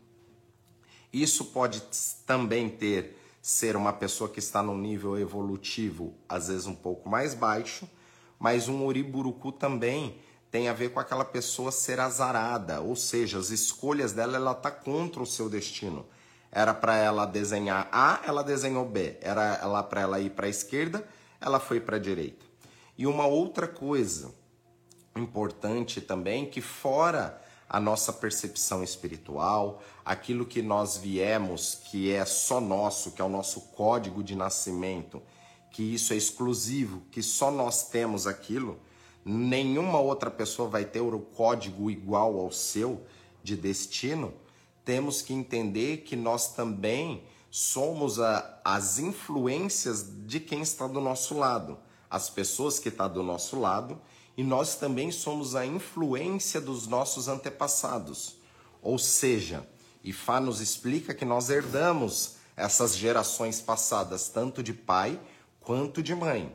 Isso 1.12 1.44
pode 1.44 1.82
também 2.26 2.70
ter 2.70 3.18
ser 3.42 3.76
uma 3.76 3.92
pessoa 3.92 4.30
que 4.30 4.38
está 4.38 4.62
no 4.62 4.78
nível 4.78 5.18
evolutivo, 5.18 6.14
às 6.26 6.48
vezes 6.48 6.66
um 6.66 6.74
pouco 6.74 7.06
mais 7.06 7.34
baixo, 7.34 7.86
mas 8.38 8.66
um 8.66 8.82
oriburucu 8.86 9.52
também 9.52 10.16
tem 10.50 10.68
a 10.68 10.72
ver 10.72 10.92
com 10.92 11.00
aquela 11.00 11.24
pessoa 11.24 11.70
ser 11.70 12.00
azarada, 12.00 12.80
ou 12.80 12.96
seja, 12.96 13.38
as 13.38 13.50
escolhas 13.50 14.12
dela 14.12 14.36
ela 14.36 14.54
tá 14.54 14.70
contra 14.70 15.22
o 15.22 15.26
seu 15.26 15.48
destino. 15.48 16.06
Era 16.50 16.72
para 16.72 16.96
ela 16.96 17.26
desenhar 17.26 17.88
A, 17.92 18.20
ela 18.24 18.42
desenhou 18.42 18.84
B. 18.86 19.18
Era 19.20 19.82
para 19.82 20.00
ela 20.00 20.20
ir 20.20 20.30
para 20.30 20.46
a 20.46 20.50
esquerda, 20.50 21.06
ela 21.40 21.60
foi 21.60 21.80
para 21.80 21.96
a 21.96 22.00
direita. 22.00 22.44
E 22.96 23.06
uma 23.06 23.26
outra 23.26 23.68
coisa 23.68 24.34
importante 25.14 26.00
também, 26.00 26.46
que 26.46 26.60
fora 26.60 27.40
a 27.68 27.78
nossa 27.78 28.12
percepção 28.12 28.82
espiritual, 28.82 29.82
aquilo 30.04 30.46
que 30.46 30.62
nós 30.62 30.96
viemos, 30.96 31.74
que 31.74 32.10
é 32.10 32.24
só 32.24 32.60
nosso, 32.60 33.12
que 33.12 33.20
é 33.20 33.24
o 33.24 33.28
nosso 33.28 33.60
código 33.72 34.22
de 34.22 34.34
nascimento, 34.34 35.22
que 35.70 35.82
isso 35.82 36.14
é 36.14 36.16
exclusivo, 36.16 37.02
que 37.10 37.22
só 37.22 37.50
nós 37.50 37.88
temos 37.90 38.26
aquilo, 38.26 38.80
nenhuma 39.30 39.98
outra 40.00 40.30
pessoa 40.30 40.68
vai 40.68 40.84
ter 40.84 41.00
o 41.00 41.18
código 41.20 41.90
igual 41.90 42.38
ao 42.38 42.50
seu 42.50 43.02
de 43.42 43.56
destino, 43.56 44.32
temos 44.84 45.22
que 45.22 45.32
entender 45.32 45.98
que 45.98 46.16
nós 46.16 46.54
também 46.54 47.22
somos 47.50 48.18
a, 48.20 48.60
as 48.64 48.98
influências 48.98 50.06
de 50.26 50.40
quem 50.40 50.62
está 50.62 50.86
do 50.86 51.00
nosso 51.00 51.36
lado 51.36 51.78
as 52.10 52.30
pessoas 52.30 52.78
que 52.78 52.88
estão 52.88 53.08
tá 53.08 53.14
do 53.14 53.22
nosso 53.22 53.58
lado 53.58 54.00
e 54.36 54.42
nós 54.42 54.76
também 54.76 55.10
somos 55.10 55.54
a 55.54 55.66
influência 55.66 56.60
dos 56.60 56.86
nossos 56.86 57.28
antepassados. 57.28 58.36
Ou 58.80 58.98
seja, 58.98 59.68
Ifá 60.02 60.40
nos 60.40 60.60
explica 60.60 61.12
que 61.12 61.24
nós 61.24 61.50
herdamos 61.50 62.36
essas 62.56 62.96
gerações 62.96 63.60
passadas, 63.60 64.28
tanto 64.28 64.62
de 64.62 64.72
pai 64.72 65.20
quanto 65.60 66.02
de 66.02 66.14
mãe. 66.14 66.54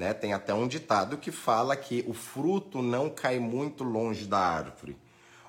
Né? 0.00 0.14
Tem 0.14 0.32
até 0.32 0.54
um 0.54 0.66
ditado 0.66 1.18
que 1.18 1.30
fala 1.30 1.76
que 1.76 2.02
o 2.08 2.14
fruto 2.14 2.80
não 2.80 3.10
cai 3.10 3.38
muito 3.38 3.84
longe 3.84 4.24
da 4.24 4.38
árvore. 4.38 4.96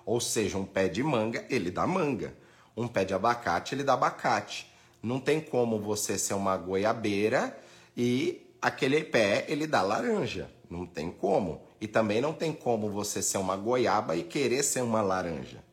Ou 0.06 0.20
seja, 0.20 0.58
um 0.58 0.66
pé 0.66 0.89
de 0.89 1.02
manga, 1.02 1.45
ele 1.49 1.72
dá 1.72 1.88
manga. 1.88 2.36
Um 2.76 2.86
pé 2.86 3.06
de 3.06 3.14
abacate, 3.14 3.74
ele 3.74 3.82
dá 3.82 3.93
abacate. 3.93 4.70
Não 5.02 5.22
tem 5.22 5.39
como 5.39 5.80
você 5.80 6.18
ser 6.18 6.34
uma 6.34 6.58
goiabeira 6.58 7.58
e 7.95 8.45
aquele 8.62 9.06
pé 9.06 9.45
ele 9.47 9.66
dá 9.66 9.82
laranja. 9.82 10.52
Não 10.70 10.86
tem 10.86 11.10
como. 11.10 11.62
E 11.80 11.88
também 11.88 12.20
não 12.20 12.34
tem 12.34 12.52
como 12.52 12.89
você 12.89 13.22
ser 13.22 13.38
uma 13.38 13.56
goiaba 13.56 14.18
e 14.18 14.24
querer 14.24 14.64
ser 14.64 14.82
uma 14.82 15.02
laranja. 15.02 15.64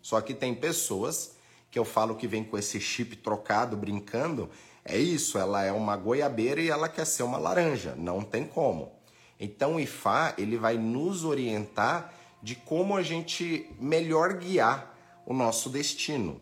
Só 0.00 0.20
que 0.20 0.34
tem 0.34 0.54
pessoas 0.54 1.34
que 1.68 1.80
eu 1.80 1.84
falo 1.84 2.14
que 2.14 2.28
vem 2.28 2.44
com 2.44 2.56
esse 2.56 2.80
chip 2.80 3.16
trocado, 3.16 3.76
brincando. 3.76 4.48
É 4.84 4.98
isso, 4.98 5.38
ela 5.38 5.62
é 5.62 5.72
uma 5.72 5.96
goiabeira 5.96 6.60
e 6.60 6.68
ela 6.68 6.88
quer 6.88 7.06
ser 7.06 7.22
uma 7.22 7.38
laranja. 7.38 7.94
Não 7.96 8.22
tem 8.22 8.44
como. 8.44 8.92
Então 9.38 9.76
o 9.76 9.80
Ifá 9.80 10.34
ele 10.36 10.56
vai 10.56 10.76
nos 10.76 11.24
orientar 11.24 12.12
de 12.42 12.54
como 12.54 12.96
a 12.96 13.02
gente 13.02 13.70
melhor 13.78 14.34
guiar 14.34 14.96
o 15.26 15.34
nosso 15.34 15.68
destino 15.68 16.40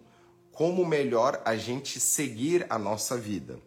como 0.59 0.85
melhor 0.85 1.41
a 1.45 1.57
gente 1.57 2.01
seguir 2.01 2.67
a 2.69 2.77
nossa 2.77 3.17
vida. 3.17 3.61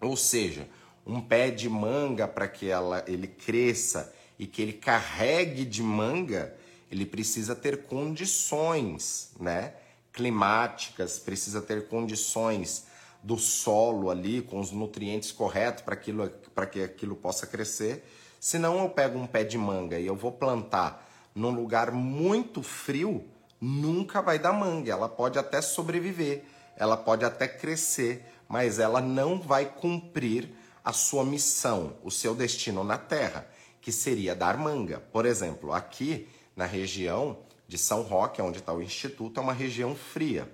Ou 0.00 0.16
seja, 0.16 0.68
um 1.04 1.20
pé 1.20 1.50
de 1.50 1.68
manga 1.68 2.28
para 2.28 2.46
que 2.46 2.70
ela, 2.70 3.04
ele 3.08 3.26
cresça 3.26 4.14
e 4.38 4.46
que 4.46 4.62
ele 4.62 4.74
carregue 4.74 5.64
de 5.64 5.82
manga, 5.82 6.56
ele 6.88 7.04
precisa 7.04 7.56
ter 7.56 7.86
condições, 7.86 9.32
né? 9.40 9.74
Climáticas, 10.12 11.18
precisa 11.18 11.60
ter 11.60 11.88
condições 11.88 12.86
do 13.22 13.38
solo 13.38 14.10
ali 14.10 14.42
com 14.42 14.58
os 14.58 14.72
nutrientes 14.72 15.30
corretos 15.30 15.82
para 15.82 15.94
aquilo 15.94 16.28
para 16.54 16.66
que 16.66 16.82
aquilo 16.82 17.14
possa 17.14 17.46
crescer. 17.46 18.04
Senão 18.40 18.82
eu 18.82 18.90
pego 18.90 19.18
um 19.18 19.26
pé 19.26 19.44
de 19.44 19.56
manga 19.56 19.98
e 19.98 20.06
eu 20.06 20.16
vou 20.16 20.32
plantar 20.32 21.08
num 21.34 21.50
lugar 21.50 21.92
muito 21.92 22.62
frio, 22.62 23.24
nunca 23.60 24.20
vai 24.20 24.38
dar 24.38 24.52
manga. 24.52 24.90
Ela 24.90 25.08
pode 25.08 25.38
até 25.38 25.60
sobreviver, 25.62 26.44
ela 26.76 26.96
pode 26.96 27.24
até 27.24 27.46
crescer, 27.46 28.24
mas 28.48 28.78
ela 28.78 29.00
não 29.00 29.40
vai 29.40 29.66
cumprir 29.66 30.50
a 30.84 30.92
sua 30.92 31.24
missão, 31.24 31.96
o 32.02 32.10
seu 32.10 32.34
destino 32.34 32.82
na 32.82 32.98
terra, 32.98 33.46
que 33.80 33.92
seria 33.92 34.34
dar 34.34 34.58
manga. 34.58 35.00
Por 35.12 35.24
exemplo, 35.24 35.72
aqui 35.72 36.28
na 36.56 36.66
região 36.66 37.38
de 37.68 37.78
São 37.78 38.02
Roque, 38.02 38.42
onde 38.42 38.58
está 38.58 38.72
o 38.72 38.82
instituto, 38.82 39.38
é 39.38 39.42
uma 39.42 39.52
região 39.52 39.94
fria. 39.94 40.52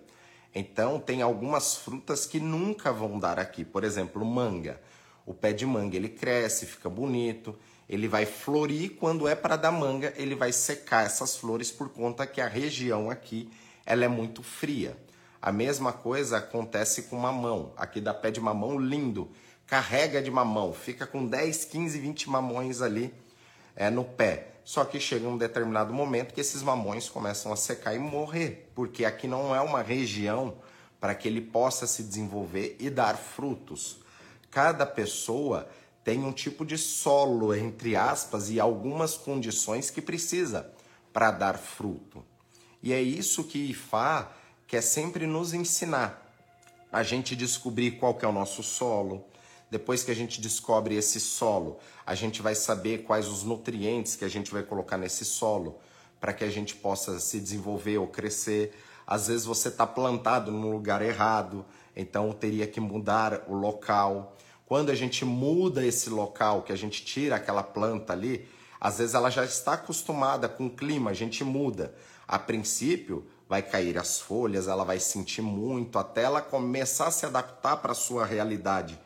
Então, 0.54 0.98
tem 0.98 1.22
algumas 1.22 1.76
frutas 1.76 2.26
que 2.26 2.40
nunca 2.40 2.92
vão 2.92 3.18
dar 3.18 3.38
aqui. 3.38 3.64
Por 3.64 3.84
exemplo, 3.84 4.24
manga. 4.24 4.80
O 5.26 5.34
pé 5.34 5.52
de 5.52 5.66
manga 5.66 5.96
ele 5.96 6.08
cresce, 6.08 6.64
fica 6.64 6.88
bonito, 6.88 7.54
ele 7.88 8.08
vai 8.08 8.24
florir 8.24 8.96
quando 8.96 9.28
é 9.28 9.34
para 9.34 9.56
dar 9.56 9.70
manga, 9.70 10.12
ele 10.16 10.34
vai 10.34 10.52
secar 10.52 11.04
essas 11.04 11.36
flores 11.36 11.70
por 11.70 11.90
conta 11.90 12.26
que 12.26 12.40
a 12.40 12.48
região 12.48 13.10
aqui 13.10 13.50
ela 13.84 14.04
é 14.04 14.08
muito 14.08 14.42
fria. 14.42 14.96
A 15.40 15.52
mesma 15.52 15.92
coisa 15.92 16.38
acontece 16.38 17.04
com 17.04 17.16
mamão. 17.16 17.72
Aqui 17.76 18.00
dá 18.00 18.12
pé 18.12 18.30
de 18.30 18.40
mamão 18.40 18.78
lindo, 18.78 19.30
carrega 19.66 20.20
de 20.20 20.30
mamão, 20.30 20.72
fica 20.72 21.06
com 21.06 21.26
10, 21.26 21.66
15, 21.66 21.98
20 21.98 22.30
mamões 22.30 22.82
ali 22.82 23.14
é, 23.76 23.88
no 23.88 24.04
pé. 24.04 24.57
Só 24.68 24.84
que 24.84 25.00
chega 25.00 25.26
um 25.26 25.38
determinado 25.38 25.94
momento 25.94 26.34
que 26.34 26.42
esses 26.42 26.62
mamões 26.62 27.08
começam 27.08 27.50
a 27.50 27.56
secar 27.56 27.94
e 27.94 27.98
morrer, 27.98 28.70
porque 28.74 29.06
aqui 29.06 29.26
não 29.26 29.56
é 29.56 29.62
uma 29.62 29.80
região 29.80 30.58
para 31.00 31.14
que 31.14 31.26
ele 31.26 31.40
possa 31.40 31.86
se 31.86 32.02
desenvolver 32.02 32.76
e 32.78 32.90
dar 32.90 33.16
frutos. 33.16 34.00
Cada 34.50 34.84
pessoa 34.84 35.66
tem 36.04 36.22
um 36.22 36.32
tipo 36.32 36.66
de 36.66 36.76
solo, 36.76 37.54
entre 37.54 37.96
aspas, 37.96 38.50
e 38.50 38.60
algumas 38.60 39.14
condições 39.14 39.88
que 39.88 40.02
precisa 40.02 40.70
para 41.14 41.30
dar 41.30 41.56
fruto. 41.56 42.22
E 42.82 42.92
é 42.92 43.00
isso 43.00 43.44
que 43.44 43.70
Ifá 43.70 44.30
quer 44.66 44.82
sempre 44.82 45.26
nos 45.26 45.54
ensinar. 45.54 46.30
A 46.92 47.02
gente 47.02 47.34
descobrir 47.34 47.92
qual 47.92 48.12
que 48.12 48.26
é 48.26 48.28
o 48.28 48.32
nosso 48.32 48.62
solo. 48.62 49.24
Depois 49.70 50.02
que 50.02 50.10
a 50.10 50.14
gente 50.14 50.40
descobre 50.40 50.94
esse 50.94 51.20
solo, 51.20 51.78
a 52.06 52.14
gente 52.14 52.40
vai 52.40 52.54
saber 52.54 53.02
quais 53.02 53.28
os 53.28 53.42
nutrientes 53.42 54.16
que 54.16 54.24
a 54.24 54.28
gente 54.28 54.50
vai 54.50 54.62
colocar 54.62 54.96
nesse 54.96 55.26
solo 55.26 55.78
para 56.18 56.32
que 56.32 56.42
a 56.42 56.50
gente 56.50 56.74
possa 56.74 57.20
se 57.20 57.38
desenvolver 57.38 57.98
ou 57.98 58.06
crescer. 58.06 58.74
Às 59.06 59.28
vezes 59.28 59.44
você 59.44 59.68
está 59.68 59.86
plantado 59.86 60.50
no 60.50 60.70
lugar 60.70 61.02
errado, 61.02 61.66
então 61.94 62.32
teria 62.32 62.66
que 62.66 62.80
mudar 62.80 63.44
o 63.46 63.54
local. 63.54 64.36
Quando 64.64 64.90
a 64.90 64.94
gente 64.94 65.24
muda 65.24 65.84
esse 65.84 66.08
local, 66.08 66.62
que 66.62 66.72
a 66.72 66.76
gente 66.76 67.04
tira 67.04 67.36
aquela 67.36 67.62
planta 67.62 68.14
ali, 68.14 68.48
às 68.80 68.98
vezes 68.98 69.14
ela 69.14 69.30
já 69.30 69.44
está 69.44 69.74
acostumada 69.74 70.48
com 70.48 70.66
o 70.66 70.70
clima, 70.70 71.10
a 71.10 71.14
gente 71.14 71.44
muda. 71.44 71.94
A 72.26 72.38
princípio, 72.38 73.26
vai 73.46 73.62
cair 73.62 73.98
as 73.98 74.18
folhas, 74.18 74.66
ela 74.66 74.84
vai 74.84 74.98
sentir 74.98 75.42
muito, 75.42 75.98
até 75.98 76.22
ela 76.22 76.40
começar 76.40 77.08
a 77.08 77.10
se 77.10 77.26
adaptar 77.26 77.76
para 77.78 77.92
a 77.92 77.94
sua 77.94 78.24
realidade 78.24 78.98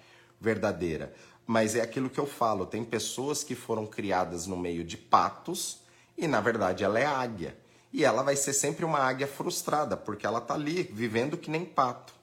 verdadeira. 0.42 1.14
Mas 1.46 1.74
é 1.74 1.80
aquilo 1.80 2.10
que 2.10 2.20
eu 2.20 2.26
falo: 2.26 2.66
tem 2.66 2.84
pessoas 2.84 3.42
que 3.42 3.54
foram 3.54 3.86
criadas 3.86 4.46
no 4.46 4.56
meio 4.56 4.84
de 4.84 4.96
patos 4.96 5.80
e, 6.18 6.26
na 6.26 6.40
verdade, 6.40 6.84
ela 6.84 6.98
é 6.98 7.06
águia. 7.06 7.56
E 7.92 8.04
ela 8.04 8.22
vai 8.22 8.36
ser 8.36 8.52
sempre 8.52 8.84
uma 8.84 8.98
águia 8.98 9.26
frustrada, 9.26 9.96
porque 9.96 10.26
ela 10.26 10.38
está 10.38 10.54
ali 10.54 10.82
vivendo 10.82 11.36
que 11.36 11.50
nem 11.50 11.64
pato 11.64 12.22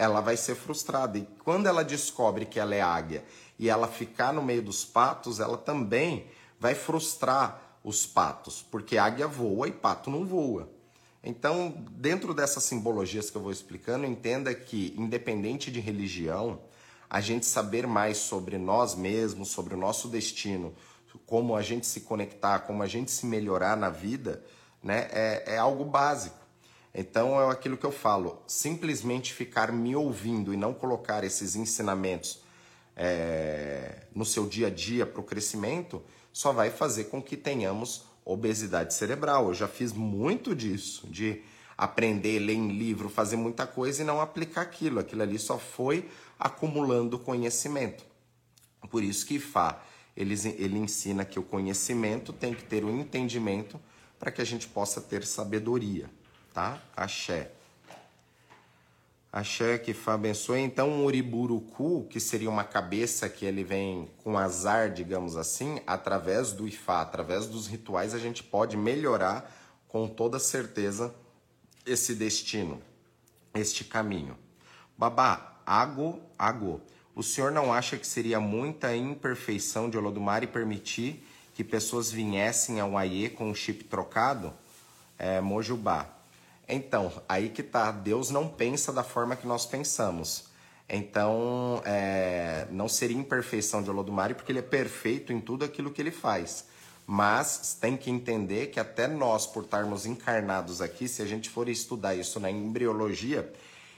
ela 0.00 0.22
vai 0.22 0.34
ser 0.34 0.54
frustrada. 0.54 1.18
E 1.18 1.28
quando 1.44 1.66
ela 1.66 1.84
descobre 1.84 2.46
que 2.46 2.58
ela 2.58 2.74
é 2.74 2.80
águia 2.80 3.22
e 3.58 3.68
ela 3.68 3.86
ficar 3.86 4.32
no 4.32 4.42
meio 4.42 4.62
dos 4.62 4.82
patos, 4.82 5.40
ela 5.40 5.58
também 5.58 6.26
vai 6.58 6.74
frustrar 6.74 7.78
os 7.84 8.06
patos, 8.06 8.64
porque 8.70 8.96
águia 8.96 9.26
voa 9.26 9.68
e 9.68 9.72
pato 9.72 10.10
não 10.10 10.24
voa. 10.24 10.70
Então, 11.22 11.74
dentro 11.90 12.32
dessas 12.32 12.64
simbologias 12.64 13.30
que 13.30 13.36
eu 13.36 13.42
vou 13.42 13.52
explicando, 13.52 14.06
entenda 14.06 14.54
que, 14.54 14.94
independente 14.96 15.70
de 15.70 15.80
religião, 15.80 16.58
a 17.10 17.20
gente 17.20 17.44
saber 17.44 17.88
mais 17.88 18.18
sobre 18.18 18.56
nós 18.56 18.94
mesmos, 18.94 19.48
sobre 19.48 19.74
o 19.74 19.76
nosso 19.76 20.06
destino, 20.06 20.72
como 21.26 21.56
a 21.56 21.62
gente 21.62 21.84
se 21.86 22.02
conectar, 22.02 22.60
como 22.60 22.84
a 22.84 22.86
gente 22.86 23.10
se 23.10 23.26
melhorar 23.26 23.76
na 23.76 23.90
vida, 23.90 24.44
né, 24.80 25.08
é, 25.10 25.54
é 25.54 25.58
algo 25.58 25.84
básico. 25.84 26.38
Então 26.94 27.40
é 27.40 27.52
aquilo 27.52 27.76
que 27.76 27.84
eu 27.84 27.92
falo, 27.92 28.40
simplesmente 28.46 29.32
ficar 29.32 29.72
me 29.72 29.94
ouvindo 29.94 30.54
e 30.54 30.56
não 30.56 30.72
colocar 30.72 31.24
esses 31.24 31.56
ensinamentos 31.56 32.42
é, 32.96 34.06
no 34.14 34.24
seu 34.24 34.46
dia 34.46 34.68
a 34.68 34.70
dia 34.70 35.04
para 35.04 35.20
o 35.20 35.24
crescimento, 35.24 36.02
só 36.32 36.52
vai 36.52 36.70
fazer 36.70 37.04
com 37.04 37.20
que 37.20 37.36
tenhamos 37.36 38.04
obesidade 38.24 38.94
cerebral. 38.94 39.48
Eu 39.48 39.54
já 39.54 39.66
fiz 39.66 39.92
muito 39.92 40.54
disso, 40.54 41.08
de 41.08 41.42
aprender, 41.76 42.38
ler 42.38 42.54
em 42.54 42.76
livro, 42.76 43.08
fazer 43.08 43.36
muita 43.36 43.66
coisa 43.66 44.02
e 44.02 44.04
não 44.04 44.20
aplicar 44.20 44.62
aquilo. 44.62 45.00
Aquilo 45.00 45.22
ali 45.22 45.38
só 45.38 45.58
foi 45.58 46.08
acumulando 46.40 47.18
conhecimento. 47.18 48.04
Por 48.90 49.04
isso 49.04 49.26
que 49.26 49.38
Fá, 49.38 49.82
ele, 50.16 50.34
ele 50.58 50.78
ensina 50.78 51.24
que 51.24 51.38
o 51.38 51.42
conhecimento 51.42 52.32
tem 52.32 52.54
que 52.54 52.64
ter 52.64 52.82
o 52.82 52.88
um 52.88 53.00
entendimento 53.00 53.78
para 54.18 54.32
que 54.32 54.40
a 54.40 54.44
gente 54.44 54.66
possa 54.66 55.00
ter 55.00 55.24
sabedoria 55.24 56.08
tá? 56.52 56.80
Axé. 56.96 57.50
Axé 59.32 59.78
que 59.78 59.94
Fá 59.94 60.14
abençoe. 60.14 60.60
Então, 60.60 60.88
um 60.88 61.04
Uriburucu, 61.04 62.06
que 62.10 62.18
seria 62.18 62.50
uma 62.50 62.64
cabeça 62.64 63.28
que 63.28 63.44
ele 63.44 63.62
vem 63.62 64.10
com 64.24 64.36
azar, 64.36 64.92
digamos 64.92 65.36
assim, 65.36 65.80
através 65.86 66.52
do 66.52 66.66
Ifá, 66.66 67.00
através 67.00 67.46
dos 67.46 67.66
rituais, 67.66 68.14
a 68.14 68.18
gente 68.18 68.42
pode 68.42 68.76
melhorar 68.76 69.56
com 69.86 70.08
toda 70.08 70.38
certeza 70.38 71.14
esse 71.86 72.14
destino, 72.14 72.82
este 73.54 73.84
caminho. 73.84 74.36
Babá, 74.98 75.59
Ago, 75.70 76.20
Ago. 76.36 76.80
O 77.14 77.22
senhor 77.22 77.52
não 77.52 77.72
acha 77.72 77.96
que 77.96 78.04
seria 78.04 78.40
muita 78.40 78.96
imperfeição 78.96 79.88
de 79.88 79.96
Olodumare 79.96 80.48
permitir 80.48 81.24
que 81.54 81.62
pessoas 81.62 82.10
viessem 82.10 82.80
ao 82.80 82.98
Aie 82.98 83.28
com 83.28 83.52
o 83.52 83.54
chip 83.54 83.84
trocado? 83.84 84.52
É, 85.16 85.40
Mojubá. 85.40 86.08
Então, 86.68 87.12
aí 87.28 87.50
que 87.50 87.62
tá. 87.62 87.92
Deus 87.92 88.30
não 88.30 88.48
pensa 88.48 88.92
da 88.92 89.04
forma 89.04 89.36
que 89.36 89.46
nós 89.46 89.64
pensamos. 89.64 90.46
Então, 90.88 91.80
é, 91.84 92.66
não 92.72 92.88
seria 92.88 93.16
imperfeição 93.16 93.80
de 93.80 93.90
Olodumare, 93.90 94.34
porque 94.34 94.50
ele 94.50 94.58
é 94.58 94.62
perfeito 94.62 95.32
em 95.32 95.40
tudo 95.40 95.64
aquilo 95.64 95.92
que 95.92 96.02
ele 96.02 96.10
faz. 96.10 96.64
Mas 97.06 97.78
tem 97.80 97.96
que 97.96 98.10
entender 98.10 98.72
que 98.72 98.80
até 98.80 99.06
nós, 99.06 99.46
por 99.46 99.62
estarmos 99.62 100.04
encarnados 100.04 100.82
aqui, 100.82 101.06
se 101.06 101.22
a 101.22 101.26
gente 101.26 101.48
for 101.48 101.68
estudar 101.68 102.16
isso 102.16 102.40
na 102.40 102.50
embriologia, 102.50 103.52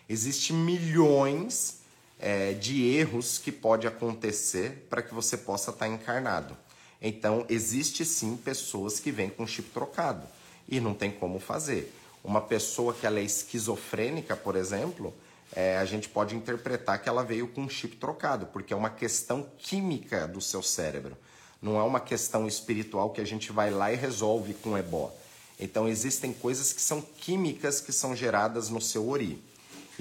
existe 0.08 0.52
milhões 0.52 1.80
é, 2.18 2.52
de 2.52 2.86
erros 2.86 3.38
que 3.38 3.50
pode 3.50 3.86
acontecer 3.86 4.86
para 4.88 5.02
que 5.02 5.14
você 5.14 5.36
possa 5.36 5.70
estar 5.70 5.86
tá 5.86 5.92
encarnado. 5.92 6.56
Então, 7.00 7.44
existe 7.48 8.04
sim 8.04 8.36
pessoas 8.36 9.00
que 9.00 9.10
vêm 9.10 9.28
com 9.28 9.46
chip 9.46 9.70
trocado 9.70 10.22
e 10.68 10.80
não 10.80 10.94
tem 10.94 11.10
como 11.10 11.40
fazer. 11.40 11.92
Uma 12.22 12.40
pessoa 12.40 12.94
que 12.94 13.04
ela 13.04 13.18
é 13.18 13.24
esquizofrênica, 13.24 14.36
por 14.36 14.54
exemplo, 14.54 15.12
é, 15.54 15.76
a 15.76 15.84
gente 15.84 16.08
pode 16.08 16.36
interpretar 16.36 17.02
que 17.02 17.08
ela 17.08 17.24
veio 17.24 17.48
com 17.48 17.68
chip 17.68 17.96
trocado, 17.96 18.46
porque 18.46 18.72
é 18.72 18.76
uma 18.76 18.90
questão 18.90 19.46
química 19.58 20.28
do 20.28 20.40
seu 20.40 20.62
cérebro. 20.62 21.16
Não 21.60 21.78
é 21.78 21.82
uma 21.82 22.00
questão 22.00 22.46
espiritual 22.46 23.10
que 23.10 23.20
a 23.20 23.26
gente 23.26 23.52
vai 23.52 23.70
lá 23.70 23.92
e 23.92 23.96
resolve 23.96 24.54
com 24.54 24.78
ebó. 24.78 25.12
Então 25.60 25.88
existem 25.88 26.32
coisas 26.32 26.72
que 26.72 26.80
são 26.80 27.00
químicas 27.00 27.80
que 27.80 27.92
são 27.92 28.16
geradas 28.16 28.68
no 28.68 28.80
seu 28.80 29.08
ori. 29.08 29.42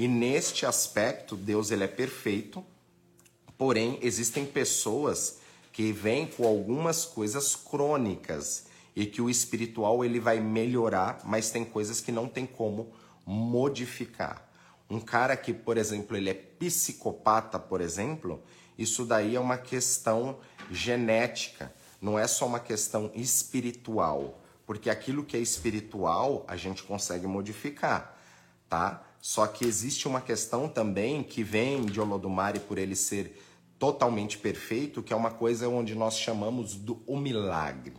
E 0.02 0.08
neste 0.08 0.66
aspecto, 0.66 1.36
Deus 1.36 1.70
ele 1.70 1.84
é 1.84 1.88
perfeito, 1.88 2.66
porém 3.56 4.00
existem 4.02 4.44
pessoas 4.44 5.38
que 5.72 5.92
vêm 5.92 6.26
com 6.26 6.44
algumas 6.44 7.06
coisas 7.06 7.56
crônicas 7.56 8.66
e 8.96 9.06
que 9.06 9.22
o 9.22 9.30
espiritual 9.30 10.04
ele 10.04 10.20
vai 10.20 10.40
melhorar, 10.40 11.22
mas 11.24 11.52
tem 11.52 11.64
coisas 11.64 12.02
que 12.02 12.12
não 12.12 12.28
tem 12.28 12.48
como 12.48 12.92
modificar. 13.28 14.50
Um 14.90 15.00
cara 15.00 15.38
que, 15.38 15.54
por 15.54 15.78
exemplo, 15.78 16.18
ele 16.18 16.32
é 16.32 16.34
psicopata, 16.34 17.60
por 17.60 17.80
exemplo, 17.80 18.42
isso 18.80 19.06
daí 19.06 19.36
é 19.36 19.40
uma 19.40 19.60
questão 19.60 20.40
genética, 20.72 21.72
não 22.02 22.18
é 22.18 22.26
só 22.26 22.48
uma 22.48 22.60
questão 22.60 23.12
espiritual, 23.14 24.42
porque 24.66 24.90
aquilo 24.90 25.24
que 25.24 25.38
é 25.38 25.40
espiritual 25.40 26.44
a 26.48 26.58
gente 26.58 26.82
consegue 26.82 27.28
modificar, 27.28 28.18
tá? 28.68 29.06
Só 29.22 29.46
que 29.46 29.66
existe 29.66 30.08
uma 30.08 30.20
questão 30.20 30.68
também 30.68 31.22
que 31.22 31.44
vem 31.44 31.86
de 31.86 32.02
Olodumare 32.02 32.60
por 32.60 32.80
ele 32.80 32.96
ser 32.96 33.40
totalmente 33.78 34.38
perfeito, 34.38 35.04
que 35.04 35.14
é 35.14 35.16
uma 35.16 35.30
coisa 35.30 35.70
onde 35.70 35.94
nós 35.94 36.18
chamamos 36.18 36.74
do 36.76 37.02
o 37.06 37.16
milagre. 37.16 37.94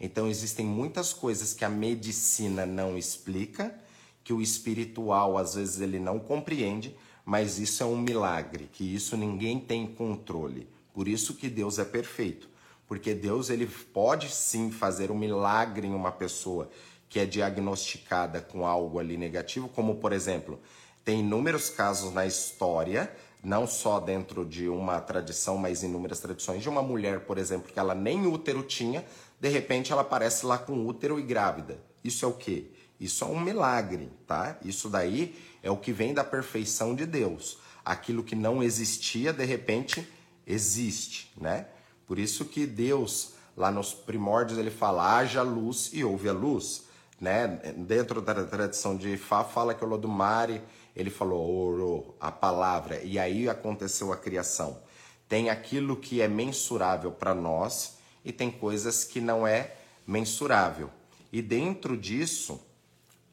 Então 0.00 0.28
existem 0.28 0.64
muitas 0.64 1.12
coisas 1.12 1.52
que 1.52 1.64
a 1.64 1.68
medicina 1.68 2.64
não 2.64 2.96
explica, 2.96 3.76
que 4.22 4.32
o 4.32 4.40
espiritual 4.40 5.36
às 5.36 5.56
vezes 5.56 5.80
ele 5.80 5.98
não 5.98 6.20
compreende, 6.20 6.96
mas 7.24 7.58
isso 7.58 7.82
é 7.82 7.86
um 7.86 7.98
milagre, 7.98 8.68
que 8.72 8.94
isso 8.94 9.16
ninguém 9.16 9.58
tem 9.58 9.86
controle. 9.86 10.68
Por 10.94 11.08
isso 11.08 11.34
que 11.34 11.48
Deus 11.48 11.78
é 11.78 11.84
perfeito, 11.84 12.48
porque 12.86 13.12
Deus 13.12 13.50
ele 13.50 13.66
pode 13.66 14.28
sim 14.30 14.70
fazer 14.70 15.10
um 15.10 15.18
milagre 15.18 15.86
em 15.86 15.94
uma 15.94 16.12
pessoa 16.12 16.70
que 17.10 17.20
é 17.20 17.26
diagnosticada 17.26 18.40
com 18.40 18.66
algo 18.66 18.98
ali 18.98 19.18
negativo, 19.18 19.68
como 19.68 19.96
por 19.96 20.12
exemplo, 20.12 20.58
tem 21.04 21.20
inúmeros 21.20 21.68
casos 21.68 22.14
na 22.14 22.24
história 22.24 23.12
não 23.42 23.66
só 23.66 23.98
dentro 23.98 24.44
de 24.44 24.68
uma 24.68 25.00
tradição, 25.00 25.56
mas 25.56 25.82
inúmeras 25.82 26.20
tradições, 26.20 26.62
de 26.62 26.68
uma 26.68 26.82
mulher, 26.82 27.20
por 27.20 27.38
exemplo, 27.38 27.72
que 27.72 27.78
ela 27.78 27.94
nem 27.94 28.26
útero 28.26 28.62
tinha, 28.62 29.04
de 29.40 29.48
repente 29.48 29.92
ela 29.92 30.02
aparece 30.02 30.44
lá 30.44 30.58
com 30.58 30.86
útero 30.86 31.18
e 31.18 31.22
grávida. 31.22 31.78
Isso 32.04 32.24
é 32.24 32.28
o 32.28 32.32
quê? 32.32 32.66
Isso 33.00 33.24
é 33.24 33.26
um 33.26 33.40
milagre, 33.40 34.10
tá? 34.26 34.58
Isso 34.62 34.88
daí 34.88 35.34
é 35.62 35.70
o 35.70 35.76
que 35.76 35.92
vem 35.92 36.12
da 36.12 36.22
perfeição 36.22 36.94
de 36.94 37.06
Deus. 37.06 37.58
Aquilo 37.82 38.22
que 38.22 38.36
não 38.36 38.62
existia, 38.62 39.32
de 39.32 39.44
repente, 39.44 40.06
existe, 40.46 41.32
né? 41.40 41.66
Por 42.06 42.18
isso 42.18 42.44
que 42.44 42.66
Deus, 42.66 43.32
lá 43.56 43.70
nos 43.70 43.94
primórdios, 43.94 44.58
ele 44.58 44.70
fala: 44.70 45.16
haja 45.16 45.40
luz 45.42 45.90
e 45.94 46.04
houve 46.04 46.28
a 46.28 46.32
luz, 46.32 46.84
né? 47.20 47.46
Dentro 47.76 48.22
da 48.22 48.44
tradição 48.44 48.96
de 48.96 49.16
Fá, 49.16 49.44
fala 49.44 49.74
que 49.74 49.84
o 49.84 49.88
Lodumare 49.88 50.62
ele 50.96 51.10
falou 51.10 51.68
oro, 51.68 52.14
a 52.20 52.32
palavra, 52.32 53.00
e 53.02 53.18
aí 53.18 53.48
aconteceu 53.48 54.12
a 54.12 54.16
criação. 54.16 54.82
Tem 55.28 55.48
aquilo 55.48 55.96
que 55.96 56.20
é 56.20 56.26
mensurável 56.26 57.12
para 57.12 57.34
nós 57.34 57.98
e 58.24 58.32
tem 58.32 58.50
coisas 58.50 59.04
que 59.04 59.20
não 59.20 59.46
é 59.46 59.76
mensurável. 60.06 60.90
E 61.32 61.40
dentro 61.40 61.96
disso, 61.96 62.60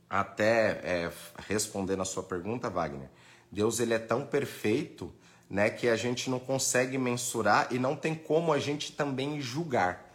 até 0.10 0.80
é, 0.84 1.12
respondendo 1.48 2.02
a 2.02 2.06
sua 2.06 2.24
pergunta, 2.24 2.70
Wagner, 2.70 3.10
Deus 3.52 3.80
ele 3.80 3.94
é 3.94 4.00
tão 4.00 4.26
perfeito, 4.26 5.12
né, 5.50 5.70
que 5.70 5.88
a 5.88 5.96
gente 5.96 6.30
não 6.30 6.40
consegue 6.40 6.98
mensurar 6.98 7.70
e 7.72 7.80
não 7.80 7.96
tem 7.96 8.14
como 8.14 8.52
a 8.52 8.60
gente 8.60 8.92
também 8.92 9.40
julgar. 9.40 10.07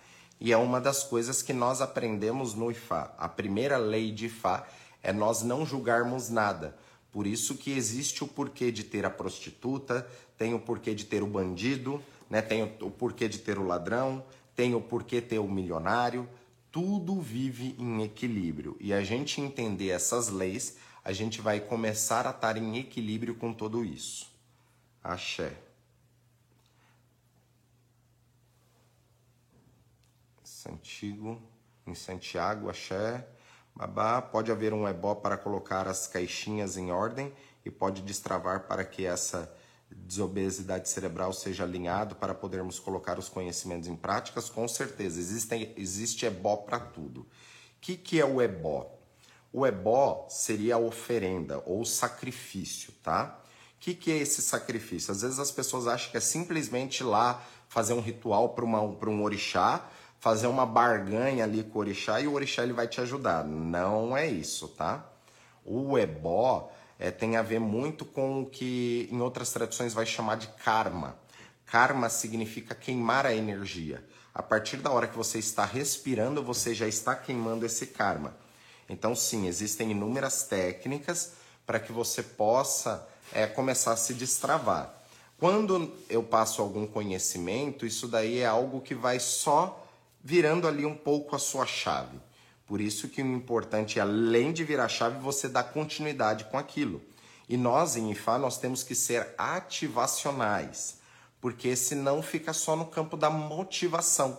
E 0.44 0.50
é 0.50 0.56
uma 0.56 0.80
das 0.80 1.04
coisas 1.04 1.40
que 1.40 1.52
nós 1.52 1.80
aprendemos 1.80 2.52
no 2.52 2.68
IFA. 2.68 3.14
A 3.16 3.28
primeira 3.28 3.76
lei 3.76 4.10
de 4.10 4.26
IFA 4.26 4.66
é 5.00 5.12
nós 5.12 5.44
não 5.44 5.64
julgarmos 5.64 6.30
nada. 6.30 6.76
Por 7.12 7.28
isso 7.28 7.54
que 7.54 7.70
existe 7.70 8.24
o 8.24 8.26
porquê 8.26 8.72
de 8.72 8.82
ter 8.82 9.06
a 9.06 9.10
prostituta, 9.10 10.04
tem 10.36 10.52
o 10.52 10.58
porquê 10.58 10.96
de 10.96 11.04
ter 11.04 11.22
o 11.22 11.28
bandido, 11.28 12.02
né? 12.28 12.42
tem 12.42 12.64
o, 12.64 12.90
porquê 12.90 13.28
de 13.28 13.38
ter 13.38 13.56
o 13.56 13.64
ladrão, 13.64 14.24
tem 14.56 14.74
o 14.74 14.80
porquê 14.80 15.20
ter 15.20 15.38
o 15.38 15.46
milionário. 15.46 16.28
Tudo 16.72 17.20
vive 17.20 17.76
em 17.78 18.02
equilíbrio. 18.02 18.76
E 18.80 18.92
a 18.92 19.00
gente 19.04 19.40
entender 19.40 19.90
essas 19.90 20.28
leis, 20.28 20.76
a 21.04 21.12
gente 21.12 21.40
vai 21.40 21.60
começar 21.60 22.26
a 22.26 22.30
estar 22.30 22.56
em 22.56 22.78
equilíbrio 22.78 23.36
com 23.36 23.52
tudo 23.52 23.84
isso. 23.84 24.28
Axé. 25.04 25.52
Santiago, 30.62 31.42
em 31.86 31.94
Santiago, 31.94 32.70
axé. 32.70 33.26
Babá, 33.74 34.22
pode 34.22 34.52
haver 34.52 34.72
um 34.72 34.86
ebó 34.86 35.14
para 35.14 35.36
colocar 35.36 35.88
as 35.88 36.06
caixinhas 36.06 36.76
em 36.76 36.92
ordem 36.92 37.32
e 37.64 37.70
pode 37.70 38.02
destravar 38.02 38.68
para 38.68 38.84
que 38.84 39.04
essa 39.04 39.52
desobesidade 39.90 40.88
cerebral 40.88 41.32
seja 41.32 41.64
alinhado 41.64 42.14
para 42.14 42.34
podermos 42.34 42.78
colocar 42.78 43.18
os 43.18 43.28
conhecimentos 43.28 43.88
em 43.88 43.96
práticas? 43.96 44.48
Com 44.48 44.68
certeza, 44.68 45.18
existe, 45.18 45.74
existe 45.76 46.26
ebó 46.26 46.58
para 46.58 46.78
tudo. 46.78 47.22
O 47.22 47.26
que, 47.80 47.96
que 47.96 48.20
é 48.20 48.24
o 48.24 48.40
ebó? 48.40 48.98
O 49.52 49.66
ebó 49.66 50.26
seria 50.30 50.76
a 50.76 50.78
oferenda 50.78 51.60
ou 51.66 51.84
sacrifício, 51.84 52.92
tá? 53.02 53.42
O 53.76 53.80
que, 53.80 53.94
que 53.94 54.12
é 54.12 54.18
esse 54.18 54.40
sacrifício? 54.40 55.10
Às 55.10 55.22
vezes 55.22 55.40
as 55.40 55.50
pessoas 55.50 55.88
acham 55.88 56.12
que 56.12 56.16
é 56.16 56.20
simplesmente 56.20 57.02
lá 57.02 57.42
fazer 57.68 57.94
um 57.94 58.00
ritual 58.00 58.50
para 58.50 58.64
um 58.64 59.22
orixá 59.22 59.90
fazer 60.22 60.46
uma 60.46 60.64
barganha 60.64 61.42
ali 61.42 61.64
com 61.64 61.80
o 61.80 61.80
orixá 61.80 62.20
e 62.20 62.28
o 62.28 62.34
orixá 62.34 62.62
ele 62.62 62.72
vai 62.72 62.86
te 62.86 63.00
ajudar. 63.00 63.42
Não 63.42 64.16
é 64.16 64.24
isso, 64.24 64.68
tá? 64.68 65.04
O 65.64 65.98
ebó 65.98 66.70
é, 66.96 67.10
tem 67.10 67.36
a 67.36 67.42
ver 67.42 67.58
muito 67.58 68.04
com 68.04 68.42
o 68.42 68.46
que 68.46 69.08
em 69.10 69.20
outras 69.20 69.50
tradições 69.50 69.92
vai 69.92 70.06
chamar 70.06 70.36
de 70.36 70.46
karma. 70.46 71.16
Karma 71.66 72.08
significa 72.08 72.72
queimar 72.72 73.26
a 73.26 73.34
energia. 73.34 74.06
A 74.32 74.40
partir 74.44 74.76
da 74.76 74.92
hora 74.92 75.08
que 75.08 75.16
você 75.16 75.40
está 75.40 75.64
respirando, 75.64 76.40
você 76.40 76.72
já 76.72 76.86
está 76.86 77.16
queimando 77.16 77.66
esse 77.66 77.88
karma. 77.88 78.36
Então, 78.88 79.16
sim, 79.16 79.48
existem 79.48 79.90
inúmeras 79.90 80.44
técnicas 80.44 81.32
para 81.66 81.80
que 81.80 81.90
você 81.90 82.22
possa 82.22 83.08
é, 83.32 83.48
começar 83.48 83.90
a 83.90 83.96
se 83.96 84.14
destravar. 84.14 84.94
Quando 85.36 85.92
eu 86.08 86.22
passo 86.22 86.62
algum 86.62 86.86
conhecimento, 86.86 87.84
isso 87.84 88.06
daí 88.06 88.38
é 88.38 88.46
algo 88.46 88.80
que 88.80 88.94
vai 88.94 89.18
só 89.18 89.81
virando 90.22 90.68
ali 90.68 90.86
um 90.86 90.96
pouco 90.96 91.34
a 91.34 91.38
sua 91.38 91.66
chave. 91.66 92.18
Por 92.66 92.80
isso 92.80 93.08
que 93.08 93.22
o 93.22 93.26
importante 93.26 93.98
é, 93.98 94.02
além 94.02 94.52
de 94.52 94.64
virar 94.64 94.88
chave, 94.88 95.18
você 95.18 95.48
dar 95.48 95.64
continuidade 95.64 96.44
com 96.44 96.56
aquilo. 96.56 97.02
E 97.48 97.56
nós, 97.56 97.96
em 97.96 98.10
IFA, 98.12 98.38
nós 98.38 98.58
temos 98.58 98.82
que 98.82 98.94
ser 98.94 99.34
ativacionais, 99.36 100.98
porque 101.40 101.74
senão 101.76 102.22
fica 102.22 102.52
só 102.52 102.76
no 102.76 102.86
campo 102.86 103.16
da 103.16 103.28
motivação. 103.28 104.38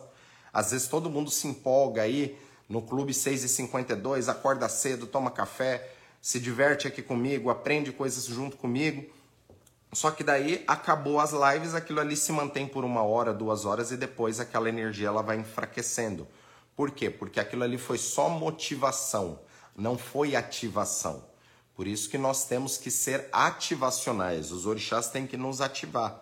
Às 0.52 0.72
vezes 0.72 0.88
todo 0.88 1.10
mundo 1.10 1.30
se 1.30 1.48
empolga 1.48 2.02
aí 2.02 2.38
no 2.70 2.82
Clube 2.82 3.14
6 3.14 3.44
e 3.44 3.50
52, 3.50 4.30
acorda 4.30 4.70
cedo, 4.70 5.06
toma 5.06 5.30
café, 5.30 5.92
se 6.22 6.40
diverte 6.40 6.88
aqui 6.88 7.02
comigo, 7.02 7.50
aprende 7.50 7.92
coisas 7.92 8.26
junto 8.26 8.56
comigo, 8.56 9.06
só 9.94 10.12
que 10.12 10.24
daí 10.24 10.64
acabou 10.68 11.20
as 11.20 11.32
lives, 11.32 11.76
aquilo 11.76 12.00
ali 12.00 12.16
se 12.16 12.32
mantém 12.32 12.68
por 12.68 12.84
uma 12.84 13.04
hora, 13.04 13.34
duas 13.34 13.66
horas 13.66 13.92
e 13.92 13.98
depois 13.98 14.40
aquela 14.40 14.70
energia 14.70 15.08
ela 15.08 15.22
vai 15.22 15.38
enfraquecendo. 15.38 16.28
Por 16.76 16.92
quê? 16.92 17.10
Porque 17.10 17.40
aquilo 17.40 17.64
ali 17.64 17.78
foi 17.78 17.98
só 17.98 18.30
motivação, 18.30 19.40
não 19.76 19.98
foi 19.98 20.36
ativação. 20.36 21.24
Por 21.76 21.88
isso 21.88 22.10
que 22.10 22.18
nós 22.18 22.46
temos 22.46 22.78
que 22.78 22.90
ser 22.90 23.28
ativacionais. 23.32 24.52
Os 24.52 24.66
orixás 24.66 25.10
têm 25.10 25.26
que 25.28 25.38
nos 25.38 25.62
ativar. 25.62 26.22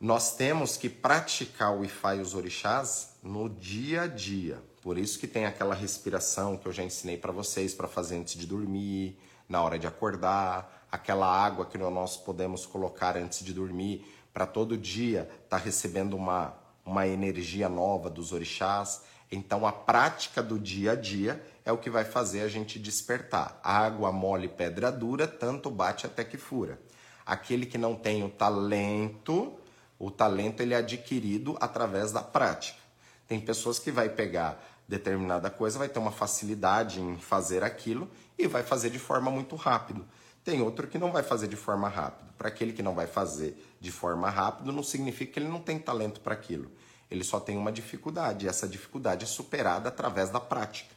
Nós 0.00 0.36
temos 0.36 0.76
que 0.76 0.88
praticar 0.88 1.76
o 1.76 1.84
Ifá 1.84 2.14
e 2.14 2.20
os 2.20 2.34
orixás 2.34 3.10
no 3.22 3.48
dia 3.48 4.02
a 4.02 4.06
dia. 4.06 4.62
Por 4.80 4.96
isso 4.96 5.18
que 5.18 5.26
tem 5.26 5.44
aquela 5.44 5.74
respiração 5.74 6.56
que 6.56 6.66
eu 6.66 6.72
já 6.72 6.84
ensinei 6.84 7.16
para 7.16 7.32
vocês 7.32 7.74
para 7.74 7.88
fazer 7.88 8.16
antes 8.16 8.34
de 8.34 8.46
dormir, 8.46 9.18
na 9.48 9.60
hora 9.62 9.78
de 9.78 9.86
acordar 9.86 10.77
aquela 10.90 11.26
água 11.26 11.66
que 11.66 11.76
nós 11.76 12.16
podemos 12.16 12.64
colocar 12.66 13.16
antes 13.16 13.44
de 13.44 13.52
dormir, 13.52 14.04
para 14.32 14.46
todo 14.46 14.76
dia 14.76 15.28
estar 15.44 15.58
tá 15.58 15.64
recebendo 15.64 16.14
uma, 16.14 16.54
uma 16.84 17.06
energia 17.06 17.68
nova 17.68 18.08
dos 18.08 18.32
orixás. 18.32 19.02
Então, 19.30 19.66
a 19.66 19.72
prática 19.72 20.42
do 20.42 20.58
dia 20.58 20.92
a 20.92 20.94
dia 20.94 21.44
é 21.64 21.72
o 21.72 21.78
que 21.78 21.90
vai 21.90 22.04
fazer 22.04 22.42
a 22.42 22.48
gente 22.48 22.78
despertar. 22.78 23.60
Água 23.62 24.12
mole, 24.12 24.48
pedra 24.48 24.90
dura, 24.90 25.26
tanto 25.26 25.70
bate 25.70 26.06
até 26.06 26.24
que 26.24 26.36
fura. 26.36 26.80
Aquele 27.26 27.66
que 27.66 27.76
não 27.76 27.94
tem 27.94 28.24
o 28.24 28.30
talento, 28.30 29.52
o 29.98 30.10
talento 30.10 30.60
ele 30.62 30.72
é 30.72 30.78
adquirido 30.78 31.56
através 31.60 32.12
da 32.12 32.22
prática. 32.22 32.78
Tem 33.26 33.38
pessoas 33.38 33.78
que 33.78 33.90
vai 33.90 34.08
pegar 34.08 34.64
determinada 34.88 35.50
coisa, 35.50 35.78
vai 35.78 35.88
ter 35.88 35.98
uma 35.98 36.10
facilidade 36.10 37.00
em 37.00 37.18
fazer 37.18 37.62
aquilo 37.62 38.08
e 38.38 38.46
vai 38.46 38.62
fazer 38.62 38.88
de 38.88 38.98
forma 38.98 39.30
muito 39.30 39.54
rápido. 39.54 40.06
Tem 40.48 40.62
outro 40.62 40.88
que 40.88 40.96
não 40.96 41.12
vai 41.12 41.22
fazer 41.22 41.46
de 41.46 41.56
forma 41.56 41.90
rápida. 41.90 42.30
Para 42.38 42.48
aquele 42.48 42.72
que 42.72 42.82
não 42.82 42.94
vai 42.94 43.06
fazer 43.06 43.76
de 43.78 43.92
forma 43.92 44.30
rápida, 44.30 44.72
não 44.72 44.82
significa 44.82 45.34
que 45.34 45.38
ele 45.38 45.46
não 45.46 45.60
tem 45.60 45.78
talento 45.78 46.22
para 46.22 46.32
aquilo. 46.32 46.70
Ele 47.10 47.22
só 47.22 47.38
tem 47.38 47.54
uma 47.58 47.70
dificuldade, 47.70 48.46
e 48.46 48.48
essa 48.48 48.66
dificuldade 48.66 49.24
é 49.24 49.26
superada 49.26 49.90
através 49.90 50.30
da 50.30 50.40
prática. 50.40 50.88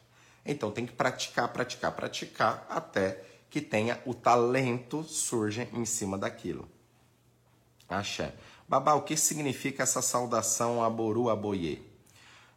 Então 0.45 0.71
tem 0.71 0.85
que 0.85 0.93
praticar, 0.93 1.49
praticar, 1.49 1.91
praticar 1.91 2.65
até 2.69 3.25
que 3.49 3.59
tenha 3.59 3.99
o 4.05 4.13
talento 4.13 5.03
surge 5.03 5.67
em 5.73 5.83
cima 5.83 6.17
daquilo. 6.17 6.65
Axé. 7.89 8.33
Babá, 8.69 8.93
o 8.93 9.01
que 9.01 9.17
significa 9.17 9.83
essa 9.83 10.01
saudação 10.01 10.81
Aboru 10.81 11.29
Aboye? 11.29 11.85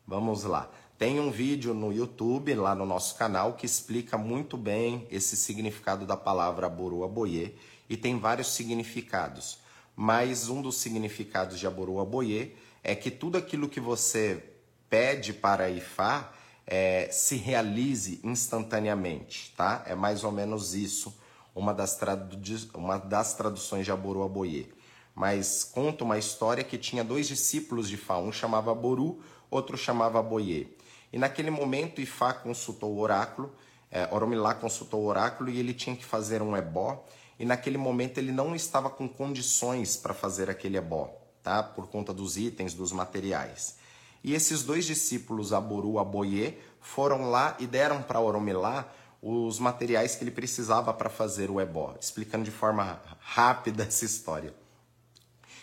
Vamos 0.07 0.45
lá. 0.45 0.71
Tem 0.97 1.19
um 1.19 1.29
vídeo 1.29 1.75
no 1.75 1.93
YouTube, 1.93 2.55
lá 2.55 2.73
no 2.73 2.87
nosso 2.87 3.17
canal, 3.17 3.55
que 3.55 3.67
explica 3.67 4.17
muito 4.17 4.57
bem 4.57 5.09
esse 5.11 5.37
significado 5.37 6.07
da 6.07 6.17
palavra 6.17 6.67
Aboru 6.67 7.03
Aboye 7.03 7.57
e 7.91 7.97
tem 7.97 8.17
vários 8.19 8.53
significados. 8.53 9.59
Mas 9.97 10.49
um 10.49 10.63
dos 10.63 10.77
significados 10.77 11.59
de 11.59 11.67
Aboru 11.67 11.99
Aboye 11.99 12.55
é 12.83 12.95
que 12.95 13.11
tudo 13.11 13.37
aquilo 13.37 13.69
que 13.69 13.81
você 13.81 14.43
pede 14.89 15.33
para 15.33 15.69
Ifá 15.69 16.33
é, 16.65 17.09
se 17.11 17.35
realize 17.37 18.21
instantaneamente, 18.23 19.53
tá? 19.57 19.83
É 19.87 19.97
mais 19.97 20.23
ou 20.23 20.31
menos 20.31 20.75
isso 20.75 21.13
uma 21.57 21.75
das, 21.75 21.97
tradu 21.97 22.39
uma 22.73 22.99
das 22.99 23.35
traduções 23.35 23.85
de 23.85 23.91
Aboru 23.91 24.23
Aboye. 24.23 24.73
Mas 25.13 25.65
conta 25.65 26.05
uma 26.05 26.19
história 26.19 26.63
que 26.63 26.79
tinha 26.79 27.03
dois 27.03 27.27
discípulos 27.27 27.89
de 27.89 27.97
Fá, 27.97 28.19
um 28.19 28.31
chamava 28.31 28.71
Aboru, 28.71 29.21
outro 29.51 29.77
chamava 29.77 30.21
Aboye. 30.21 30.77
E 31.15 31.19
naquele 31.19 31.49
momento 31.49 32.01
Ifá 32.01 32.33
consultou 32.35 32.93
o 32.93 32.99
oráculo, 32.99 33.55
é, 33.89 34.13
Oromilá 34.13 34.53
consultou 34.53 35.03
o 35.03 35.07
oráculo 35.07 35.49
e 35.49 35.61
ele 35.61 35.73
tinha 35.73 35.95
que 35.95 36.05
fazer 36.05 36.43
um 36.43 36.57
ebó. 36.57 37.07
E 37.39 37.45
naquele 37.45 37.79
momento 37.79 38.19
ele 38.19 38.33
não 38.33 38.53
estava 38.53 38.91
com 38.91 39.09
condições 39.09 39.97
para 39.97 40.13
fazer 40.13 40.51
aquele 40.51 40.77
ebó, 40.77 41.17
tá? 41.41 41.63
Por 41.63 41.87
conta 41.87 42.13
dos 42.13 42.37
itens, 42.37 42.75
dos 42.75 42.91
materiais. 42.91 43.77
E 44.25 44.35
esses 44.35 44.65
dois 44.65 44.87
discípulos, 44.87 45.53
Aboru 45.53 45.95
e 45.95 45.99
Aboye, 45.99 46.59
foram 46.81 47.31
lá 47.31 47.57
e 47.61 47.67
deram 47.69 48.03
para 48.03 48.19
Oromilá 48.19 48.93
os 49.23 49.61
materiais 49.61 50.17
que 50.17 50.25
ele 50.25 50.33
precisava 50.33 50.93
para 50.93 51.09
fazer 51.09 51.49
o 51.49 51.61
ebó, 51.61 51.95
explicando 52.01 52.43
de 52.43 52.51
forma 52.51 53.01
rápida 53.21 53.85
essa 53.85 54.05
história. 54.05 54.53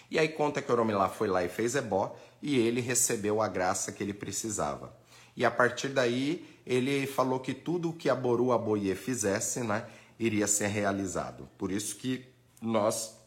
E 0.09 0.17
aí 0.17 0.29
conta 0.29 0.61
que 0.61 0.71
Oromilá 0.71 1.09
foi 1.09 1.27
lá 1.27 1.43
e 1.43 1.49
fez 1.49 1.75
ebó 1.75 2.15
e 2.41 2.57
ele 2.57 2.79
recebeu 2.79 3.41
a 3.41 3.49
graça 3.49 3.91
que 3.91 4.01
ele 4.01 4.13
precisava. 4.13 5.00
E 5.35 5.45
a 5.45 5.51
partir 5.51 5.89
daí 5.89 6.45
ele 6.65 7.07
falou 7.07 7.39
que 7.39 7.53
tudo 7.53 7.89
o 7.89 7.93
que 7.93 8.09
Aboru 8.09 8.51
Aboye 8.51 8.95
fizesse, 8.95 9.61
né, 9.61 9.85
iria 10.19 10.47
ser 10.47 10.67
realizado. 10.67 11.49
Por 11.57 11.71
isso 11.71 11.95
que 11.95 12.25
nós 12.61 13.17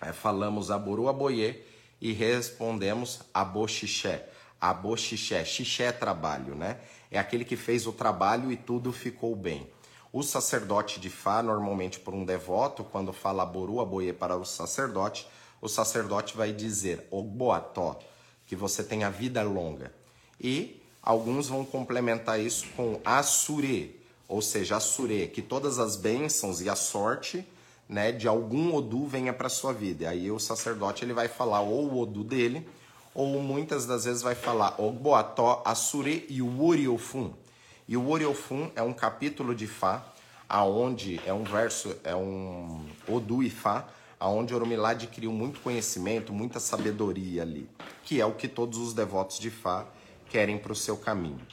é, 0.00 0.12
falamos 0.12 0.70
Aboru 0.70 1.08
Aboye 1.08 1.62
e 2.00 2.12
respondemos 2.12 3.20
Aboxixé. 3.32 4.28
Aboxixé, 4.60 5.44
xixé 5.44 5.84
é 5.84 5.92
trabalho, 5.92 6.54
né? 6.54 6.78
é 7.12 7.18
aquele 7.18 7.44
que 7.44 7.56
fez 7.56 7.86
o 7.86 7.92
trabalho 7.92 8.50
e 8.50 8.56
tudo 8.56 8.90
ficou 8.90 9.36
bem. 9.36 9.70
O 10.10 10.22
sacerdote 10.22 10.98
de 10.98 11.10
Fá, 11.10 11.42
normalmente 11.42 12.00
por 12.00 12.14
um 12.14 12.24
devoto, 12.24 12.82
quando 12.82 13.12
fala 13.12 13.44
Boru 13.44 13.80
Aboye 13.80 14.14
para 14.14 14.34
o 14.34 14.46
sacerdote, 14.46 15.28
o 15.60 15.68
sacerdote 15.68 16.34
vai 16.34 16.52
dizer 16.52 17.06
Ogboató, 17.10 17.98
que 18.46 18.56
você 18.56 18.82
tenha 18.82 19.10
vida 19.10 19.42
longa. 19.42 19.92
E 20.40 20.81
alguns 21.02 21.48
vão 21.48 21.64
complementar 21.64 22.40
isso 22.40 22.66
com 22.76 23.00
Asure, 23.04 24.00
ou 24.28 24.40
seja, 24.40 24.76
Asure, 24.76 25.26
que 25.28 25.42
todas 25.42 25.78
as 25.78 25.96
bênçãos 25.96 26.60
e 26.60 26.70
a 26.70 26.76
sorte 26.76 27.44
né, 27.88 28.12
de 28.12 28.28
algum 28.28 28.74
Odu 28.74 29.06
venha 29.06 29.32
para 29.32 29.48
sua 29.48 29.72
vida. 29.72 30.04
E 30.04 30.06
aí 30.06 30.30
o 30.30 30.38
sacerdote 30.38 31.04
ele 31.04 31.12
vai 31.12 31.28
falar 31.28 31.60
ou 31.60 31.90
o 31.90 32.00
Odu 32.00 32.22
dele, 32.22 32.66
ou 33.14 33.42
muitas 33.42 33.84
das 33.84 34.04
vezes 34.04 34.22
vai 34.22 34.34
falar 34.34 34.80
Ogboató, 34.80 35.62
Asure 35.64 36.24
e 36.30 36.40
o 36.40 36.64
Oriofun. 36.64 37.32
E 37.86 37.96
o 37.96 38.08
Oriofun 38.08 38.70
é 38.74 38.82
um 38.82 38.92
capítulo 38.92 39.54
de 39.54 39.66
Fá, 39.66 40.02
aonde 40.48 41.20
é 41.26 41.32
um 41.32 41.42
verso, 41.42 41.94
é 42.04 42.14
um 42.14 42.86
Odu 43.06 43.42
e 43.42 43.50
Fá, 43.50 43.86
aonde 44.18 44.54
Oromilá 44.54 44.90
adquiriu 44.90 45.32
muito 45.32 45.60
conhecimento, 45.60 46.32
muita 46.32 46.60
sabedoria 46.60 47.42
ali, 47.42 47.68
que 48.04 48.20
é 48.20 48.24
o 48.24 48.32
que 48.32 48.46
todos 48.46 48.78
os 48.78 48.94
devotos 48.94 49.38
de 49.38 49.50
Fá 49.50 49.84
querem 50.32 50.56
para 50.56 50.72
o 50.72 50.74
seu 50.74 50.96
caminho. 50.96 51.46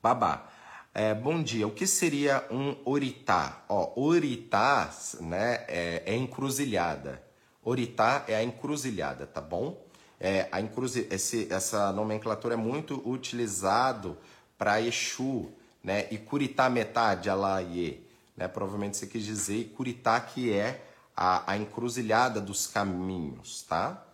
Babá, 0.00 0.48
é, 0.94 1.12
bom 1.12 1.42
dia. 1.42 1.66
O 1.66 1.72
que 1.72 1.84
seria 1.84 2.46
um 2.48 2.76
oritá? 2.84 3.64
Ó, 3.68 4.00
oritá, 4.00 4.88
né, 5.20 5.64
é, 5.66 6.04
é 6.06 6.14
encruzilhada. 6.14 7.20
Oritá 7.64 8.24
é 8.28 8.36
a 8.36 8.44
encruzilhada, 8.44 9.26
tá 9.26 9.40
bom? 9.40 9.84
É, 10.20 10.48
a 10.52 10.60
inclusive, 10.60 11.12
esse, 11.12 11.52
essa 11.52 11.90
nomenclatura 11.92 12.54
é 12.54 12.56
muito 12.56 13.02
utilizado 13.04 14.16
para 14.56 14.80
Exu, 14.80 15.50
né? 15.82 16.06
E 16.12 16.18
Curitá 16.18 16.70
metade, 16.70 17.28
Alaie, 17.28 18.06
né? 18.36 18.46
Provavelmente 18.46 18.96
você 18.96 19.08
quis 19.08 19.24
dizer 19.24 19.74
Curitá 19.76 20.20
que 20.20 20.52
é 20.52 20.86
a, 21.16 21.50
a 21.50 21.56
encruzilhada 21.56 22.40
dos 22.40 22.68
caminhos, 22.68 23.62
tá? 23.68 24.05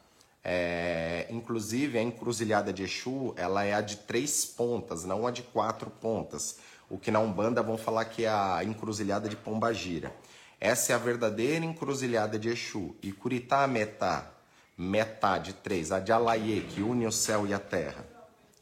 É, 0.44 1.26
inclusive 1.30 1.98
a 1.98 2.02
encruzilhada 2.02 2.72
de 2.72 2.82
Exu, 2.82 3.32
ela 3.36 3.64
é 3.64 3.74
a 3.74 3.80
de 3.80 3.96
três 3.96 4.44
pontas, 4.44 5.04
não 5.04 5.26
a 5.26 5.30
de 5.30 5.42
quatro 5.42 5.90
pontas. 5.90 6.58
O 6.90 6.98
que 6.98 7.10
na 7.10 7.20
Umbanda 7.20 7.62
vão 7.62 7.78
falar 7.78 8.04
que 8.06 8.24
é 8.24 8.28
a 8.28 8.62
encruzilhada 8.64 9.28
de 9.28 9.36
Pombagira. 9.36 10.14
Essa 10.60 10.92
é 10.92 10.94
a 10.94 10.98
verdadeira 10.98 11.64
encruzilhada 11.64 12.38
de 12.38 12.48
Exu. 12.48 12.94
E 13.02 13.12
Curitá 13.12 13.66
metá 13.66 14.32
metade, 14.76 15.52
três. 15.52 15.92
A 15.92 16.00
de 16.00 16.12
Alaie, 16.12 16.62
que 16.62 16.82
une 16.82 17.06
o 17.06 17.12
céu 17.12 17.46
e 17.46 17.54
a 17.54 17.58
terra. 17.58 18.04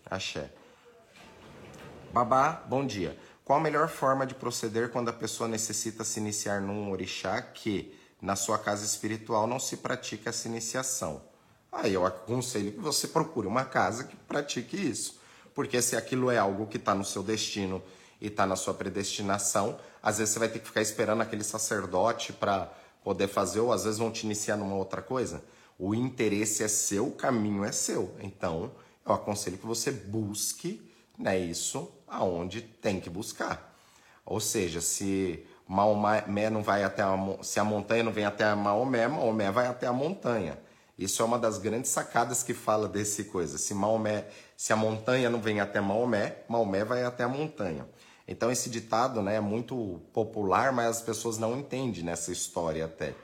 Axé. 0.05 0.51
Babá, 2.13 2.65
bom 2.67 2.85
dia. 2.85 3.17
Qual 3.45 3.59
a 3.59 3.63
melhor 3.63 3.89
forma 3.89 4.27
de 4.27 4.35
proceder 4.35 4.91
quando 4.91 5.09
a 5.09 5.13
pessoa 5.13 5.49
necessita 5.49 6.05
se 6.05 6.21
iniciar 6.21 6.61
num 6.61 6.91
orixá 6.91 7.41
que, 7.41 7.97
na 8.21 8.37
sua 8.37 8.59
casa 8.59 8.85
espiritual, 8.85 9.47
não 9.47 9.59
se 9.59 9.79
pratica 9.79 10.31
essa 10.31 10.49
iniciação? 10.49 11.23
Aí 11.73 11.95
eu 11.95 12.05
aconselho 12.05 12.73
que 12.73 12.81
você 12.81 13.09
procure 13.09 13.47
uma 13.47 13.65
casa 13.65 14.05
que 14.05 14.17
pratique 14.17 14.77
isso. 14.77 15.21
Porque 15.55 15.81
se 15.81 15.97
aquilo 15.97 16.31
é 16.31 16.39
algo 16.39 16.67
que 16.67 16.77
está 16.77 16.95
no 16.95 17.05
seu 17.05 17.23
destino 17.23 17.83
e 18.21 18.27
está 18.27 18.47
na 18.47 18.57
sua 18.57 18.75
predestinação, 18.75 19.79
às 20.03 20.19
vezes 20.19 20.35
você 20.35 20.39
vai 20.39 20.49
ter 20.49 20.59
que 20.59 20.67
ficar 20.67 20.83
esperando 20.83 21.23
aquele 21.23 21.45
sacerdote 21.45 22.33
para 22.33 22.73
poder 23.03 23.29
fazer, 23.29 23.61
ou 23.61 23.73
às 23.73 23.85
vezes 23.85 23.99
vão 23.99 24.11
te 24.11 24.25
iniciar 24.25 24.57
numa 24.57 24.75
outra 24.75 25.01
coisa. 25.01 25.43
O 25.79 25.95
interesse 25.95 26.63
é 26.63 26.69
seu, 26.69 27.07
o 27.07 27.13
caminho 27.13 27.65
é 27.65 27.73
seu. 27.73 28.15
Então, 28.21 28.71
eu 29.07 29.13
aconselho 29.13 29.57
que 29.59 29.67
você 29.67 29.91
busque 29.91 30.83
né, 31.19 31.39
isso 31.39 31.91
aonde 32.07 32.61
tem 32.61 33.01
que 33.01 33.09
buscar. 33.09 33.75
Ou 34.25 34.41
seja, 34.41 34.81
se 34.81 35.45
Maomé 35.67 36.51
não 36.51 36.63
vai 36.63 36.85
até 36.85 37.03
a, 37.03 37.17
se 37.43 37.61
a 37.61 37.65
montanha 37.65 38.03
não 38.03 38.13
vem 38.13 38.25
até 38.25 38.45
a 38.45 38.57
Maomé, 38.57 39.07
Maomé 39.09 39.51
vai 39.51 39.67
até 39.67 39.87
a 39.87 39.93
montanha. 39.93 40.59
Isso 41.01 41.23
é 41.23 41.25
uma 41.25 41.39
das 41.39 41.59
grandes 41.59 41.91
sacadas 41.91 42.43
que 42.43 42.55
fala 42.55 42.87
desse 42.87 43.25
coisa. 43.25 43.59
Se 43.59 43.75
Maomé, 43.75 44.27
se 44.57 44.73
a 44.73 44.77
montanha 44.77 45.29
não 45.29 45.41
vem 45.41 45.59
até 45.61 45.81
Maomé, 45.81 46.37
Maomé 46.49 46.85
vai 46.85 47.03
até 47.03 47.25
a 47.25 47.29
montanha. 47.29 47.89
Então 48.29 48.53
esse 48.53 48.71
ditado, 48.71 49.23
né, 49.23 49.37
é 49.37 49.41
muito 49.41 50.01
popular, 50.13 50.73
mas 50.73 50.99
as 50.99 51.03
pessoas 51.03 51.39
não 51.39 51.59
entendem 51.59 52.05
nessa 52.05 52.31
história 52.31 52.85
até 52.85 53.15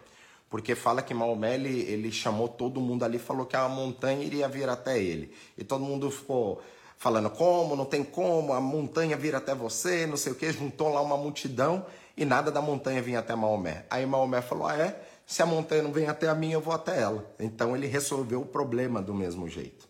porque 0.48 0.74
fala 0.74 1.02
que 1.02 1.12
Maomé 1.12 1.54
ele, 1.54 1.80
ele 1.82 2.12
chamou 2.12 2.48
todo 2.48 2.80
mundo 2.80 3.04
ali, 3.04 3.18
falou 3.18 3.44
que 3.46 3.56
a 3.56 3.68
montanha 3.68 4.24
iria 4.24 4.48
vir 4.48 4.68
até 4.68 4.98
ele. 4.98 5.34
E 5.58 5.64
todo 5.64 5.84
mundo 5.84 6.10
ficou 6.10 6.62
falando 6.96 7.28
como, 7.30 7.76
não 7.76 7.84
tem 7.84 8.02
como, 8.02 8.52
a 8.52 8.60
montanha 8.60 9.16
vir 9.16 9.34
até 9.34 9.54
você, 9.54 10.06
não 10.06 10.16
sei 10.16 10.32
o 10.32 10.34
que, 10.34 10.50
juntou 10.52 10.88
lá 10.88 11.00
uma 11.00 11.16
multidão 11.16 11.84
e 12.16 12.24
nada 12.24 12.50
da 12.50 12.62
montanha 12.62 13.02
vinha 13.02 13.18
até 13.18 13.34
Maomé. 13.34 13.84
Aí 13.90 14.06
Maomé 14.06 14.40
falou: 14.40 14.66
ah, 14.66 14.76
é? 14.76 15.00
Se 15.26 15.42
a 15.42 15.46
montanha 15.46 15.82
não 15.82 15.92
vem 15.92 16.06
até 16.06 16.28
a 16.28 16.34
mim, 16.34 16.52
eu 16.52 16.60
vou 16.60 16.72
até 16.72 17.00
ela. 17.00 17.28
Então 17.40 17.76
ele 17.76 17.88
resolveu 17.88 18.42
o 18.42 18.46
problema 18.46 19.02
do 19.02 19.12
mesmo 19.12 19.48
jeito. 19.48 19.88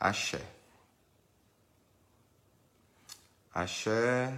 Axé. 0.00 0.44
Axé. 3.54 4.34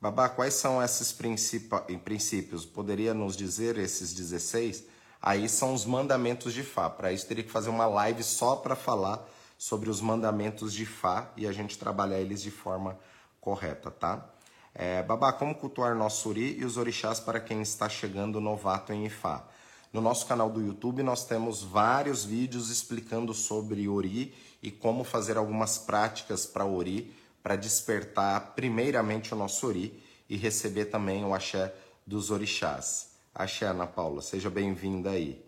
Babá, 0.00 0.28
quais 0.28 0.54
são 0.54 0.82
esses 0.82 1.12
princípios? 1.12 2.64
Poderia 2.64 3.12
nos 3.12 3.36
dizer 3.36 3.76
esses 3.76 4.14
16? 4.14 4.84
Aí 5.20 5.48
são 5.48 5.74
os 5.74 5.84
mandamentos 5.84 6.54
de 6.54 6.62
Fá. 6.62 6.88
Para 6.88 7.12
isso, 7.12 7.26
teria 7.26 7.44
que 7.44 7.50
fazer 7.50 7.68
uma 7.68 7.86
live 7.86 8.22
só 8.22 8.56
para 8.56 8.76
falar 8.76 9.28
sobre 9.58 9.90
os 9.90 10.00
mandamentos 10.00 10.72
de 10.72 10.86
Fá 10.86 11.30
e 11.36 11.46
a 11.46 11.52
gente 11.52 11.76
trabalhar 11.76 12.20
eles 12.20 12.40
de 12.40 12.50
forma 12.50 12.98
correta, 13.40 13.90
tá? 13.90 14.37
É, 14.74 15.02
babá, 15.02 15.32
como 15.32 15.54
cultuar 15.54 15.94
nosso 15.94 16.28
Ori 16.28 16.58
e 16.58 16.64
os 16.64 16.76
orixás 16.76 17.18
para 17.18 17.40
quem 17.40 17.62
está 17.62 17.88
chegando 17.88 18.40
novato 18.40 18.92
em 18.92 19.06
Ifá? 19.06 19.44
No 19.92 20.00
nosso 20.00 20.26
canal 20.26 20.50
do 20.50 20.60
YouTube 20.60 21.02
nós 21.02 21.24
temos 21.24 21.62
vários 21.62 22.24
vídeos 22.24 22.70
explicando 22.70 23.32
sobre 23.32 23.88
Ori 23.88 24.34
e 24.62 24.70
como 24.70 25.02
fazer 25.04 25.36
algumas 25.36 25.78
práticas 25.78 26.46
para 26.46 26.64
Ori 26.64 27.14
para 27.42 27.56
despertar 27.56 28.54
primeiramente 28.54 29.32
o 29.32 29.36
nosso 29.36 29.66
ori 29.66 30.02
e 30.28 30.36
receber 30.36 30.86
também 30.86 31.24
o 31.24 31.34
axé 31.34 31.74
dos 32.06 32.30
orixás. 32.30 33.12
Axé, 33.34 33.66
Ana 33.66 33.86
Paula, 33.86 34.20
seja 34.20 34.50
bem-vinda 34.50 35.10
aí. 35.10 35.42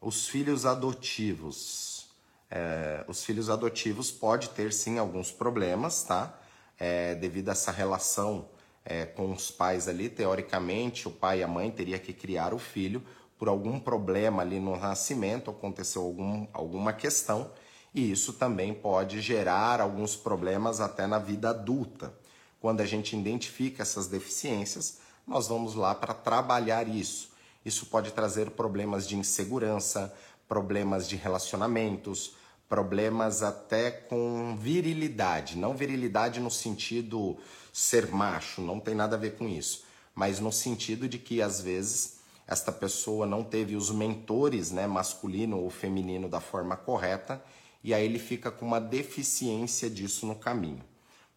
Os 0.00 0.26
filhos 0.26 0.66
adotivos. 0.66 2.08
É, 2.50 3.04
os 3.06 3.24
filhos 3.24 3.48
adotivos 3.48 4.10
pode 4.10 4.50
ter 4.50 4.72
sim 4.72 4.98
alguns 4.98 5.30
problemas, 5.30 6.02
tá? 6.02 6.36
É, 6.78 7.14
devido 7.14 7.48
a 7.48 7.52
essa 7.52 7.70
relação 7.70 8.48
é, 8.84 9.06
com 9.06 9.32
os 9.32 9.50
pais 9.50 9.88
ali, 9.88 10.08
teoricamente, 10.08 11.06
o 11.06 11.10
pai 11.10 11.40
e 11.40 11.42
a 11.42 11.48
mãe 11.48 11.70
teria 11.70 11.98
que 11.98 12.12
criar 12.12 12.52
o 12.52 12.58
filho 12.58 13.02
por 13.38 13.48
algum 13.48 13.78
problema 13.78 14.42
ali 14.42 14.58
no 14.60 14.76
nascimento, 14.76 15.50
aconteceu 15.50 16.02
algum, 16.02 16.46
alguma 16.52 16.92
questão 16.92 17.50
e 17.94 18.10
isso 18.10 18.32
também 18.32 18.72
pode 18.72 19.20
gerar 19.20 19.80
alguns 19.80 20.16
problemas 20.16 20.80
até 20.80 21.06
na 21.06 21.18
vida 21.18 21.50
adulta. 21.50 22.14
Quando 22.60 22.80
a 22.80 22.86
gente 22.86 23.16
identifica 23.16 23.82
essas 23.82 24.06
deficiências, 24.06 24.98
nós 25.26 25.48
vamos 25.48 25.74
lá 25.74 25.94
para 25.94 26.14
trabalhar 26.14 26.88
isso. 26.88 27.30
Isso 27.64 27.86
pode 27.86 28.12
trazer 28.12 28.50
problemas 28.50 29.06
de 29.06 29.16
insegurança, 29.16 30.12
problemas 30.48 31.08
de 31.08 31.16
relacionamentos, 31.16 32.34
problemas 32.72 33.42
até 33.42 33.90
com 33.90 34.56
virilidade, 34.56 35.58
não 35.58 35.76
virilidade 35.76 36.40
no 36.40 36.50
sentido 36.50 37.36
ser 37.70 38.10
macho, 38.10 38.62
não 38.62 38.80
tem 38.80 38.94
nada 38.94 39.14
a 39.14 39.18
ver 39.18 39.36
com 39.36 39.46
isso, 39.46 39.84
mas 40.14 40.40
no 40.40 40.50
sentido 40.50 41.06
de 41.06 41.18
que 41.18 41.42
às 41.42 41.60
vezes 41.60 42.20
esta 42.46 42.72
pessoa 42.72 43.26
não 43.26 43.44
teve 43.44 43.76
os 43.76 43.90
mentores, 43.90 44.70
né, 44.70 44.86
masculino 44.86 45.58
ou 45.58 45.68
feminino 45.68 46.30
da 46.30 46.40
forma 46.40 46.74
correta, 46.74 47.44
e 47.84 47.92
aí 47.92 48.06
ele 48.06 48.18
fica 48.18 48.50
com 48.50 48.64
uma 48.64 48.80
deficiência 48.80 49.90
disso 49.90 50.24
no 50.24 50.34
caminho. 50.34 50.82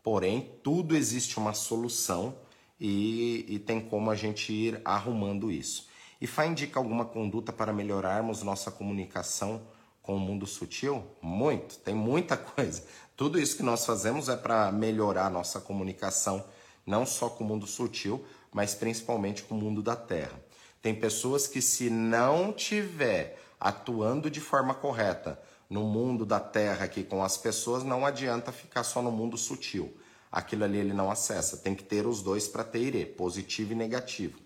Porém, 0.01 0.53
tudo 0.63 0.95
existe 0.95 1.37
uma 1.37 1.51
solução 1.51 2.33
e, 2.79 3.45
e 3.49 3.59
tem 3.59 3.81
como 3.81 4.09
a 4.09 4.15
gente 4.15 4.53
ir 4.53 4.79
arrumando 4.85 5.51
isso. 5.51 5.89
E 6.21 6.27
Fá 6.27 6.45
indica 6.45 6.79
alguma 6.79 7.03
conduta 7.03 7.51
para 7.51 7.73
melhorarmos 7.73 8.41
nossa 8.41 8.71
comunicação 8.71 9.74
com 10.05 10.15
o 10.15 10.19
mundo 10.19 10.45
sutil? 10.45 11.03
Muito, 11.21 11.77
tem 11.79 11.95
muita 11.95 12.37
coisa. 12.37 12.83
Tudo 13.17 13.39
isso 13.39 13.57
que 13.57 13.63
nós 13.63 13.85
fazemos 13.85 14.29
é 14.29 14.37
para 14.37 14.71
melhorar 14.71 15.31
nossa 15.31 15.59
comunicação, 15.59 16.45
não 16.85 17.05
só 17.05 17.27
com 17.27 17.43
o 17.43 17.47
mundo 17.47 17.65
sutil, 17.65 18.23
mas 18.53 18.75
principalmente 18.75 19.43
com 19.43 19.55
o 19.55 19.57
mundo 19.57 19.81
da 19.81 19.95
Terra. 19.95 20.39
Tem 20.81 20.93
pessoas 20.93 21.47
que, 21.47 21.61
se 21.61 21.89
não 21.89 22.53
tiver 22.53 23.39
atuando 23.59 24.29
de 24.29 24.39
forma 24.39 24.75
correta 24.75 25.41
no 25.67 25.81
mundo 25.81 26.25
da 26.25 26.39
Terra 26.39 26.85
aqui 26.85 27.03
com 27.03 27.23
as 27.23 27.37
pessoas, 27.37 27.83
não 27.83 28.05
adianta 28.05 28.51
ficar 28.51 28.83
só 28.83 29.01
no 29.01 29.11
mundo 29.11 29.35
sutil. 29.37 29.97
Aquilo 30.31 30.65
ali 30.65 30.77
ele 30.77 30.93
não 30.93 31.09
acessa. 31.09 31.57
Tem 31.57 31.73
que 31.73 31.83
ter 31.83 32.05
os 32.05 32.21
dois 32.21 32.47
para 32.47 32.63
ter 32.63 32.79
ire, 32.79 33.05
positivo 33.05 33.71
e 33.71 33.75
negativo, 33.75 34.37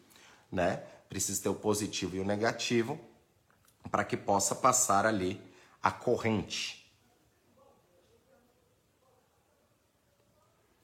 né? 0.50 0.84
Precisa 1.10 1.42
ter 1.44 1.50
o 1.50 1.56
positivo 1.56 2.16
e 2.16 2.20
o 2.20 2.26
negativo 2.26 2.98
para 3.92 4.04
que 4.04 4.16
possa 4.16 4.56
passar 4.56 5.06
ali 5.06 5.49
a 5.82 5.92
corrente. 5.92 6.80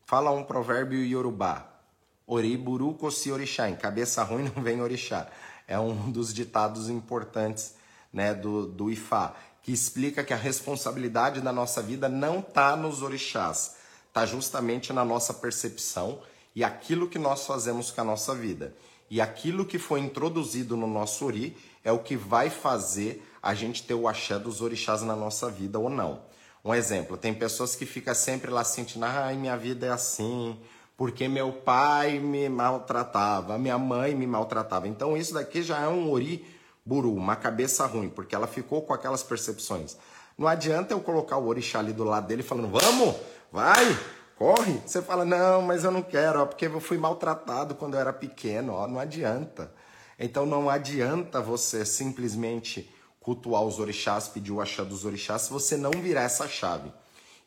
Fala 0.06 0.32
um 0.32 0.44
provérbio 0.44 1.04
iorubá. 1.04 1.68
Oriburu 2.28 2.94
kosi 2.94 3.32
orixá. 3.32 3.70
Em 3.70 3.76
cabeça 3.76 4.24
ruim 4.24 4.52
não 4.56 4.64
vem 4.64 4.82
orixá. 4.82 5.28
É 5.68 5.80
um 5.80 6.12
dos 6.12 6.34
ditados 6.34 6.90
importantes 6.90 7.76
né, 8.14 8.34
do, 8.34 8.66
do 8.68 8.90
Ifá, 8.90 9.36
que 9.62 9.74
explica 9.74 10.24
que 10.24 10.34
a 10.34 10.38
responsabilidade 10.38 11.42
da 11.42 11.52
nossa 11.52 11.82
vida 11.82 12.08
não 12.08 12.40
está 12.40 12.76
nos 12.78 13.02
orixás, 13.02 13.76
está 14.08 14.26
justamente 14.26 14.94
na 14.94 15.04
nossa 15.04 15.34
percepção 15.34 16.22
e 16.56 16.64
aquilo 16.64 17.10
que 17.10 17.20
nós 17.20 17.46
fazemos 17.46 17.92
com 17.92 18.02
a 18.02 18.06
nossa 18.06 18.34
vida. 18.34 18.74
E 19.10 19.20
aquilo 19.20 19.66
que 19.66 19.78
foi 19.78 20.00
introduzido 20.00 20.78
no 20.78 20.88
nosso 20.88 21.26
ori 21.26 21.58
é 21.84 21.92
o 21.92 22.00
que 22.00 22.16
vai 22.16 22.50
fazer 22.50 23.22
a 23.46 23.54
gente 23.54 23.84
ter 23.84 23.94
o 23.94 24.08
axé 24.08 24.40
dos 24.40 24.60
orixás 24.60 25.04
na 25.04 25.16
nossa 25.16 25.52
vida 25.52 25.78
ou 25.78 25.88
não. 25.88 26.24
Um 26.64 26.74
exemplo, 26.74 27.16
tem 27.16 27.32
pessoas 27.32 27.76
que 27.76 27.86
ficam 27.86 28.16
sempre 28.16 28.50
lá 28.50 28.64
sentindo, 28.64 29.06
ai, 29.06 29.36
minha 29.36 29.56
vida 29.56 29.86
é 29.86 29.92
assim, 29.92 30.60
porque 30.98 31.28
meu 31.28 31.54
pai 31.54 32.18
me 32.18 32.50
maltratava, 32.50 33.56
minha 33.60 33.78
mãe 33.78 34.16
me 34.16 34.26
maltratava. 34.26 34.88
Então 34.88 35.16
isso 35.16 35.36
daqui 35.36 35.62
já 35.62 35.80
é 35.82 35.88
um 35.88 36.10
ori 36.12 36.44
buru, 36.84 37.14
uma 37.14 37.36
cabeça 37.36 37.86
ruim, 37.86 38.10
porque 38.10 38.34
ela 38.34 38.48
ficou 38.48 38.82
com 38.82 38.96
aquelas 38.96 39.22
percepções. 39.22 39.96
Não 40.36 40.48
adianta 40.48 40.96
eu 40.96 41.00
colocar 41.00 41.38
o 41.38 41.46
orixá 41.46 41.78
ali 41.78 41.94
do 41.94 42.04
lado 42.04 42.26
dele 42.26 42.42
falando, 42.42 42.70
vamos, 42.70 43.16
vai, 43.52 43.96
corre. 44.40 44.82
Você 44.88 45.04
fala, 45.04 45.24
não, 45.24 45.62
mas 45.62 45.84
eu 45.84 45.92
não 45.92 46.02
quero, 46.02 46.42
ó, 46.42 46.48
porque 46.48 46.66
eu 46.66 46.82
fui 46.82 46.98
maltratado 46.98 47.76
quando 47.76 47.94
eu 47.94 48.00
era 48.00 48.12
pequeno, 48.12 48.74
ó, 48.74 48.88
não 48.88 49.00
adianta. 49.00 49.72
Então 50.18 50.48
não 50.48 50.68
adianta 50.68 51.40
você 51.40 51.86
simplesmente 51.86 52.92
cultuar 53.26 53.64
os 53.64 53.80
orixás, 53.80 54.28
pedir 54.28 54.52
o 54.52 54.62
axé 54.62 54.86
dos 54.86 55.04
orixás, 55.04 55.42
se 55.42 55.50
você 55.50 55.76
não 55.76 55.90
virar 55.90 56.22
essa 56.22 56.48
chave. 56.48 56.92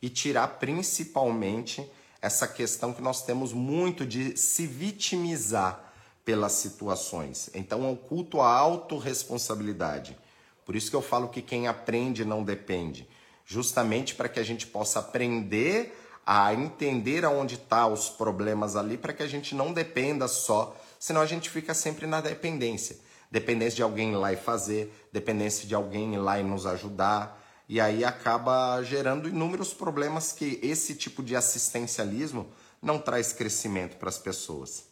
E 0.02 0.08
tirar 0.08 0.58
principalmente 0.58 1.88
essa 2.20 2.48
questão 2.48 2.92
que 2.92 3.00
nós 3.00 3.22
temos 3.22 3.52
muito 3.52 4.04
de 4.04 4.36
se 4.36 4.66
vitimizar 4.66 5.92
pelas 6.24 6.52
situações. 6.52 7.48
Então 7.54 7.84
é 7.84 7.88
um 7.88 7.94
culto 7.94 8.40
à 8.40 8.52
autorresponsabilidade. 8.52 10.18
Por 10.66 10.74
isso 10.74 10.90
que 10.90 10.96
eu 10.96 11.02
falo 11.02 11.28
que 11.28 11.40
quem 11.40 11.68
aprende 11.68 12.24
não 12.24 12.42
depende. 12.42 13.08
Justamente 13.46 14.16
para 14.16 14.28
que 14.28 14.40
a 14.40 14.44
gente 14.44 14.66
possa 14.66 14.98
aprender 14.98 15.96
a 16.26 16.52
entender 16.52 17.24
aonde 17.24 17.54
estão 17.54 17.68
tá 17.68 17.86
os 17.86 18.08
problemas 18.08 18.74
ali, 18.74 18.98
para 18.98 19.12
que 19.12 19.22
a 19.22 19.28
gente 19.28 19.54
não 19.54 19.72
dependa 19.72 20.26
só, 20.26 20.76
senão 20.98 21.20
a 21.20 21.26
gente 21.26 21.48
fica 21.48 21.72
sempre 21.72 22.04
na 22.04 22.20
dependência 22.20 22.98
dependência 23.30 23.76
de 23.76 23.82
alguém 23.82 24.12
ir 24.12 24.16
lá 24.16 24.32
e 24.32 24.36
fazer, 24.36 25.08
dependência 25.12 25.66
de 25.66 25.74
alguém 25.74 26.14
ir 26.14 26.18
lá 26.18 26.38
e 26.38 26.42
nos 26.42 26.66
ajudar. 26.66 27.40
E 27.68 27.80
aí 27.80 28.04
acaba 28.04 28.82
gerando 28.82 29.28
inúmeros 29.28 29.74
problemas 29.74 30.32
que 30.32 30.58
esse 30.62 30.94
tipo 30.94 31.22
de 31.22 31.36
assistencialismo 31.36 32.48
não 32.80 32.98
traz 32.98 33.32
crescimento 33.32 33.96
para 33.96 34.08
as 34.08 34.18
pessoas. 34.18 34.86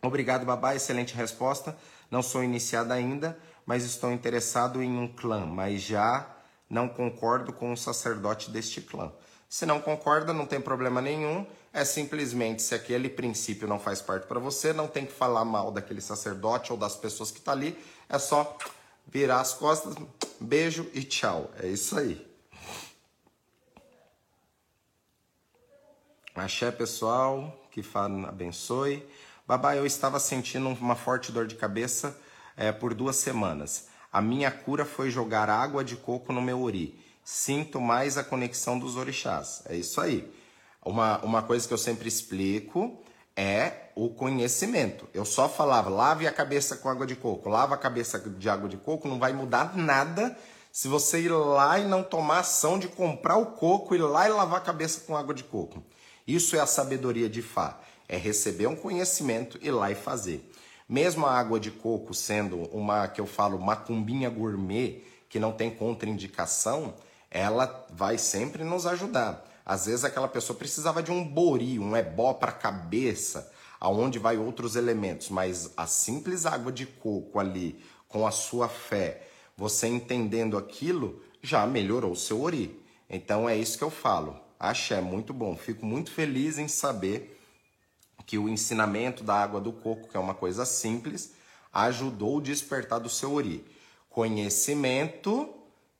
Obrigado, 0.00 0.46
babá, 0.46 0.76
excelente 0.76 1.14
resposta. 1.14 1.76
Não 2.10 2.22
sou 2.22 2.44
iniciada 2.44 2.94
ainda, 2.94 3.38
mas 3.66 3.84
estou 3.84 4.12
interessado 4.12 4.82
em 4.82 4.96
um 4.96 5.08
clã, 5.08 5.44
mas 5.44 5.82
já 5.82 6.36
não 6.70 6.88
concordo 6.88 7.52
com 7.52 7.72
o 7.72 7.76
sacerdote 7.76 8.50
deste 8.50 8.80
clã. 8.80 9.12
Se 9.48 9.64
não 9.64 9.80
concorda, 9.80 10.32
não 10.32 10.44
tem 10.44 10.60
problema 10.60 11.00
nenhum. 11.00 11.46
É 11.72 11.84
simplesmente 11.84 12.62
se 12.62 12.74
aquele 12.74 13.08
princípio 13.08 13.66
não 13.66 13.78
faz 13.78 14.02
parte 14.02 14.26
para 14.26 14.38
você, 14.38 14.72
não 14.72 14.86
tem 14.86 15.06
que 15.06 15.12
falar 15.12 15.44
mal 15.44 15.70
daquele 15.70 16.00
sacerdote 16.00 16.70
ou 16.72 16.78
das 16.78 16.96
pessoas 16.96 17.30
que 17.30 17.40
tá 17.40 17.52
ali. 17.52 17.78
É 18.08 18.18
só 18.18 18.58
virar 19.06 19.40
as 19.40 19.54
costas, 19.54 19.94
beijo 20.38 20.86
e 20.92 21.02
tchau. 21.02 21.50
É 21.58 21.66
isso 21.66 21.98
aí. 21.98 22.26
Axé, 26.34 26.70
pessoal, 26.70 27.66
que 27.70 27.82
fala 27.82 28.28
abençoe. 28.28 29.04
Babá, 29.46 29.74
eu 29.74 29.86
estava 29.86 30.20
sentindo 30.20 30.68
uma 30.68 30.94
forte 30.94 31.32
dor 31.32 31.46
de 31.46 31.54
cabeça 31.54 32.16
é, 32.56 32.70
por 32.70 32.92
duas 32.92 33.16
semanas. 33.16 33.88
A 34.12 34.20
minha 34.20 34.50
cura 34.50 34.84
foi 34.84 35.10
jogar 35.10 35.48
água 35.48 35.82
de 35.82 35.96
coco 35.96 36.32
no 36.32 36.42
meu 36.42 36.62
ori 36.62 37.07
sinto 37.30 37.78
mais 37.78 38.16
a 38.16 38.24
conexão 38.24 38.78
dos 38.78 38.96
orixás. 38.96 39.62
É 39.66 39.76
isso 39.76 40.00
aí. 40.00 40.32
Uma, 40.82 41.18
uma 41.18 41.42
coisa 41.42 41.68
que 41.68 41.74
eu 41.74 41.76
sempre 41.76 42.08
explico 42.08 43.02
é 43.36 43.90
o 43.94 44.08
conhecimento. 44.08 45.06
Eu 45.12 45.26
só 45.26 45.46
falava, 45.46 45.90
lave 45.90 46.26
a 46.26 46.32
cabeça 46.32 46.78
com 46.78 46.88
água 46.88 47.06
de 47.06 47.14
coco, 47.14 47.50
lava 47.50 47.74
a 47.74 47.78
cabeça 47.78 48.18
de 48.18 48.48
água 48.48 48.66
de 48.66 48.78
coco, 48.78 49.06
não 49.06 49.18
vai 49.18 49.34
mudar 49.34 49.76
nada 49.76 50.38
se 50.72 50.88
você 50.88 51.20
ir 51.20 51.28
lá 51.28 51.78
e 51.78 51.86
não 51.86 52.02
tomar 52.02 52.38
ação 52.38 52.78
de 52.78 52.88
comprar 52.88 53.36
o 53.36 53.52
coco, 53.52 53.94
ir 53.94 53.98
lá 53.98 54.26
e 54.26 54.32
lavar 54.32 54.60
a 54.60 54.64
cabeça 54.64 55.02
com 55.02 55.14
água 55.14 55.34
de 55.34 55.44
coco. 55.44 55.84
Isso 56.26 56.56
é 56.56 56.60
a 56.60 56.66
sabedoria 56.66 57.28
de 57.28 57.42
Fá. 57.42 57.78
É 58.08 58.16
receber 58.16 58.68
um 58.68 58.76
conhecimento, 58.76 59.58
ir 59.60 59.70
lá 59.70 59.90
e 59.90 59.94
fazer. 59.94 60.50
Mesmo 60.88 61.26
a 61.26 61.38
água 61.38 61.60
de 61.60 61.70
coco 61.70 62.14
sendo 62.14 62.56
uma, 62.72 63.06
que 63.06 63.20
eu 63.20 63.26
falo, 63.26 63.60
macumbinha 63.60 64.30
gourmet, 64.30 65.04
que 65.28 65.38
não 65.38 65.52
tem 65.52 65.70
contraindicação, 65.70 66.94
ela 67.30 67.86
vai 67.90 68.18
sempre 68.18 68.64
nos 68.64 68.86
ajudar. 68.86 69.44
Às 69.64 69.86
vezes 69.86 70.04
aquela 70.04 70.28
pessoa 70.28 70.58
precisava 70.58 71.02
de 71.02 71.12
um 71.12 71.22
bori, 71.22 71.78
um 71.78 71.96
ebó 71.96 72.32
para 72.32 72.50
a 72.50 72.54
cabeça, 72.54 73.52
aonde 73.78 74.18
vai 74.18 74.36
outros 74.36 74.76
elementos, 74.76 75.28
mas 75.28 75.70
a 75.76 75.86
simples 75.86 76.46
água 76.46 76.72
de 76.72 76.86
coco 76.86 77.38
ali, 77.38 77.82
com 78.08 78.26
a 78.26 78.30
sua 78.30 78.68
fé, 78.68 79.28
você 79.56 79.86
entendendo 79.86 80.56
aquilo, 80.56 81.22
já 81.42 81.66
melhorou 81.66 82.12
o 82.12 82.16
seu 82.16 82.40
ori. 82.40 82.82
Então 83.08 83.48
é 83.48 83.56
isso 83.56 83.76
que 83.76 83.84
eu 83.84 83.90
falo. 83.90 84.38
Axé, 84.58 85.00
muito 85.00 85.32
bom. 85.32 85.56
Fico 85.56 85.84
muito 85.84 86.10
feliz 86.10 86.58
em 86.58 86.66
saber 86.66 87.38
que 88.26 88.38
o 88.38 88.48
ensinamento 88.48 89.22
da 89.22 89.34
água 89.34 89.60
do 89.60 89.72
coco, 89.72 90.08
que 90.08 90.16
é 90.16 90.20
uma 90.20 90.34
coisa 90.34 90.64
simples, 90.66 91.32
ajudou 91.72 92.36
o 92.36 92.40
despertar 92.40 92.98
do 92.98 93.08
seu 93.08 93.32
ori. 93.32 93.64
Conhecimento, 94.10 95.54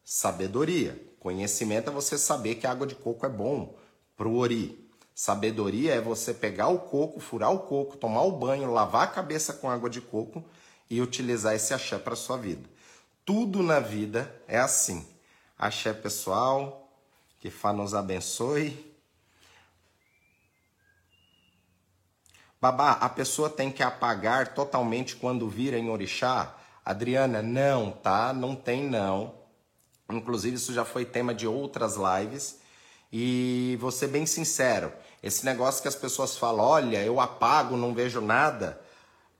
sabedoria. 0.05 1.08
Conhecimento 1.21 1.91
é 1.91 1.93
você 1.93 2.17
saber 2.17 2.57
que 2.57 2.67
a 2.67 2.71
água 2.71 2.87
de 2.87 2.95
coco 2.95 3.27
é 3.27 3.29
bom 3.29 3.77
pro 4.17 4.35
ori. 4.37 4.89
Sabedoria 5.15 5.95
é 5.95 6.01
você 6.01 6.33
pegar 6.33 6.69
o 6.69 6.79
coco, 6.79 7.19
furar 7.19 7.53
o 7.53 7.61
coco, 7.61 7.97
tomar 7.97 8.23
o 8.23 8.33
banho, 8.33 8.73
lavar 8.73 9.03
a 9.03 9.11
cabeça 9.11 9.53
com 9.53 9.69
água 9.69 9.91
de 9.91 10.01
coco 10.01 10.45
e 10.89 11.01
utilizar 11.03 11.55
esse 11.55 11.75
axé 11.75 11.99
para 11.99 12.15
sua 12.15 12.37
vida. 12.37 12.69
Tudo 13.25 13.63
na 13.63 13.81
vida 13.81 14.33
é 14.47 14.59
assim. 14.59 15.07
Axé 15.59 15.93
pessoal, 15.93 16.89
que 17.41 17.51
Fá 17.51 17.73
nos 17.73 17.95
abençoe. 17.95 18.89
Babá, 22.61 22.93
a 22.93 23.09
pessoa 23.09 23.51
tem 23.51 23.71
que 23.71 23.83
apagar 23.83 24.55
totalmente 24.55 25.15
quando 25.17 25.49
vira 25.49 25.79
em 25.79 25.91
orixá? 25.91 26.57
Adriana, 26.85 27.43
não, 27.43 27.91
tá? 27.91 28.33
Não 28.33 28.57
tem 28.57 28.89
não. 28.89 29.38
Inclusive, 30.11 30.57
isso 30.57 30.73
já 30.73 30.85
foi 30.85 31.05
tema 31.05 31.35
de 31.35 31.47
outras 31.47 31.97
lives. 31.97 32.59
E 33.13 33.77
vou 33.81 33.91
ser 33.91 34.09
bem 34.09 34.27
sincero: 34.27 34.93
esse 35.23 35.45
negócio 35.45 35.83
que 35.83 35.89
as 35.89 35.97
pessoas 35.97 36.37
falam, 36.37 36.65
olha, 36.65 37.03
eu 37.03 37.21
apago, 37.21 37.77
não 37.77 37.95
vejo 37.95 38.21
nada, 38.21 38.81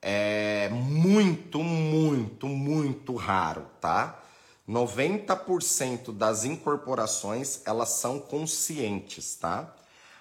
é 0.01 0.69
muito, 0.71 1.63
muito, 1.63 2.47
muito 2.47 3.15
raro, 3.15 3.67
tá? 3.81 4.23
90% 4.69 6.13
das 6.13 6.45
incorporações, 6.45 7.63
elas 7.65 7.89
são 7.91 8.19
conscientes, 8.19 9.35
tá? 9.37 9.75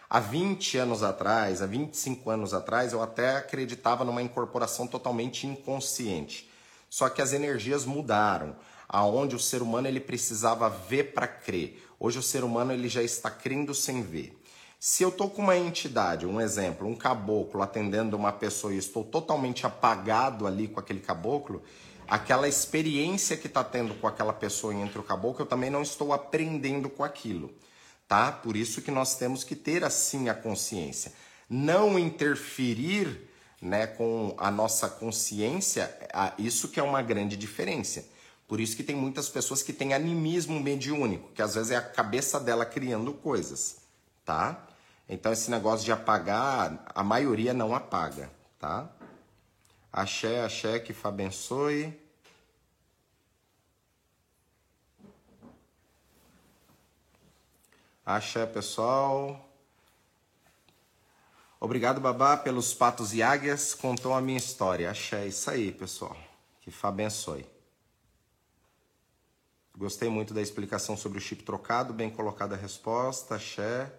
Há 0.09 0.21
20 0.21 0.77
anos 0.77 1.03
atrás, 1.03 1.61
há 1.61 1.65
25 1.65 2.29
anos 2.29 2.53
atrás, 2.53 2.93
eu 2.93 3.03
até 3.03 3.35
acreditava 3.35 4.05
numa 4.05 4.21
incorporação 4.21 4.87
totalmente 4.87 5.45
inconsciente. 5.45 6.49
Só 6.89 7.09
que 7.09 7.21
as 7.21 7.33
energias 7.33 7.83
mudaram, 7.83 8.55
aonde 8.87 9.35
o 9.35 9.39
ser 9.39 9.61
humano 9.61 9.87
ele 9.87 9.99
precisava 9.99 10.69
ver 10.69 11.13
para 11.13 11.27
crer. 11.27 11.83
Hoje 11.99 12.19
o 12.19 12.23
ser 12.23 12.43
humano 12.43 12.71
ele 12.71 12.87
já 12.87 13.01
está 13.01 13.29
crendo 13.29 13.73
sem 13.73 14.01
ver. 14.01 14.37
Se 14.79 15.01
eu 15.01 15.09
estou 15.09 15.29
com 15.29 15.41
uma 15.41 15.57
entidade, 15.57 16.25
um 16.25 16.39
exemplo, 16.39 16.87
um 16.87 16.95
caboclo 16.95 17.63
atendendo 17.63 18.15
uma 18.15 18.31
pessoa 18.31 18.73
e 18.73 18.77
estou 18.77 19.03
totalmente 19.03 19.65
apagado 19.65 20.45
ali 20.45 20.67
com 20.67 20.79
aquele 20.79 20.99
caboclo, 20.99 21.63
aquela 22.07 22.47
experiência 22.47 23.35
que 23.35 23.47
está 23.47 23.63
tendo 23.63 23.95
com 23.95 24.07
aquela 24.07 24.31
pessoa 24.31 24.73
entre 24.73 24.99
o 24.99 25.03
caboclo, 25.03 25.41
eu 25.41 25.47
também 25.47 25.71
não 25.71 25.81
estou 25.81 26.13
aprendendo 26.13 26.89
com 26.89 27.03
aquilo, 27.03 27.51
tá? 28.07 28.31
Por 28.31 28.55
isso 28.55 28.81
que 28.81 28.91
nós 28.91 29.15
temos 29.15 29.43
que 29.43 29.55
ter 29.55 29.83
assim 29.83 30.29
a 30.29 30.35
consciência, 30.35 31.11
não 31.49 31.97
interferir, 31.97 33.27
né, 33.59 33.87
com 33.87 34.35
a 34.37 34.51
nossa 34.51 34.87
consciência, 34.87 35.91
isso 36.37 36.67
que 36.67 36.79
é 36.79 36.83
uma 36.83 37.01
grande 37.01 37.35
diferença. 37.35 38.05
Por 38.47 38.61
isso 38.61 38.77
que 38.77 38.83
tem 38.83 38.95
muitas 38.95 39.27
pessoas 39.27 39.61
que 39.61 39.73
têm 39.73 39.93
animismo 39.93 40.59
mediúnico, 40.59 41.29
que 41.33 41.41
às 41.41 41.55
vezes 41.55 41.71
é 41.71 41.75
a 41.75 41.81
cabeça 41.81 42.39
dela 42.39 42.65
criando 42.65 43.13
coisas, 43.13 43.77
tá? 44.23 44.65
Então 45.09 45.33
esse 45.33 45.51
negócio 45.51 45.85
de 45.85 45.91
apagar, 45.91 46.85
a 46.95 47.03
maioria 47.03 47.53
não 47.53 47.75
apaga, 47.75 48.31
tá? 48.57 48.89
Axé, 49.91 50.43
axé, 50.43 50.79
que 50.79 50.93
Fá 50.93 51.09
abençoe. 51.09 51.93
Axé, 58.05 58.45
pessoal. 58.45 59.45
Obrigado, 61.59 61.99
Babá, 61.99 62.37
pelos 62.37 62.73
patos 62.73 63.13
e 63.13 63.21
águias. 63.21 63.73
Contou 63.73 64.13
a 64.13 64.21
minha 64.21 64.37
história. 64.37 64.89
Axé, 64.89 65.25
isso 65.27 65.49
aí, 65.49 65.71
pessoal. 65.71 66.15
Que 66.61 66.71
Fá 66.71 66.89
abençoe. 66.89 67.56
Gostei 69.77 70.09
muito 70.09 70.33
da 70.33 70.41
explicação 70.41 70.97
sobre 70.97 71.19
o 71.19 71.21
chip 71.21 71.43
trocado. 71.43 71.93
Bem 71.93 72.09
colocada 72.09 72.55
a 72.55 72.57
resposta. 72.57 73.35
Axé. 73.35 73.93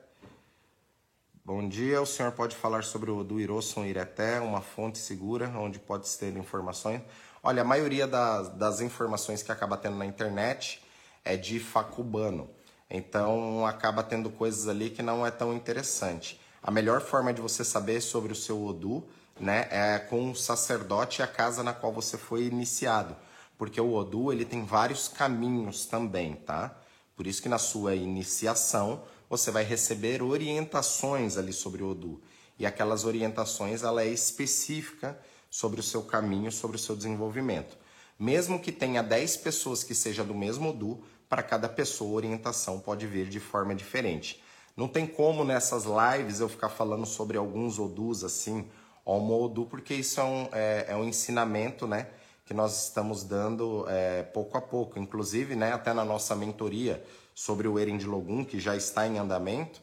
Bom 1.44 1.68
dia, 1.68 2.02
o 2.02 2.06
senhor 2.06 2.32
pode 2.32 2.56
falar 2.56 2.82
sobre 2.82 3.12
o 3.12 3.22
do 3.22 3.38
Irosson 3.38 3.84
Ireté, 3.84 4.40
uma 4.40 4.60
fonte 4.60 4.98
segura 4.98 5.48
onde 5.56 5.78
pode 5.78 6.10
ter 6.18 6.36
informações? 6.36 7.00
Olha, 7.44 7.62
a 7.62 7.64
maioria 7.64 8.08
das, 8.08 8.48
das 8.56 8.80
informações 8.80 9.40
que 9.40 9.52
acaba 9.52 9.76
tendo 9.76 9.96
na 9.96 10.04
internet 10.04 10.82
é 11.24 11.36
de 11.36 11.60
facubano, 11.60 12.50
então 12.90 13.64
acaba 13.64 14.02
tendo 14.02 14.30
coisas 14.30 14.66
ali 14.66 14.90
que 14.90 15.00
não 15.00 15.24
é 15.24 15.30
tão 15.30 15.54
interessante. 15.54 16.40
A 16.60 16.72
melhor 16.72 17.00
forma 17.00 17.32
de 17.32 17.40
você 17.40 17.62
saber 17.64 18.00
sobre 18.00 18.32
o 18.32 18.36
seu 18.36 18.62
Odu 18.64 19.08
né, 19.38 19.68
é 19.70 19.98
com 20.00 20.32
o 20.32 20.34
sacerdote 20.34 21.20
e 21.20 21.22
a 21.22 21.28
casa 21.28 21.62
na 21.62 21.72
qual 21.72 21.92
você 21.92 22.18
foi 22.18 22.46
iniciado, 22.46 23.16
porque 23.59 23.80
o 23.80 23.92
Odu 23.92 24.32
ele 24.32 24.44
tem 24.44 24.64
vários 24.64 25.09
caminhos 25.09 25.84
também, 25.84 26.36
tá? 26.36 26.80
Por 27.16 27.26
isso 27.26 27.42
que 27.42 27.48
na 27.48 27.59
sua 27.59 27.96
iniciação 27.96 29.02
você 29.28 29.50
vai 29.50 29.64
receber 29.64 30.22
orientações 30.22 31.36
ali 31.36 31.52
sobre 31.52 31.82
o 31.82 31.90
Odu. 31.90 32.22
E 32.59 32.64
aquelas 32.64 33.04
orientações 33.04 33.82
ela 33.82 34.02
é 34.02 34.09
específica 34.09 35.18
sobre 35.50 35.80
o 35.80 35.82
seu 35.82 36.02
caminho, 36.02 36.52
sobre 36.52 36.76
o 36.76 36.80
seu 36.80 36.94
desenvolvimento. 36.94 37.76
Mesmo 38.18 38.59
que 38.61 38.72
tenha 38.72 39.02
10 39.02 39.38
pessoas 39.38 39.82
que 39.82 39.94
seja 39.94 40.24
do 40.24 40.34
mesmo 40.34 40.70
Odu, 40.70 41.02
para 41.28 41.42
cada 41.42 41.68
pessoa 41.68 42.11
a 42.11 42.14
orientação 42.14 42.80
pode 42.80 43.06
vir 43.06 43.28
de 43.28 43.40
forma 43.40 43.74
diferente. 43.74 44.42
Não 44.76 44.86
tem 44.86 45.06
como 45.06 45.44
nessas 45.44 45.84
lives 45.84 46.38
eu 46.38 46.48
ficar 46.48 46.68
falando 46.68 47.04
sobre 47.04 47.36
alguns 47.36 47.80
Odus 47.80 48.22
assim, 48.22 48.64
Homo 49.04 49.44
Odu, 49.44 49.66
porque 49.66 49.92
isso 49.92 50.20
é 50.20 50.24
um, 50.24 50.48
é, 50.52 50.86
é 50.90 50.96
um 50.96 51.04
ensinamento, 51.04 51.86
né? 51.86 52.09
Que 52.49 52.55
nós 52.55 52.86
estamos 52.86 53.24
dando 53.24 53.84
é, 53.90 54.22
pouco 54.22 54.57
a 54.57 54.61
pouco. 54.62 54.99
Inclusive, 54.99 55.55
né, 55.55 55.70
até 55.70 55.92
na 55.92 56.03
nossa 56.03 56.34
mentoria, 56.34 57.05
sobre 57.34 57.68
o 57.68 57.78
Eren 57.78 57.99
de 57.99 58.07
que 58.46 58.59
já 58.59 58.74
está 58.74 59.07
em 59.07 59.18
andamento. 59.18 59.82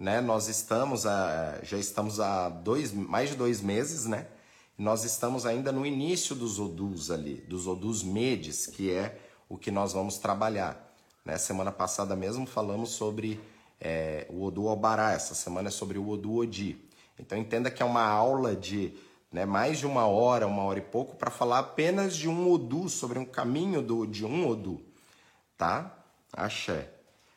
Né? 0.00 0.22
Nós 0.22 0.48
estamos 0.48 1.04
a, 1.04 1.58
já 1.62 1.76
estamos 1.76 2.18
há 2.18 2.48
dois, 2.48 2.90
mais 2.90 3.28
de 3.28 3.36
dois 3.36 3.60
meses, 3.60 4.06
né? 4.06 4.28
Nós 4.78 5.04
estamos 5.04 5.44
ainda 5.44 5.70
no 5.70 5.84
início 5.84 6.34
dos 6.34 6.58
odus 6.58 7.10
ali, 7.10 7.34
dos 7.42 7.66
odus 7.66 8.02
medes, 8.02 8.66
que 8.66 8.90
é 8.90 9.20
o 9.46 9.58
que 9.58 9.70
nós 9.70 9.92
vamos 9.92 10.16
trabalhar. 10.16 10.90
Né? 11.22 11.36
Semana 11.36 11.70
passada 11.70 12.16
mesmo 12.16 12.46
falamos 12.46 12.92
sobre 12.92 13.38
é, 13.78 14.26
o 14.30 14.42
Odu 14.42 14.68
Albará, 14.68 15.12
essa 15.12 15.34
semana 15.34 15.68
é 15.68 15.70
sobre 15.70 15.98
o 15.98 16.08
Odu 16.08 16.36
Odi. 16.36 16.82
Então 17.18 17.36
entenda 17.36 17.70
que 17.70 17.82
é 17.82 17.86
uma 17.86 18.06
aula 18.06 18.56
de 18.56 18.94
né, 19.36 19.44
mais 19.44 19.78
de 19.78 19.86
uma 19.86 20.06
hora, 20.06 20.46
uma 20.46 20.62
hora 20.62 20.78
e 20.78 20.82
pouco, 20.82 21.14
para 21.14 21.30
falar 21.30 21.58
apenas 21.58 22.16
de 22.16 22.26
um 22.26 22.50
Odu, 22.50 22.88
sobre 22.88 23.18
um 23.18 23.24
caminho 23.26 23.82
do, 23.82 24.06
de 24.06 24.24
um 24.24 24.48
Odu. 24.48 24.82
Tá? 25.58 25.94
Axé. 26.32 26.90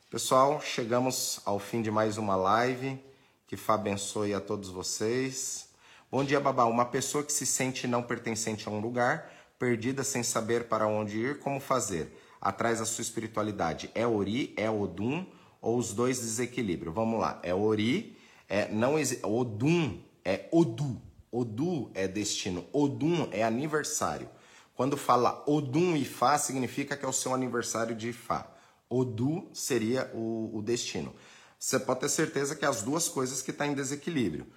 Pessoal, 0.10 0.62
chegamos 0.62 1.42
ao 1.44 1.60
fim 1.60 1.82
de 1.82 1.92
mais 1.92 2.18
uma 2.18 2.38
live. 2.38 2.98
Que 3.46 3.58
Fá 3.58 3.74
abençoe 3.74 4.34
a 4.34 4.40
todos 4.40 4.70
vocês. 4.70 5.68
Bom 6.10 6.24
dia, 6.24 6.40
Babá. 6.40 6.64
Uma 6.64 6.86
pessoa 6.86 7.22
que 7.22 7.34
se 7.34 7.46
sente 7.46 7.86
não 7.86 8.02
pertencente 8.02 8.70
a 8.70 8.72
um 8.72 8.80
lugar, 8.80 9.30
perdida 9.60 10.02
sem 10.02 10.24
saber 10.24 10.70
para 10.70 10.88
onde 10.88 11.18
ir, 11.18 11.40
como 11.40 11.60
fazer? 11.60 12.18
Atrás 12.40 12.80
da 12.80 12.86
sua 12.86 13.02
espiritualidade. 13.02 13.92
É 13.94 14.08
Ori, 14.08 14.54
é 14.56 14.72
Odum 14.72 15.26
ou 15.62 15.78
os 15.78 15.94
dois 15.94 16.22
desequilíbrio? 16.22 16.94
Vamos 16.94 17.20
lá. 17.20 17.42
É 17.44 17.54
Ori, 17.54 18.18
é 18.48 18.70
não 18.70 18.96
Odum 19.24 20.00
é 20.24 20.48
Odu. 20.50 21.09
Odu 21.32 21.92
é 21.94 22.08
destino. 22.08 22.66
Odum 22.74 23.30
é 23.32 23.44
aniversário. 23.44 24.30
Quando 24.76 24.96
fala 24.96 25.44
Odum 25.46 25.96
e 25.96 26.06
Fá, 26.06 26.38
significa 26.38 26.96
que 26.96 27.06
é 27.06 27.08
o 27.08 27.14
seu 27.14 27.34
aniversário 27.34 27.96
de 27.96 28.14
Fá. 28.14 28.48
Odu 28.90 29.50
seria 29.54 30.10
o, 30.14 30.50
o 30.54 30.62
destino. 30.62 31.14
Você 31.60 31.78
pode 31.78 32.00
ter 32.00 32.10
certeza 32.10 32.56
que 32.56 32.66
as 32.66 32.82
duas 32.82 33.10
coisas 33.10 33.42
que 33.42 33.52
estão 33.52 33.68
tá 33.68 33.72
em 33.72 33.76
desequilíbrio. 33.76 34.48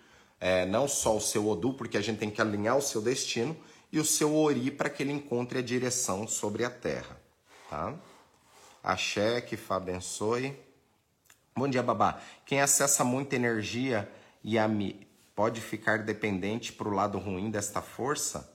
É, 0.40 0.64
não 0.64 0.88
só 0.88 1.16
o 1.16 1.20
seu 1.20 1.48
Odu, 1.48 1.74
porque 1.74 1.96
a 1.96 2.00
gente 2.00 2.18
tem 2.18 2.30
que 2.30 2.40
alinhar 2.40 2.76
o 2.76 2.82
seu 2.82 3.02
destino, 3.02 3.56
e 3.92 4.00
o 4.00 4.04
seu 4.04 4.34
Ori 4.34 4.70
para 4.70 4.88
que 4.88 5.02
ele 5.02 5.12
encontre 5.12 5.58
a 5.58 5.62
direção 5.62 6.26
sobre 6.26 6.64
a 6.64 6.70
terra. 6.70 7.20
Tá? 7.68 7.94
Axé, 8.82 9.40
que 9.40 9.56
Fá 9.56 9.76
abençoe. 9.76 10.56
Bom 11.54 11.68
dia, 11.68 11.82
babá. 11.82 12.20
Quem 12.46 12.60
acessa 12.60 13.04
muita 13.04 13.36
energia 13.36 14.10
e 14.42 14.58
a 14.58 14.66
mi 14.66 15.06
pode 15.34 15.60
ficar 15.60 15.98
dependente 16.00 16.72
para 16.72 16.88
o 16.88 16.92
lado 16.92 17.18
ruim 17.18 17.50
desta 17.50 17.80
força? 17.80 18.50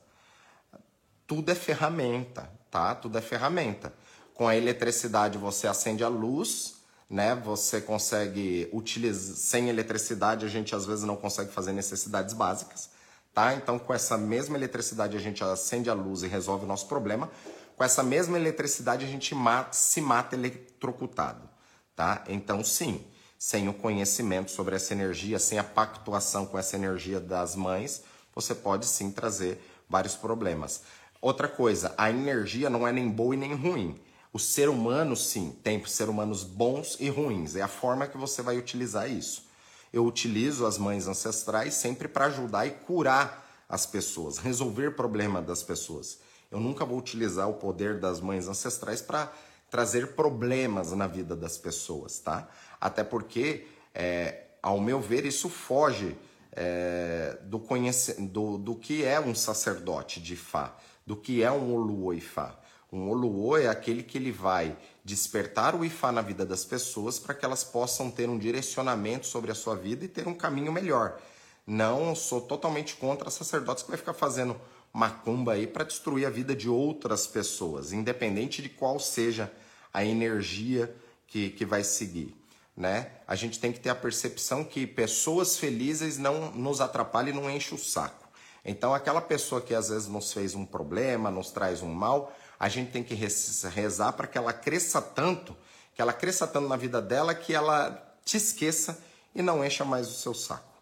Tudo 1.25 1.51
é 1.51 1.55
ferramenta, 1.55 2.49
tá? 2.71 2.95
Tudo 2.95 3.17
é 3.17 3.21
ferramenta. 3.21 3.93
Com 4.34 4.47
a 4.47 4.55
eletricidade 4.55 5.38
você 5.38 5.67
acende 5.67 6.03
a 6.03 6.07
luz, 6.07 6.75
né? 7.09 7.36
Você 7.36 7.82
consegue 7.82 8.69
utilizar 8.71 9.36
sem 9.36 9.69
eletricidade 9.69 10.45
a 10.45 10.49
gente 10.49 10.75
às 10.75 10.86
vezes 10.86 11.03
não 11.03 11.15
consegue 11.15 11.51
fazer 11.51 11.73
necessidades 11.73 12.34
básicas, 12.34 12.89
tá? 13.34 13.53
Então 13.53 13.80
com 13.80 13.93
essa 13.93 14.17
mesma 14.17 14.57
eletricidade 14.57 15.17
a 15.17 15.19
gente 15.19 15.43
acende 15.43 15.89
a 15.89 15.93
luz 15.93 16.23
e 16.23 16.28
resolve 16.28 16.65
o 16.65 16.67
nosso 16.67 16.88
problema. 16.88 17.30
Com 17.75 17.84
essa 17.84 18.03
mesma 18.03 18.38
eletricidade 18.38 19.05
a 19.05 19.07
gente 19.07 19.36
mata, 19.36 19.73
se 19.73 20.01
mata 20.01 20.36
eletrocutado, 20.36 21.47
tá? 21.95 22.23
Então 22.28 22.63
sim, 22.63 23.05
sem 23.38 23.67
o 23.69 23.73
conhecimento 23.73 24.51
sobre 24.51 24.75
essa 24.75 24.93
energia, 24.93 25.39
sem 25.39 25.59
a 25.59 25.63
pactuação 25.63 26.45
com 26.45 26.57
essa 26.57 26.75
energia 26.75 27.19
das 27.19 27.55
mães, 27.55 28.03
você 28.33 28.55
pode 28.55 28.85
sim 28.85 29.11
trazer 29.11 29.61
vários 29.89 30.15
problemas. 30.15 30.81
Outra 31.21 31.47
coisa, 31.47 31.93
a 31.97 32.09
energia 32.09 32.69
não 32.69 32.88
é 32.88 32.91
nem 32.91 33.09
boa 33.09 33.33
e 33.33 33.38
nem 33.38 33.53
ruim. 33.53 33.99
O 34.31 34.39
ser 34.39 34.69
humano, 34.69 35.15
sim, 35.15 35.55
tem 35.63 35.83
ser 35.85 36.09
humanos 36.09 36.43
bons 36.43 36.97
e 36.99 37.09
ruins. 37.09 37.55
É 37.55 37.61
a 37.61 37.67
forma 37.67 38.07
que 38.07 38.17
você 38.17 38.41
vai 38.41 38.57
utilizar 38.57 39.09
isso. 39.09 39.45
Eu 39.91 40.05
utilizo 40.05 40.65
as 40.65 40.77
mães 40.77 41.07
ancestrais 41.07 41.73
sempre 41.73 42.07
para 42.07 42.25
ajudar 42.25 42.67
e 42.67 42.71
curar 42.71 43.65
as 43.67 43.85
pessoas, 43.85 44.38
resolver 44.38 44.91
problema 44.91 45.41
das 45.41 45.63
pessoas. 45.63 46.19
Eu 46.51 46.59
nunca 46.59 46.85
vou 46.85 46.97
utilizar 46.97 47.49
o 47.49 47.55
poder 47.55 47.99
das 47.99 48.19
mães 48.21 48.47
ancestrais 48.47 49.01
para 49.01 49.31
trazer 49.69 50.15
problemas 50.15 50.91
na 50.91 51.07
vida 51.07 51.35
das 51.35 51.57
pessoas, 51.57 52.19
tá? 52.19 52.47
Até 52.80 53.03
porque, 53.03 53.65
é, 53.93 54.43
ao 54.61 54.80
meu 54.80 54.99
ver, 54.99 55.25
isso 55.25 55.49
foge 55.49 56.15
é, 56.51 57.38
do, 57.43 57.59
conhece... 57.59 58.21
do, 58.21 58.57
do 58.57 58.75
que 58.75 59.03
é 59.03 59.19
um 59.19 59.36
sacerdote 59.36 60.21
de 60.21 60.36
Fá, 60.36 60.75
do 61.05 61.15
que 61.15 61.43
é 61.43 61.51
um 61.51 61.73
Oluoifá. 61.73 62.59
Um 62.91 63.09
Oluô 63.09 63.57
é 63.57 63.67
aquele 63.67 64.01
que 64.01 64.17
ele 64.17 64.32
vai 64.32 64.78
despertar 65.03 65.75
o 65.75 65.84
Ifá 65.84 66.11
na 66.11 66.21
vida 66.21 66.45
das 66.45 66.63
pessoas 66.63 67.19
para 67.19 67.34
que 67.34 67.43
elas 67.43 67.63
possam 67.63 68.09
ter 68.09 68.30
um 68.30 68.38
direcionamento 68.38 69.28
sobre 69.28 69.51
a 69.51 69.55
sua 69.55 69.75
vida 69.75 70.05
e 70.05 70.07
ter 70.07 70.28
um 70.28 70.34
caminho 70.34 70.71
melhor. 70.71 71.19
Não 71.65 72.15
sou 72.15 72.39
totalmente 72.39 72.95
contra 72.95 73.30
sacerdotes 73.30 73.84
que 73.84 73.89
vai 73.89 73.97
ficar 73.97 74.13
fazendo 74.13 74.59
macumba 74.93 75.53
aí 75.53 75.67
para 75.67 75.84
destruir 75.84 76.25
a 76.25 76.30
vida 76.30 76.55
de 76.55 76.69
outras 76.69 77.28
pessoas, 77.28 77.91
independente 77.91 78.61
de 78.61 78.69
qual 78.69 78.99
seja 78.99 79.51
a 79.93 80.03
energia 80.03 80.95
que, 81.28 81.49
que 81.49 81.65
vai 81.65 81.84
seguir. 81.84 82.34
Né? 82.78 83.09
A 83.28 83.36
gente 83.36 83.59
tem 83.59 83.73
que 83.73 83.80
ter 83.80 83.89
a 83.89 83.95
percepção 83.95 84.63
que 84.63 84.86
pessoas 84.86 85.57
felizes 85.57 86.19
não 86.19 86.51
nos 86.51 86.80
atrapalham 86.80 87.30
e 87.30 87.34
não 87.34 87.49
enchem 87.49 87.75
o 87.75 87.82
saco. 87.82 88.28
Então, 88.63 88.93
aquela 88.93 89.19
pessoa 89.19 89.59
que 89.59 89.73
às 89.73 89.89
vezes 89.89 90.07
nos 90.07 90.32
fez 90.32 90.53
um 90.53 90.63
problema, 90.63 91.32
nos 91.32 91.49
traz 91.49 91.82
um 91.82 91.91
mal, 91.91 92.32
a 92.59 92.69
gente 92.69 92.91
tem 92.91 93.03
que 93.03 93.15
rezar 93.15 94.13
para 94.13 94.28
que 94.28 94.38
ela 94.38 94.53
cresça 94.53 95.01
tanto, 95.01 95.57
que 95.95 96.01
ela 96.01 96.13
cresça 96.13 96.45
tanto 96.45 96.67
na 96.67 96.78
vida 96.78 97.01
dela 97.01 97.34
que 97.34 97.53
ela 97.53 98.15
te 98.23 98.38
esqueça 98.38 99.01
e 99.34 99.41
não 99.41 99.65
encha 99.65 99.84
mais 99.84 100.07
o 100.07 100.13
seu 100.13 100.34
saco. 100.34 100.78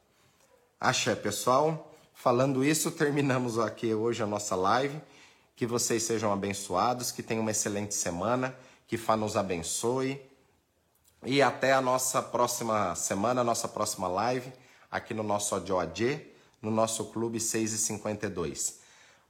Axé, 0.79 1.15
pessoal. 1.15 1.95
Falando 2.13 2.63
isso, 2.63 2.91
terminamos 2.91 3.57
aqui 3.59 3.93
hoje 3.93 4.23
a 4.23 4.25
nossa 4.25 4.55
live. 4.55 4.99
Que 5.55 5.65
vocês 5.65 6.03
sejam 6.03 6.33
abençoados, 6.33 7.11
que 7.11 7.23
tenham 7.23 7.41
uma 7.41 7.51
excelente 7.51 7.93
semana, 7.93 8.53
que 8.87 8.97
Fá 8.97 9.15
nos 9.15 9.37
abençoe. 9.37 10.21
E 11.27 11.41
até 11.41 11.73
a 11.73 11.81
nossa 11.81 12.21
próxima 12.21 12.93
semana, 12.93 13.43
nossa 13.43 13.67
próxima 13.67 14.07
live, 14.07 14.53
aqui 14.91 15.11
no 15.11 15.23
nosso 15.23 15.55
ODOAD, 15.55 16.23
no 16.61 16.69
nosso 16.69 17.05
Clube 17.05 17.39
6 17.39 17.73
e 17.73 17.77
52. 17.79 18.79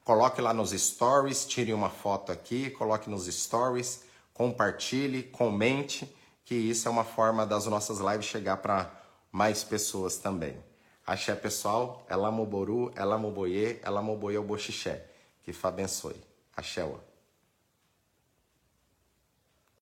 Coloque 0.03 0.41
lá 0.41 0.53
nos 0.53 0.71
stories, 0.71 1.45
tire 1.45 1.73
uma 1.73 1.89
foto 1.89 2.33
aqui, 2.33 2.69
coloque 2.69 3.09
nos 3.09 3.27
stories, 3.27 4.03
compartilhe, 4.33 5.23
comente, 5.23 6.13
que 6.43 6.53
isso 6.53 6.85
é 6.89 6.91
uma 6.91 7.05
forma 7.05 7.45
das 7.45 7.65
nossas 7.65 7.99
lives 7.99 8.25
chegar 8.25 8.57
para 8.57 8.91
mais 9.31 9.63
pessoas 9.63 10.17
também. 10.17 10.61
Axé 11.07 11.33
pessoal, 11.33 12.05
Ela 12.09 12.29
Moboru, 12.29 12.91
Ela 12.93 13.17
Moboye, 13.17 13.79
Ela 13.81 14.01
Moboye 14.01 14.37
o 14.37 14.43
Boxixé. 14.43 15.05
Que 15.43 15.53
Fá 15.53 15.69
abençoe. 15.69 16.21
Axé. 16.57 16.83
-o. 16.83 17.04